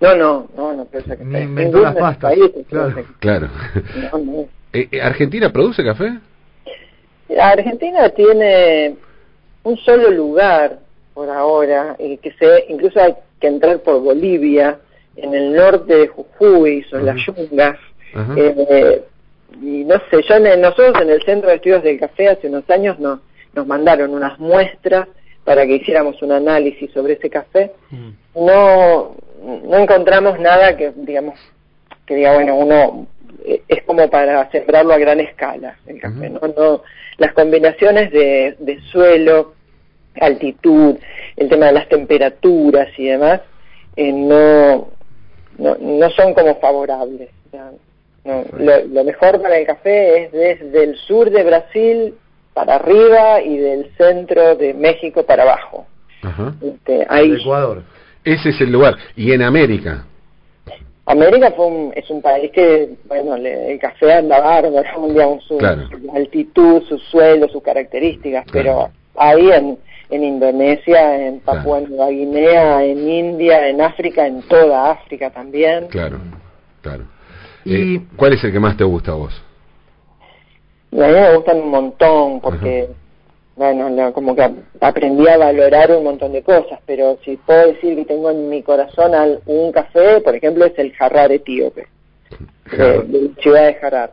No, 0.00 0.16
no, 0.16 0.48
no, 0.56 0.72
no 0.72 0.84
produce 0.86 1.10
café. 1.10 1.24
Ni 1.24 1.40
inventó 1.40 1.80
las 1.80 1.94
pastas. 1.94 2.34
claro. 2.68 3.04
claro. 3.18 3.48
Eh, 4.74 4.88
eh, 4.90 5.02
¿Argentina 5.02 5.52
produce 5.52 5.84
café? 5.84 6.18
Argentina 7.38 8.08
tiene 8.08 8.96
un 9.64 9.76
solo 9.76 10.10
lugar 10.10 10.78
por 11.12 11.28
ahora, 11.28 11.94
y 11.98 12.16
que 12.16 12.32
se, 12.32 12.64
incluso 12.70 12.98
hay 12.98 13.14
que 13.42 13.48
entrar 13.48 13.80
por 13.80 14.00
Bolivia, 14.00 14.78
en 15.16 15.34
el 15.34 15.52
norte 15.52 15.94
de 15.94 16.06
Jujuy, 16.06 16.84
son 16.84 17.04
las 17.04 17.16
yungas, 17.26 17.76
eh, 18.36 19.02
y 19.60 19.84
no 19.84 19.96
sé, 20.10 20.22
yo 20.22 20.56
nosotros 20.56 21.02
en 21.02 21.10
el 21.10 21.22
Centro 21.24 21.50
de 21.50 21.56
Estudios 21.56 21.82
del 21.82 21.98
Café 21.98 22.28
hace 22.28 22.46
unos 22.46 22.68
años 22.70 22.98
nos, 23.00 23.20
nos 23.52 23.66
mandaron 23.66 24.14
unas 24.14 24.38
muestras 24.38 25.08
para 25.44 25.66
que 25.66 25.74
hiciéramos 25.74 26.22
un 26.22 26.32
análisis 26.32 26.90
sobre 26.92 27.14
ese 27.14 27.28
café. 27.28 27.72
Mm. 27.90 28.10
No, 28.46 29.16
no 29.64 29.78
encontramos 29.78 30.38
nada 30.38 30.76
que, 30.76 30.92
digamos, 30.94 31.34
que 32.06 32.14
diga, 32.14 32.34
bueno, 32.34 32.56
uno 32.56 33.06
eh, 33.44 33.62
es 33.66 33.82
como 33.82 34.08
para 34.08 34.48
sembrarlo 34.52 34.94
a 34.94 34.98
gran 34.98 35.18
escala 35.18 35.76
el 35.86 36.00
café, 36.00 36.30
¿no? 36.30 36.40
no 36.56 36.82
Las 37.18 37.32
combinaciones 37.32 38.12
de, 38.12 38.56
de 38.60 38.80
suelo, 38.92 39.54
altitud, 40.20 40.96
el 41.36 41.48
tema 41.48 41.66
de 41.66 41.72
las 41.72 41.88
temperaturas 41.88 42.88
y 42.98 43.06
demás, 43.06 43.40
eh, 43.96 44.12
no, 44.12 44.88
no, 45.58 45.76
no 45.80 46.10
son 46.10 46.34
como 46.34 46.54
favorables. 46.56 47.30
No, 48.24 48.44
lo, 48.56 49.04
mejor 49.04 49.42
para 49.42 49.58
el 49.58 49.66
café 49.66 50.24
es 50.24 50.32
desde 50.32 50.84
el 50.84 50.96
sur 50.96 51.30
de 51.30 51.42
Brasil 51.42 52.14
para 52.54 52.76
arriba 52.76 53.42
y 53.42 53.56
del 53.56 53.90
centro 53.96 54.54
de 54.56 54.74
México 54.74 55.24
para 55.24 55.42
abajo. 55.42 55.86
Este, 56.62 57.02
Ecuador. 57.02 57.82
Ese 58.24 58.50
es 58.50 58.60
el 58.60 58.70
lugar. 58.70 58.96
¿Y 59.16 59.32
en 59.32 59.42
América? 59.42 60.06
América 61.06 61.50
fue 61.56 61.90
es 61.96 62.08
un 62.10 62.22
país 62.22 62.52
que, 62.52 62.90
bueno, 63.06 63.34
el 63.34 63.78
café 63.80 64.12
anda 64.12 64.40
bárbaro, 64.40 65.08
digamos, 65.08 65.44
su, 65.44 65.58
altitud, 66.14 66.84
su 66.88 66.98
suelo, 66.98 67.48
sus 67.48 67.62
características, 67.62 68.46
pero 68.52 68.90
ahí 69.16 69.50
en, 69.50 69.78
en 70.12 70.24
Indonesia, 70.24 71.26
en 71.26 71.40
Papua 71.40 71.80
Nueva 71.80 72.10
Guinea, 72.10 72.84
en 72.84 73.08
India, 73.08 73.66
en 73.68 73.80
África, 73.80 74.26
en 74.26 74.42
toda 74.42 74.90
África 74.90 75.30
también. 75.30 75.86
Claro, 75.88 76.18
claro. 76.82 77.04
¿Y 77.64 77.96
eh, 77.96 78.02
cuál 78.16 78.34
es 78.34 78.44
el 78.44 78.52
que 78.52 78.60
más 78.60 78.76
te 78.76 78.84
gusta 78.84 79.12
a 79.12 79.14
vos? 79.14 79.42
A 80.92 80.96
mí 80.96 81.12
me 81.12 81.34
gustan 81.34 81.60
un 81.60 81.70
montón 81.70 82.40
porque, 82.42 82.90
bueno, 83.56 84.12
como 84.12 84.36
que 84.36 84.50
aprendí 84.80 85.26
a 85.26 85.38
valorar 85.38 85.90
un 85.92 86.04
montón 86.04 86.32
de 86.32 86.42
cosas, 86.42 86.78
pero 86.84 87.18
si 87.24 87.38
puedo 87.38 87.68
decir 87.68 87.96
que 87.96 88.04
tengo 88.04 88.30
en 88.30 88.50
mi 88.50 88.62
corazón 88.62 89.12
un 89.46 89.72
café, 89.72 90.20
por 90.20 90.34
ejemplo, 90.34 90.66
es 90.66 90.78
el 90.78 90.92
jarrar 90.92 91.32
etíope, 91.32 91.86
de, 92.70 93.06
la 93.08 93.42
ciudad 93.42 93.66
de 93.66 93.74
Jarrar. 93.74 94.12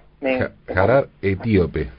Jarrar 0.66 1.08
etíope 1.22 1.99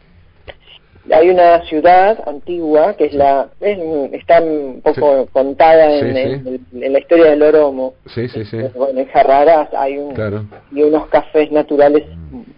hay 1.11 1.31
una 1.31 1.63
ciudad 1.63 2.19
antigua 2.29 2.95
que 2.95 3.07
es 3.07 3.15
la 3.15 3.49
está 3.61 4.43
un 4.43 4.81
poco 4.83 5.27
contada 5.33 5.91
en, 5.93 6.61
la 6.73 6.99
historia 6.99 7.31
del 7.31 7.43
Oromo. 7.43 7.95
Sí, 8.07 8.29
sí, 8.29 8.45
sí. 8.45 8.59
Bueno, 8.75 9.01
en 9.01 9.07
Jarraras 9.07 9.69
hay 9.73 9.99
un, 9.99 10.15
y 10.73 10.83
unos 10.83 11.09
cafés 11.09 11.51
naturales 11.51 12.05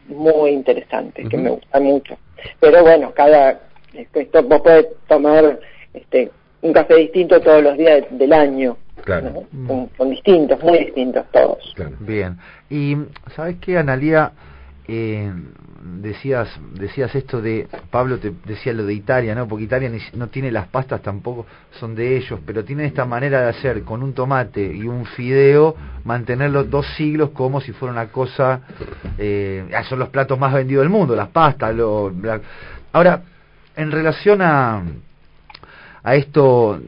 muy 0.09 0.51
interesantes 0.51 1.29
que 1.29 1.37
me 1.37 1.51
gustan 1.51 1.85
mucho. 1.85 2.17
Pero 2.61 2.83
bueno, 2.83 3.13
cada 3.15 3.61
esto 3.95 4.43
vos 4.43 4.61
podés 4.61 4.87
tomar 5.09 5.61
este 5.95 6.31
un 6.63 6.73
café 6.73 6.95
distinto 6.95 7.41
todos 7.41 7.63
los 7.63 7.77
días 7.77 8.05
del 8.11 8.33
año. 8.33 8.77
Claro. 9.05 9.45
Son, 9.97 10.11
distintos, 10.11 10.63
muy 10.63 10.79
distintos 10.79 11.25
todos. 11.33 11.75
Bien. 12.01 12.39
Y 12.71 12.97
¿sabes 13.35 13.57
qué, 13.61 13.79
Analia? 13.79 14.31
Eh, 14.89 15.33
decías 15.83 16.49
decías 16.73 17.15
esto 17.15 17.41
de 17.41 17.69
Pablo 17.91 18.19
te 18.19 18.33
decía 18.45 18.73
lo 18.73 18.85
de 18.85 18.95
Italia 18.95 19.35
no 19.35 19.47
porque 19.49 19.65
Italia 19.65 19.91
no 20.15 20.29
tiene 20.29 20.51
las 20.51 20.69
pastas 20.69 21.03
tampoco 21.03 21.47
son 21.79 21.95
de 21.95 22.17
ellos 22.17 22.41
pero 22.47 22.65
tiene 22.65 22.85
esta 22.87 23.05
manera 23.05 23.43
de 23.43 23.49
hacer 23.49 23.83
con 23.83 24.03
un 24.03 24.13
tomate 24.13 24.65
y 24.65 24.83
un 24.87 25.05
fideo 25.07 25.77
mantenerlo 26.05 26.65
dos 26.65 26.87
siglos 26.97 27.31
como 27.31 27.61
si 27.61 27.73
fuera 27.73 27.93
una 27.93 28.09
cosa 28.09 28.61
eh, 29.19 29.69
son 29.89 29.99
los 29.99 30.09
platos 30.09 30.39
más 30.39 30.53
vendidos 30.53 30.83
del 30.83 30.91
mundo 30.91 31.17
las 31.17 31.29
pastas 31.29 31.75
lo, 31.75 32.13
ahora 32.93 33.23
en 33.77 33.91
relación 33.91 34.43
a 34.43 34.83
a 36.05 36.15
esto 36.17 36.81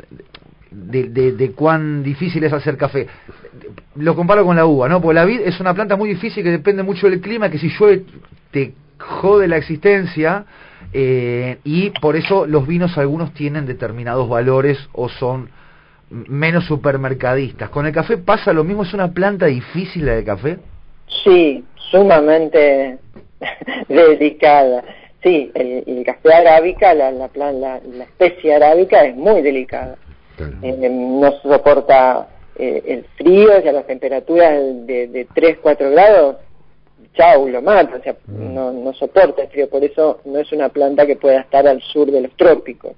de, 0.74 1.32
de, 1.32 1.52
cuán 1.52 2.02
difícil 2.02 2.42
es 2.44 2.52
hacer 2.52 2.76
café. 2.76 3.06
Lo 3.96 4.14
comparo 4.14 4.44
con 4.44 4.56
la 4.56 4.66
uva, 4.66 4.88
¿no? 4.88 5.00
Porque 5.00 5.14
la 5.14 5.24
vid 5.24 5.40
es 5.40 5.60
una 5.60 5.74
planta 5.74 5.96
muy 5.96 6.08
difícil 6.08 6.42
que 6.42 6.50
depende 6.50 6.82
mucho 6.82 7.08
del 7.08 7.20
clima, 7.20 7.50
que 7.50 7.58
si 7.58 7.68
llueve 7.68 8.04
te 8.50 8.74
jode 8.98 9.48
la 9.48 9.56
existencia 9.56 10.44
eh, 10.92 11.58
y 11.64 11.90
por 11.90 12.16
eso 12.16 12.46
los 12.46 12.66
vinos 12.66 12.96
algunos 12.98 13.32
tienen 13.34 13.66
determinados 13.66 14.28
valores 14.28 14.78
o 14.92 15.08
son 15.08 15.48
menos 16.10 16.64
supermercadistas. 16.66 17.70
¿Con 17.70 17.86
el 17.86 17.92
café 17.92 18.18
pasa 18.18 18.52
lo 18.52 18.64
mismo? 18.64 18.82
¿Es 18.82 18.94
una 18.94 19.12
planta 19.12 19.46
difícil 19.46 20.06
la 20.06 20.14
de 20.14 20.24
café? 20.24 20.58
Sí, 21.24 21.64
sumamente 21.90 22.98
delicada. 23.88 24.84
Sí, 25.22 25.50
el, 25.54 26.04
café 26.04 26.34
arábica, 26.34 26.92
la, 26.92 27.10
la, 27.10 27.30
la, 27.34 27.52
la, 27.52 28.04
especie 28.04 28.54
arábica 28.54 29.04
es 29.04 29.16
muy 29.16 29.40
delicada. 29.40 29.96
Eh, 30.38 30.88
no 30.90 31.32
soporta 31.42 32.28
eh, 32.56 32.82
el 32.86 33.04
frío, 33.16 33.58
o 33.58 33.62
sea, 33.62 33.72
las 33.72 33.86
temperaturas 33.86 34.52
de, 34.86 35.08
de 35.08 35.26
3, 35.34 35.58
4 35.62 35.90
grados 35.90 36.36
chau, 37.14 37.48
lo 37.48 37.62
mata, 37.62 37.96
o 37.96 38.02
sea, 38.02 38.16
mm. 38.26 38.54
no, 38.54 38.72
no 38.72 38.92
soporta 38.92 39.42
el 39.42 39.48
frío, 39.48 39.68
por 39.68 39.82
eso 39.84 40.20
no 40.24 40.38
es 40.38 40.50
una 40.52 40.68
planta 40.68 41.06
que 41.06 41.16
pueda 41.16 41.40
estar 41.40 41.66
al 41.66 41.80
sur 41.80 42.10
de 42.10 42.22
los 42.22 42.36
trópicos 42.36 42.92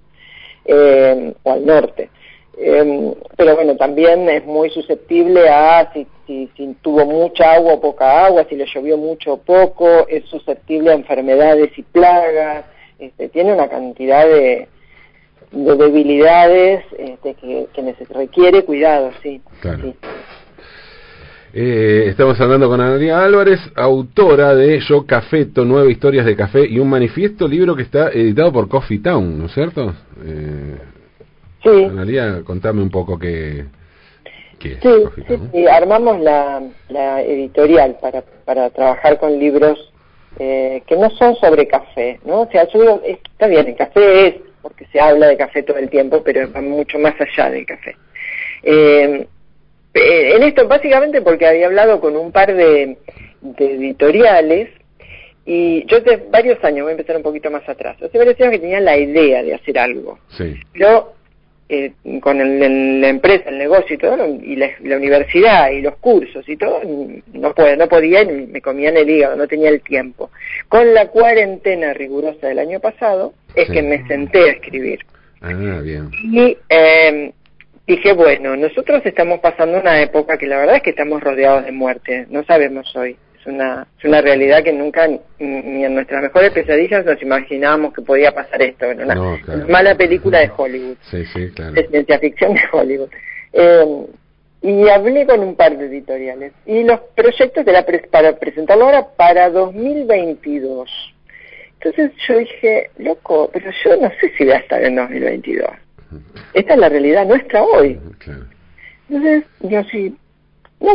eh, 0.64 1.34
o 1.42 1.52
al 1.52 1.64
norte. 1.64 2.10
Eh, 2.58 3.14
pero 3.36 3.54
bueno, 3.54 3.76
también 3.76 4.28
es 4.30 4.44
muy 4.46 4.70
susceptible 4.70 5.46
a 5.48 5.92
si, 5.92 6.06
si, 6.26 6.76
tuvo 6.80 7.04
mucha 7.04 7.52
agua 7.52 7.74
o 7.74 7.80
poca 7.80 8.24
agua, 8.24 8.46
si 8.48 8.56
le 8.56 8.64
llovió 8.66 8.96
mucho 8.96 9.34
o 9.34 9.36
poco, 9.36 10.08
es 10.08 10.24
susceptible 10.24 10.90
a 10.90 10.94
enfermedades 10.94 11.78
y 11.78 11.82
plagas, 11.82 12.64
este, 12.98 13.28
tiene 13.28 13.52
una 13.52 13.68
cantidad 13.68 14.26
de, 14.26 14.68
de 15.52 15.76
debilidades 15.76 16.84
este, 16.98 17.34
que, 17.34 17.66
que 17.72 17.94
requiere 18.10 18.64
cuidado, 18.64 19.10
sí. 19.22 19.40
sí. 19.62 19.94
Eh, 21.58 22.08
estamos 22.08 22.38
hablando 22.38 22.68
con 22.68 22.80
Analia 22.82 23.24
Álvarez, 23.24 23.58
autora 23.74 24.54
de 24.54 24.78
Yo 24.80 25.06
Cafeto, 25.06 25.64
nueve 25.64 25.90
historias 25.90 26.26
de 26.26 26.36
café 26.36 26.66
y 26.68 26.78
un 26.78 26.90
manifiesto, 26.90 27.48
libro 27.48 27.74
que 27.74 27.82
está 27.82 28.10
editado 28.10 28.52
por 28.52 28.68
Coffee 28.68 28.98
Town, 28.98 29.38
¿no 29.38 29.46
es 29.46 29.54
cierto? 29.54 29.94
Eh, 30.22 30.76
sí. 31.64 31.84
Analia, 31.84 32.42
contame 32.44 32.82
un 32.82 32.90
poco 32.90 33.18
qué, 33.18 33.64
qué 34.58 34.76
sí, 34.82 35.34
sí, 35.52 35.66
armamos 35.66 36.20
la, 36.20 36.62
la 36.90 37.22
editorial 37.22 37.96
para, 38.02 38.22
para 38.44 38.68
trabajar 38.68 39.18
con 39.18 39.38
libros 39.38 39.78
eh, 40.38 40.82
que 40.86 40.96
no 40.96 41.08
son 41.10 41.36
sobre 41.36 41.66
café, 41.66 42.20
¿no? 42.26 42.42
O 42.42 42.50
sea, 42.50 42.68
yo 42.68 43.00
está 43.02 43.46
bien, 43.46 43.66
el 43.66 43.76
café 43.76 44.26
es, 44.26 44.34
porque 44.66 44.86
se 44.86 44.98
habla 44.98 45.28
de 45.28 45.36
café 45.36 45.62
todo 45.62 45.76
el 45.78 45.88
tiempo, 45.88 46.24
pero 46.24 46.50
va 46.50 46.60
mucho 46.60 46.98
más 46.98 47.14
allá 47.20 47.50
del 47.50 47.64
café. 47.64 47.94
Eh, 48.64 49.24
eh, 49.94 50.32
en 50.34 50.42
esto 50.42 50.66
básicamente 50.66 51.22
porque 51.22 51.46
había 51.46 51.66
hablado 51.66 52.00
con 52.00 52.16
un 52.16 52.32
par 52.32 52.52
de, 52.52 52.98
editoriales 53.58 54.70
y 55.44 55.86
yo 55.86 55.98
hace 55.98 56.16
varios 56.30 56.62
años, 56.64 56.82
voy 56.82 56.90
a 56.90 56.96
empezar 56.96 57.16
un 57.16 57.22
poquito 57.22 57.48
más 57.48 57.68
atrás, 57.68 57.96
hace 58.02 58.18
varios 58.18 58.40
años 58.40 58.50
que 58.50 58.58
tenía 58.58 58.80
la 58.80 58.96
idea 58.96 59.44
de 59.44 59.54
hacer 59.54 59.78
algo. 59.78 60.18
Sí. 60.30 60.56
Yo, 60.74 61.14
eh, 61.68 61.92
con 62.20 62.38
la 62.38 63.08
empresa, 63.08 63.50
el 63.50 63.58
negocio 63.58 63.96
y 63.96 63.98
todo, 63.98 64.26
y 64.26 64.56
la, 64.56 64.70
universidad 64.96 65.70
y 65.70 65.80
los 65.80 65.96
cursos 65.96 66.48
y 66.48 66.56
todo, 66.56 66.80
no 67.32 67.88
podía 67.88 68.22
y 68.22 68.46
me 68.46 68.60
comían 68.60 68.96
el 68.96 69.10
hígado, 69.10 69.36
no 69.36 69.48
tenía 69.48 69.70
el 69.70 69.80
tiempo. 69.80 70.30
Con 70.68 70.94
la 70.94 71.08
cuarentena 71.08 71.92
rigurosa 71.92 72.46
del 72.46 72.60
año 72.60 72.78
pasado, 72.80 73.34
es 73.54 73.68
que 73.68 73.82
me 73.82 74.06
senté 74.06 74.48
a 74.48 74.52
escribir. 74.52 75.00
Ah, 75.40 75.52
bien. 75.52 76.10
Y 76.32 76.56
eh, 76.68 77.32
dije, 77.86 78.12
bueno, 78.12 78.56
nosotros 78.56 79.02
estamos 79.04 79.40
pasando 79.40 79.80
una 79.80 80.00
época 80.00 80.38
que 80.38 80.46
la 80.46 80.58
verdad 80.58 80.76
es 80.76 80.82
que 80.82 80.90
estamos 80.90 81.22
rodeados 81.22 81.64
de 81.64 81.72
muerte, 81.72 82.26
no 82.30 82.44
sabemos 82.44 82.94
hoy, 82.96 83.16
una, 83.46 83.86
es 83.98 84.04
una 84.04 84.20
realidad 84.20 84.62
que 84.62 84.72
nunca, 84.72 85.06
ni 85.06 85.84
en 85.84 85.94
nuestras 85.94 86.22
mejores 86.22 86.52
pesadillas 86.52 87.04
nos 87.04 87.20
imaginábamos 87.22 87.94
que 87.94 88.02
podía 88.02 88.32
pasar 88.32 88.62
esto, 88.62 88.86
en 88.86 89.02
una, 89.02 89.38
mala 89.68 89.94
película 89.96 90.40
de 90.40 90.50
Hollywood, 90.56 90.96
sí, 91.10 91.24
sí, 91.26 91.50
claro. 91.50 91.72
de 91.72 91.86
ciencia 91.88 92.18
ficción 92.18 92.54
de 92.54 92.60
Hollywood. 92.72 93.08
Eh, 93.52 94.06
y 94.62 94.88
hablé 94.88 95.26
con 95.26 95.40
un 95.40 95.54
par 95.54 95.76
de 95.78 95.86
editoriales. 95.86 96.52
Y 96.66 96.82
los 96.82 97.00
proyectos 97.14 97.64
de 97.64 97.72
la 97.72 97.86
para 98.10 98.36
presentarlo 98.36 98.86
ahora 98.86 99.06
para 99.16 99.50
2022. 99.50 100.90
Entonces 101.74 102.10
yo 102.26 102.38
dije, 102.38 102.90
loco, 102.98 103.50
pero 103.52 103.70
yo 103.84 103.96
no 103.96 104.10
sé 104.20 104.32
si 104.36 104.44
voy 104.44 104.54
a 104.54 104.58
estar 104.58 104.82
en 104.82 104.96
2022. 104.96 105.68
Esta 106.52 106.74
es 106.74 106.78
la 106.80 106.88
realidad 106.88 107.26
nuestra 107.26 107.62
hoy. 107.62 107.98
Entonces, 109.08 109.44
yo 109.60 109.84
sí, 109.84 110.16
no, 110.80 110.92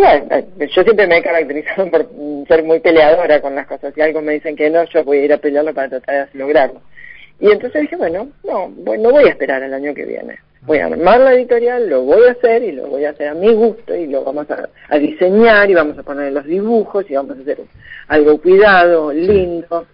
yo 0.59 0.83
siempre 0.83 1.07
me 1.07 1.17
he 1.17 1.23
caracterizado 1.23 1.87
por 1.91 2.07
ser 2.47 2.63
muy 2.63 2.79
peleadora 2.79 3.41
con 3.41 3.55
las 3.55 3.67
cosas. 3.67 3.93
Si 3.93 4.01
algo 4.01 4.21
me 4.21 4.33
dicen 4.33 4.55
que 4.55 4.69
no, 4.69 4.83
yo 4.85 5.03
voy 5.03 5.19
a 5.19 5.25
ir 5.25 5.33
a 5.33 5.37
pelearlo 5.37 5.73
para 5.73 5.89
tratar 5.89 6.29
de 6.31 6.39
lograrlo. 6.39 6.81
Y 7.39 7.51
entonces 7.51 7.81
dije, 7.81 7.95
bueno, 7.95 8.29
no, 8.43 8.69
no 8.69 9.11
voy 9.11 9.25
a 9.25 9.29
esperar 9.29 9.63
el 9.63 9.73
año 9.73 9.95
que 9.95 10.05
viene. 10.05 10.37
Voy 10.61 10.77
a 10.77 10.85
armar 10.85 11.19
la 11.19 11.33
editorial, 11.33 11.89
lo 11.89 12.03
voy 12.03 12.27
a 12.27 12.33
hacer 12.33 12.61
y 12.61 12.71
lo 12.71 12.85
voy 12.85 13.05
a 13.05 13.09
hacer 13.09 13.29
a 13.29 13.33
mi 13.33 13.51
gusto 13.51 13.95
y 13.95 14.05
lo 14.05 14.23
vamos 14.23 14.45
a, 14.51 14.97
diseñar 14.99 15.67
y 15.67 15.73
vamos 15.73 15.97
a 15.97 16.03
poner 16.03 16.31
los 16.31 16.45
dibujos 16.45 17.09
y 17.09 17.15
vamos 17.15 17.35
a 17.35 17.41
hacer 17.41 17.57
algo 18.07 18.39
cuidado, 18.39 19.11
lindo, 19.11 19.87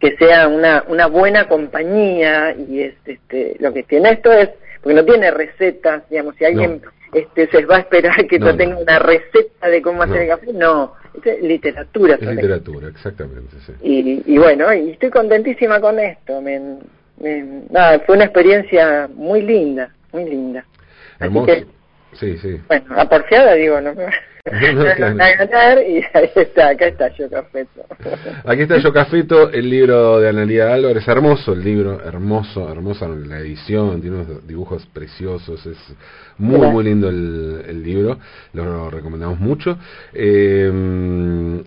que 0.00 0.16
sea 0.16 0.48
una, 0.48 0.84
una 0.88 1.06
buena 1.06 1.46
compañía 1.46 2.56
y 2.56 2.80
este, 2.80 3.54
lo 3.60 3.72
que 3.72 3.84
tiene 3.84 4.10
esto 4.10 4.32
es, 4.32 4.50
porque 4.82 4.96
no 4.96 5.04
tiene 5.04 5.30
recetas, 5.30 6.02
digamos, 6.10 6.34
si 6.34 6.44
alguien 6.44 6.82
este, 7.12 7.48
se 7.48 7.64
va 7.66 7.76
a 7.76 7.80
esperar 7.80 8.26
que 8.26 8.38
no, 8.38 8.56
tenga 8.56 8.78
una 8.78 8.98
receta 8.98 9.68
de 9.68 9.82
cómo 9.82 10.02
hacer 10.02 10.22
el 10.22 10.28
café, 10.28 10.52
no, 10.52 10.94
es 11.22 11.42
literatura. 11.42 12.14
Es 12.14 12.22
literatura, 12.22 12.88
exactamente. 12.88 13.56
Sí. 13.66 13.72
Y, 13.82 14.34
y, 14.34 14.38
bueno, 14.38 14.72
y 14.72 14.90
estoy 14.90 15.10
contentísima 15.10 15.80
con 15.80 15.98
esto. 15.98 16.40
Me, 16.40 16.78
nada, 17.70 18.00
fue 18.00 18.16
una 18.16 18.24
experiencia 18.24 19.08
muy 19.14 19.42
linda, 19.42 19.94
muy 20.12 20.24
linda. 20.24 20.64
Hermoso. 21.20 21.52
sí, 22.14 22.38
sí. 22.38 22.60
Bueno, 22.66 22.86
a 22.96 23.08
porfiada 23.08 23.54
digo, 23.54 23.80
no 23.80 23.94
me 24.44 25.88
y 25.88 26.04
ahí 26.14 26.30
está, 26.34 26.70
acá 26.70 26.86
está 26.86 27.08
Yo 27.14 27.30
Cafeto. 27.30 27.86
Aquí 28.44 28.62
está 28.62 28.78
Yo 28.78 28.92
Cafeto, 28.92 29.50
el 29.50 29.70
libro 29.70 30.18
de 30.18 30.28
Analia 30.28 30.74
Álvarez, 30.74 31.06
hermoso 31.06 31.52
el 31.52 31.62
libro, 31.62 32.00
hermoso, 32.04 32.68
hermosa 32.68 33.06
la 33.06 33.38
edición, 33.38 34.00
tiene 34.00 34.16
unos 34.16 34.44
dibujos 34.44 34.84
preciosos, 34.86 35.64
es 35.64 35.78
muy, 36.38 36.66
muy 36.68 36.84
lindo 36.84 37.08
el, 37.08 37.64
el, 37.68 37.82
libro, 37.82 38.18
lo 38.52 38.90
recomendamos 38.90 39.38
mucho. 39.40 39.76
Eh, 40.12 40.70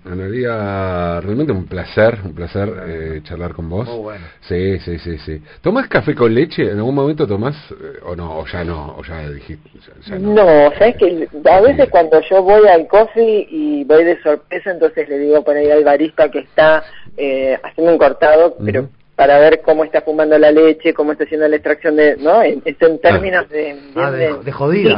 Analia, 0.06 1.22
realmente 1.22 1.52
un 1.52 1.66
placer, 1.66 2.20
un 2.24 2.34
placer 2.34 2.74
eh, 2.88 3.22
charlar 3.24 3.54
con 3.54 3.70
vos. 3.70 3.90
Sí, 4.42 4.80
sí, 4.80 4.98
sí, 5.00 5.18
sí. 5.20 5.42
¿Tomás 5.62 5.88
café 5.88 6.16
con 6.16 6.34
leche? 6.34 6.64
¿En 6.64 6.78
algún 6.78 6.96
momento 6.96 7.28
tomás 7.28 7.56
eh, 7.72 8.00
o 8.04 8.16
no? 8.16 8.40
¿O 8.40 8.46
ya 8.46 8.64
no? 8.64 8.96
¿O 8.98 9.04
ya 9.04 9.30
dijiste? 9.30 9.70
no. 10.20 10.46
no, 10.46 10.72
sabes 10.78 10.96
que 10.98 11.28
a 11.50 11.62
veces 11.62 11.90
cuando 11.90 12.22
yo 12.22 12.44
voy 12.44 12.68
al 12.68 12.88
coffee 12.88 13.48
y 13.50 13.84
voy 13.84 14.04
de 14.04 14.22
sorpresa, 14.22 14.72
entonces 14.72 15.08
le 15.10 15.20
digo 15.20 15.44
por 15.44 15.56
ahí 15.56 15.70
al 15.70 15.84
barista 15.84 16.30
que 16.30 16.40
está 16.40 16.84
eh, 17.18 17.58
haciendo 17.64 17.94
un 17.94 17.98
cortado, 17.98 18.56
pero 18.64 18.90
para 19.16 19.40
ver 19.40 19.62
cómo 19.62 19.84
está 19.84 20.02
fumando 20.02 20.38
la 20.38 20.52
leche, 20.52 20.94
cómo 20.94 21.14
está 21.14 21.24
haciendo 21.24 21.48
la 21.48 21.56
extracción 21.56 21.96
de, 21.96 22.18
¿no? 22.18 22.42
Es 22.42 22.58
en 22.66 23.00
términos 23.00 23.48
de, 23.50 23.80
ah, 23.96 24.12
de, 24.12 24.52
jodida, 24.52 24.98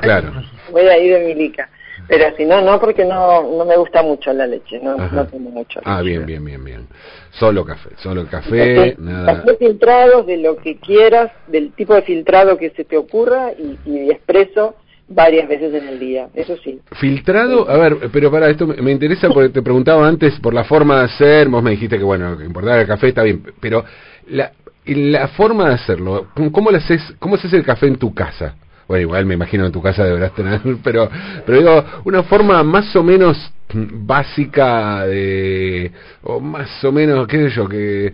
claro. 0.00 0.32
Voy 0.70 0.86
a 0.86 0.98
ir 0.98 1.14
de 1.14 1.34
milica. 1.34 1.68
Pero 2.08 2.36
si 2.36 2.44
no, 2.44 2.60
no, 2.60 2.78
porque 2.78 3.04
no, 3.04 3.42
no 3.42 3.64
me 3.64 3.76
gusta 3.76 4.02
mucho 4.02 4.32
la 4.32 4.46
leche, 4.46 4.78
no, 4.80 4.96
no 4.96 5.26
tomo 5.26 5.50
mucho. 5.50 5.80
Ah, 5.84 6.02
bien, 6.02 6.24
bien, 6.24 6.44
bien, 6.44 6.64
bien. 6.64 6.86
Solo 7.30 7.64
café, 7.64 7.90
solo 7.96 8.26
café, 8.26 8.94
nada. 8.98 9.42
Café 9.42 9.56
filtrados 9.56 10.26
de 10.26 10.36
lo 10.36 10.56
que 10.56 10.76
quieras, 10.76 11.32
del 11.48 11.72
tipo 11.72 11.94
de 11.94 12.02
filtrado 12.02 12.58
que 12.58 12.70
se 12.70 12.84
te 12.84 12.96
ocurra 12.96 13.52
y, 13.52 13.78
y 13.84 14.10
expreso 14.10 14.76
varias 15.08 15.48
veces 15.48 15.74
en 15.74 15.88
el 15.88 15.98
día, 15.98 16.28
eso 16.34 16.56
sí. 16.62 16.80
Filtrado, 16.92 17.68
a 17.68 17.76
ver, 17.76 18.10
pero 18.12 18.30
para 18.30 18.50
esto 18.50 18.66
me 18.66 18.90
interesa 18.90 19.28
porque 19.28 19.50
te 19.50 19.62
preguntaba 19.62 20.06
antes 20.06 20.38
por 20.40 20.52
la 20.52 20.64
forma 20.64 20.98
de 20.98 21.04
hacer, 21.04 21.48
vos 21.48 21.62
me 21.62 21.70
dijiste 21.70 21.98
que 21.98 22.04
bueno, 22.04 22.36
que 22.36 22.44
importar 22.44 22.80
el 22.80 22.86
café 22.86 23.08
está 23.08 23.22
bien, 23.22 23.42
pero 23.60 23.84
la, 24.28 24.52
la 24.84 25.28
forma 25.28 25.68
de 25.68 25.74
hacerlo, 25.74 26.28
¿cómo 26.52 26.70
le 26.70 26.78
haces, 26.78 27.14
cómo 27.18 27.36
haces 27.36 27.52
el 27.52 27.64
café 27.64 27.86
en 27.86 27.96
tu 27.96 28.12
casa? 28.14 28.56
Bueno, 28.88 29.02
igual 29.02 29.26
me 29.26 29.34
imagino 29.34 29.66
en 29.66 29.72
tu 29.72 29.82
casa 29.82 30.04
deberás 30.04 30.34
tener, 30.34 30.60
pero, 30.84 31.08
pero 31.44 31.58
digo, 31.58 31.84
una 32.04 32.22
forma 32.24 32.62
más 32.62 32.94
o 32.96 33.02
menos 33.02 33.52
básica 33.72 35.06
de, 35.06 35.90
o 36.22 36.40
más 36.40 36.84
o 36.84 36.92
menos, 36.92 37.26
qué 37.26 37.48
sé 37.48 37.56
yo, 37.56 37.68
que 37.68 38.12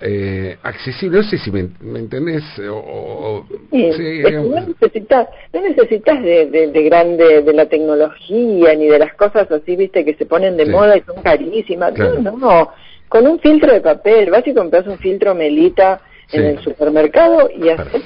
eh, 0.00 0.56
accesible, 0.62 1.18
no 1.18 1.24
sé 1.24 1.38
si 1.38 1.50
me, 1.50 1.68
entendés, 1.98 2.42
o, 2.70 3.44
sí, 3.70 4.22
no 4.22 4.60
necesitas, 4.60 5.28
no 5.52 5.60
necesitas 5.60 6.22
de, 6.22 6.46
de, 6.46 6.82
grande, 6.82 7.42
de 7.42 7.52
la 7.52 7.66
tecnología, 7.66 8.74
ni 8.74 8.86
de 8.86 8.98
las 8.98 9.14
cosas 9.14 9.50
así, 9.50 9.76
viste, 9.76 10.04
que 10.04 10.14
se 10.14 10.26
ponen 10.26 10.56
de 10.56 10.66
moda 10.66 10.96
y 10.96 11.02
son 11.02 11.22
carísimas, 11.22 11.92
no, 11.98 12.36
no, 12.38 12.70
con 13.08 13.26
un 13.26 13.38
filtro 13.40 13.72
de 13.72 13.80
papel, 13.80 14.30
vas 14.30 14.46
y 14.46 14.54
compras 14.54 14.86
un 14.86 14.98
filtro 14.98 15.34
melita, 15.34 16.00
en 16.32 16.44
el 16.44 16.58
supermercado 16.60 17.50
y 17.50 17.68
hacer 17.68 18.02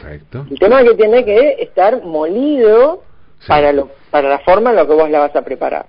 el 0.50 0.58
tema 0.58 0.82
que 0.82 0.94
tiene 0.94 1.24
que 1.24 1.56
estar 1.60 2.02
molido 2.02 3.04
para 3.46 3.72
lo 3.72 3.90
para 4.10 4.28
la 4.28 4.38
forma 4.40 4.70
en 4.70 4.76
la 4.76 4.86
que 4.86 4.94
vos 4.94 5.10
la 5.10 5.20
vas 5.20 5.36
a 5.36 5.42
preparar. 5.42 5.86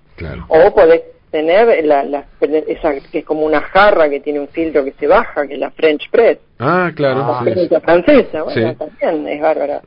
O 0.49 0.73
podés 0.73 1.01
tener 1.31 1.85
la, 1.85 2.03
la, 2.03 2.25
esa 2.41 2.95
que 3.11 3.19
es 3.19 3.25
como 3.25 3.45
una 3.45 3.61
jarra 3.61 4.09
que 4.09 4.19
tiene 4.19 4.39
un 4.39 4.47
filtro 4.47 4.83
que 4.83 4.93
se 4.99 5.05
baja 5.05 5.47
que 5.47 5.53
es 5.53 5.59
la 5.59 5.71
French 5.71 6.09
Press. 6.09 6.39
Ah 6.57 6.91
claro 6.95 7.41
la 7.69 7.79
francesa 7.79 8.43
bueno 8.43 8.75
también 8.75 9.27
es 9.27 9.41
bárbara. 9.41 9.81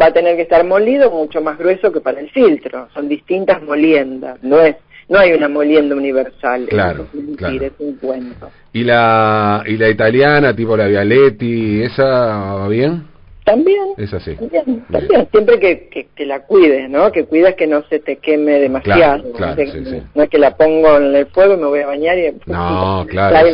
Va 0.00 0.06
a 0.06 0.12
tener 0.12 0.36
que 0.36 0.42
estar 0.42 0.64
molido 0.64 1.10
mucho 1.10 1.40
más 1.40 1.58
grueso 1.58 1.90
que 1.90 2.00
para 2.00 2.20
el 2.20 2.30
filtro. 2.30 2.88
Son 2.94 3.08
distintas 3.08 3.62
moliendas 3.62 4.42
no 4.42 4.60
es 4.60 4.76
no 5.08 5.18
hay 5.18 5.32
una 5.32 5.48
molienda 5.48 5.94
universal. 5.94 6.66
Claro, 6.68 7.06
es, 7.12 7.36
claro. 7.36 7.54
es 7.62 7.72
un 7.78 7.96
cuento. 7.96 8.50
¿Y 8.72 8.84
la, 8.84 9.62
¿Y 9.66 9.76
la 9.76 9.90
italiana, 9.90 10.54
tipo 10.54 10.76
la 10.76 10.86
Vialetti, 10.86 11.82
esa 11.82 12.04
va 12.04 12.68
bien? 12.68 13.11
También. 13.44 13.94
Es 13.96 14.14
así. 14.14 14.36
También, 14.36 14.84
también. 14.90 15.28
siempre 15.32 15.58
que, 15.58 16.08
que, 16.14 16.26
la 16.26 16.40
cuides, 16.40 16.88
¿no? 16.88 17.10
Que 17.10 17.24
cuidas 17.24 17.54
que 17.54 17.66
no 17.66 17.82
se 17.88 17.98
te 17.98 18.16
queme 18.16 18.60
demasiado. 18.60 19.22
Claro, 19.34 19.54
claro, 19.54 19.72
sí, 19.72 19.84
sí. 19.84 20.02
no 20.14 20.22
es 20.22 20.30
que 20.30 20.38
la 20.38 20.56
pongo 20.56 20.96
en 20.96 21.14
el 21.14 21.26
fuego 21.26 21.54
y 21.54 21.56
me 21.56 21.66
voy 21.66 21.80
a 21.80 21.86
bañar 21.86 22.18
y... 22.18 22.32
No, 22.46 23.04
claro, 23.10 23.48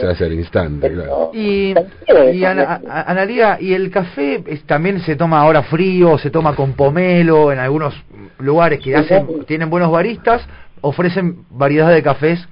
se, 0.00 0.06
hace 0.06 0.24
al 0.24 0.32
instante, 0.34 0.90
claro. 0.90 1.30
Y, 1.34 1.74
y 2.32 2.44
Analia, 2.44 3.58
¿y 3.60 3.74
el 3.74 3.90
café 3.90 4.42
también 4.66 5.00
se 5.00 5.16
toma 5.16 5.40
ahora 5.40 5.64
frío, 5.64 6.16
se 6.18 6.30
toma 6.30 6.54
con 6.54 6.74
pomelo 6.74 7.50
en 7.50 7.58
algunos 7.58 7.94
lugares 8.38 8.80
que 8.80 8.94
hacen 8.94 9.44
tienen 9.46 9.70
buenos 9.70 9.90
baristas 9.90 10.42
ofrecen 10.80 11.44
variedad 11.50 11.90
de 11.90 12.02
cafés 12.02 12.46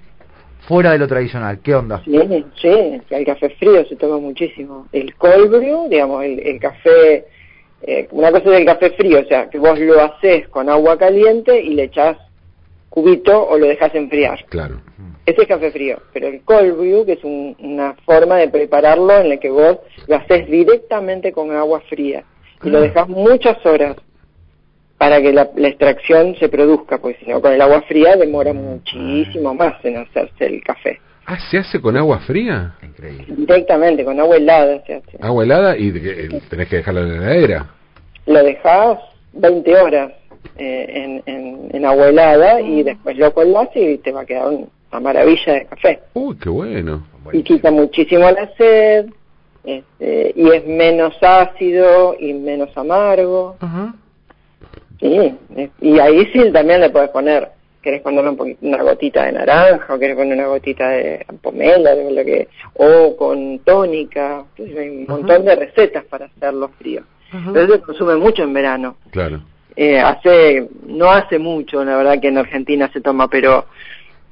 fuera 0.67 0.93
de 0.93 0.99
lo 0.99 1.09
tradicional. 1.09 1.61
¿Qué 1.61 1.75
onda? 1.75 2.03
Sí, 2.05 2.45
sí, 2.61 3.01
el 3.11 3.25
café 3.25 3.51
frío 3.51 3.85
se 3.87 3.97
toma 3.97 4.19
muchísimo. 4.19 4.87
El 4.93 5.15
cold 5.17 5.51
brew, 5.51 5.89
digamos, 5.89 6.25
el, 6.25 6.59
café, 6.61 7.27
eh, 7.83 8.09
una 8.11 8.31
cosa 8.31 8.51
es 8.55 8.61
el 8.61 8.67
café 8.67 8.91
frío, 8.91 9.21
o 9.21 9.25
sea, 9.25 9.49
que 9.51 9.59
vos 9.59 9.79
lo 9.79 10.01
haces 10.01 10.49
con 10.49 10.69
agua 10.69 10.99
caliente 10.99 11.61
y 11.61 11.75
le 11.75 11.85
echás 11.85 12.17
cubito 12.89 13.49
o 13.49 13.59
lo 13.59 13.67
dejas 13.67 13.95
enfriar. 13.95 14.45
Claro. 14.49 14.81
Ese 15.25 15.43
es 15.43 15.49
café 15.49 15.71
frío, 15.71 15.99
pero 16.13 16.27
el 16.29 16.43
cold 16.43 16.77
brew, 16.77 17.07
que 17.07 17.13
es 17.13 17.25
una 17.25 17.95
forma 18.05 18.37
de 18.37 18.49
prepararlo 18.49 19.19
en 19.19 19.29
la 19.29 19.37
que 19.37 19.51
vos 19.51 19.79
lo 20.09 20.17
haces 20.17 20.49
directamente 20.49 21.33
con 21.33 21.53
agua 21.53 21.81
fría 21.89 22.25
y 22.65 22.71
lo 22.71 22.81
dejas 22.81 23.09
muchas 23.09 23.65
horas 23.65 23.97
para 25.03 25.21
que 25.21 25.33
la, 25.33 25.51
extracción 25.57 26.37
se 26.37 26.49
produzca, 26.49 26.99
pues 26.99 27.17
si 27.19 27.29
no 27.29 27.41
con 27.41 27.53
el 27.53 27.61
agua 27.61 27.83
fría 27.89 28.15
demora 28.15 28.53
muchísimo 28.53 29.53
más 29.53 29.85
en 29.85 29.97
hacerse 29.97 30.47
el 30.47 30.63
café. 30.63 31.01
Ah, 31.27 31.37
¿se 31.51 31.59
hace 31.59 31.81
con 31.81 31.97
agua 31.97 32.21
fría? 32.21 32.77
Increíble. 32.81 33.25
Directamente, 33.27 34.05
con 34.05 34.21
agua 34.21 34.37
helada 34.37 34.81
se 34.87 34.95
hace. 34.95 35.19
¿Agua 35.21 35.43
helada 35.43 35.77
y 35.77 35.91
tenés 36.49 36.69
que 36.69 36.77
dejarlo 36.77 37.01
en 37.01 37.09
la 37.09 37.17
heladera? 37.17 37.67
Lo 38.27 38.45
dejás 38.45 38.99
20 39.33 39.77
horas 39.77 40.13
eh, 40.57 41.21
en, 41.27 41.69
en, 41.73 41.85
agua 41.85 42.09
helada 42.09 42.61
y 42.61 42.85
después 42.85 43.19
lo 43.19 43.35
colás 43.35 43.71
y 43.75 43.99
te 43.99 44.13
va 44.13 44.21
a 44.21 44.25
quedar 44.25 44.51
una 44.51 45.01
maravilla 45.01 45.55
de 45.55 45.65
café. 45.65 45.99
Uy, 46.15 46.37
qué 46.37 46.49
bueno. 46.49 47.05
Y 47.33 47.43
quita 47.43 47.73
muchísimo 47.73 48.31
la 48.31 48.49
sed 48.57 49.07
este, 49.65 50.33
y 50.37 50.49
es 50.49 50.65
menos 50.65 51.21
ácido 51.21 52.15
y 52.21 52.35
menos 52.35 52.71
amargo. 52.77 53.57
Ajá. 53.59 53.97
Sí, 55.03 55.35
y 55.81 55.99
ahí 55.99 56.27
sí 56.33 56.53
también 56.53 56.81
le 56.81 56.91
puedes 56.91 57.11
poner, 57.11 57.49
querés 57.83 58.03
ponerle 58.03 58.31
un 58.31 58.57
una 58.61 58.83
gotita 58.85 59.25
de 59.25 59.33
naranja, 59.33 59.93
o 59.93 59.99
querés 59.99 60.15
poner 60.15 60.39
una 60.39 60.47
gotita 60.47 60.91
de 60.91 61.27
pomela, 61.43 61.97
de 61.97 62.13
lo 62.13 62.25
que, 62.25 62.49
o 62.75 63.17
con 63.17 63.59
tónica, 63.61 64.45
hay 64.59 64.89
un 64.89 65.07
montón 65.09 65.45
de 65.45 65.57
recetas 65.57 66.05
para 66.05 66.27
hacerlo 66.27 66.71
frío. 66.79 67.03
Pero 67.53 67.67
se 67.67 67.81
consume 67.81 68.15
mucho 68.17 68.45
en 68.45 68.53
verano. 68.53 68.97
Claro. 69.11 69.41
Eh, 69.75 69.99
hace, 69.99 70.69
no 70.87 71.11
hace 71.11 71.39
mucho, 71.39 71.83
la 71.83 71.97
verdad 71.97 72.21
que 72.21 72.29
en 72.29 72.39
Argentina 72.39 72.89
se 72.93 73.01
toma, 73.01 73.27
pero 73.29 73.67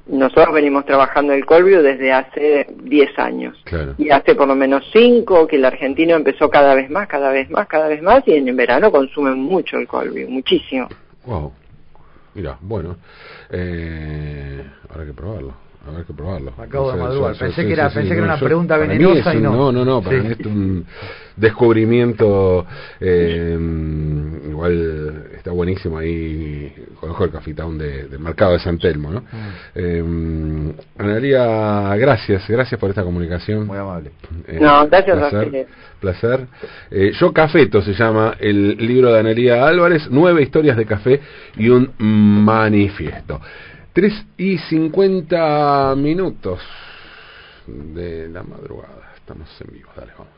nosotros 0.07 0.53
venimos 0.53 0.85
trabajando 0.85 1.33
el 1.33 1.45
colvio 1.45 1.81
desde 1.83 2.11
hace 2.11 2.67
10 2.83 3.19
años. 3.19 3.57
Claro. 3.63 3.95
Y 3.97 4.09
hace 4.09 4.35
por 4.35 4.47
lo 4.47 4.55
menos 4.55 4.83
5 4.91 5.47
que 5.47 5.57
el 5.57 5.65
argentino 5.65 6.15
empezó 6.15 6.49
cada 6.49 6.75
vez 6.75 6.89
más, 6.89 7.07
cada 7.07 7.31
vez 7.31 7.49
más, 7.49 7.67
cada 7.67 7.87
vez 7.87 8.01
más, 8.01 8.23
y 8.27 8.33
en 8.33 8.55
verano 8.55 8.91
consumen 8.91 9.39
mucho 9.39 9.77
el 9.77 9.87
colvio, 9.87 10.27
muchísimo. 10.29 10.87
Wow. 11.25 11.53
Mira, 12.33 12.57
bueno, 12.61 12.97
eh, 13.49 14.63
habrá 14.89 15.05
que 15.05 15.13
probarlo. 15.13 15.53
Habrá 15.87 16.03
que 16.03 16.13
probarlo. 16.13 16.53
Acabo 16.59 16.95
No 16.95 17.05
de 17.07 17.11
sé, 17.13 17.17
yo- 17.19 17.39
Pensé 17.39 17.61
sí, 17.63 17.67
que 17.67 17.73
era- 17.73 17.89
sí, 17.89 17.95
pensé 17.95 18.09
sí, 18.09 18.13
que 18.13 18.17
era 18.19 18.27
no, 18.27 18.33
una 18.33 18.39
yo- 18.39 18.45
pregunta 18.45 18.77
venenosa 18.77 19.33
y 19.33 19.41
no. 19.41 19.51
No, 19.55 19.71
no, 19.71 19.83
no, 19.83 20.01
para 20.01 20.21
Sí. 20.21 20.27
mí 20.27 20.35
es 20.39 20.45
un 20.45 20.85
descubrimiento. 21.35 22.65
eh, 22.99 23.57
igual 24.49 25.23
está 25.35 25.51
buenísimo 25.51 25.97
ahí. 25.97 26.71
Conozco 26.99 27.23
el 27.23 27.31
cafetón 27.31 27.77
de, 27.79 28.03
del 28.07 28.19
mercado 28.19 28.53
de 28.53 28.59
San 28.59 28.77
Telmo, 28.77 29.11
¿no? 29.11 29.21
Mm. 29.21 29.25
Eh, 29.75 30.73
Analia, 30.99 31.95
gracias, 31.95 32.47
gracias 32.47 32.79
por 32.79 32.89
esta 32.91 33.03
comunicación. 33.03 33.65
Muy 33.65 33.77
amable. 33.77 34.11
Eh, 34.47 34.59
No, 34.61 34.87
gracias 34.87 35.17
placer. 35.17 35.67
Placer. 35.99 36.47
Eh, 36.91 37.11
Yo 37.19 37.31
Cafeto 37.33 37.81
se 37.81 37.93
llama 37.93 38.35
el 38.39 38.75
libro 38.77 39.11
de 39.13 39.19
Analia 39.19 39.67
Álvarez, 39.67 40.07
nueve 40.11 40.41
historias 40.43 40.77
de 40.77 40.85
café 40.85 41.19
y 41.57 41.69
un 41.69 41.91
manifiesto. 41.97 43.39
Tres 43.93 44.13
y 44.37 44.57
cincuenta 44.57 45.93
minutos 45.97 46.61
de 47.67 48.29
la 48.29 48.41
madrugada. 48.41 49.11
Estamos 49.17 49.49
en 49.59 49.73
vivo, 49.73 49.89
dale, 49.97 50.13
vamos. 50.17 50.29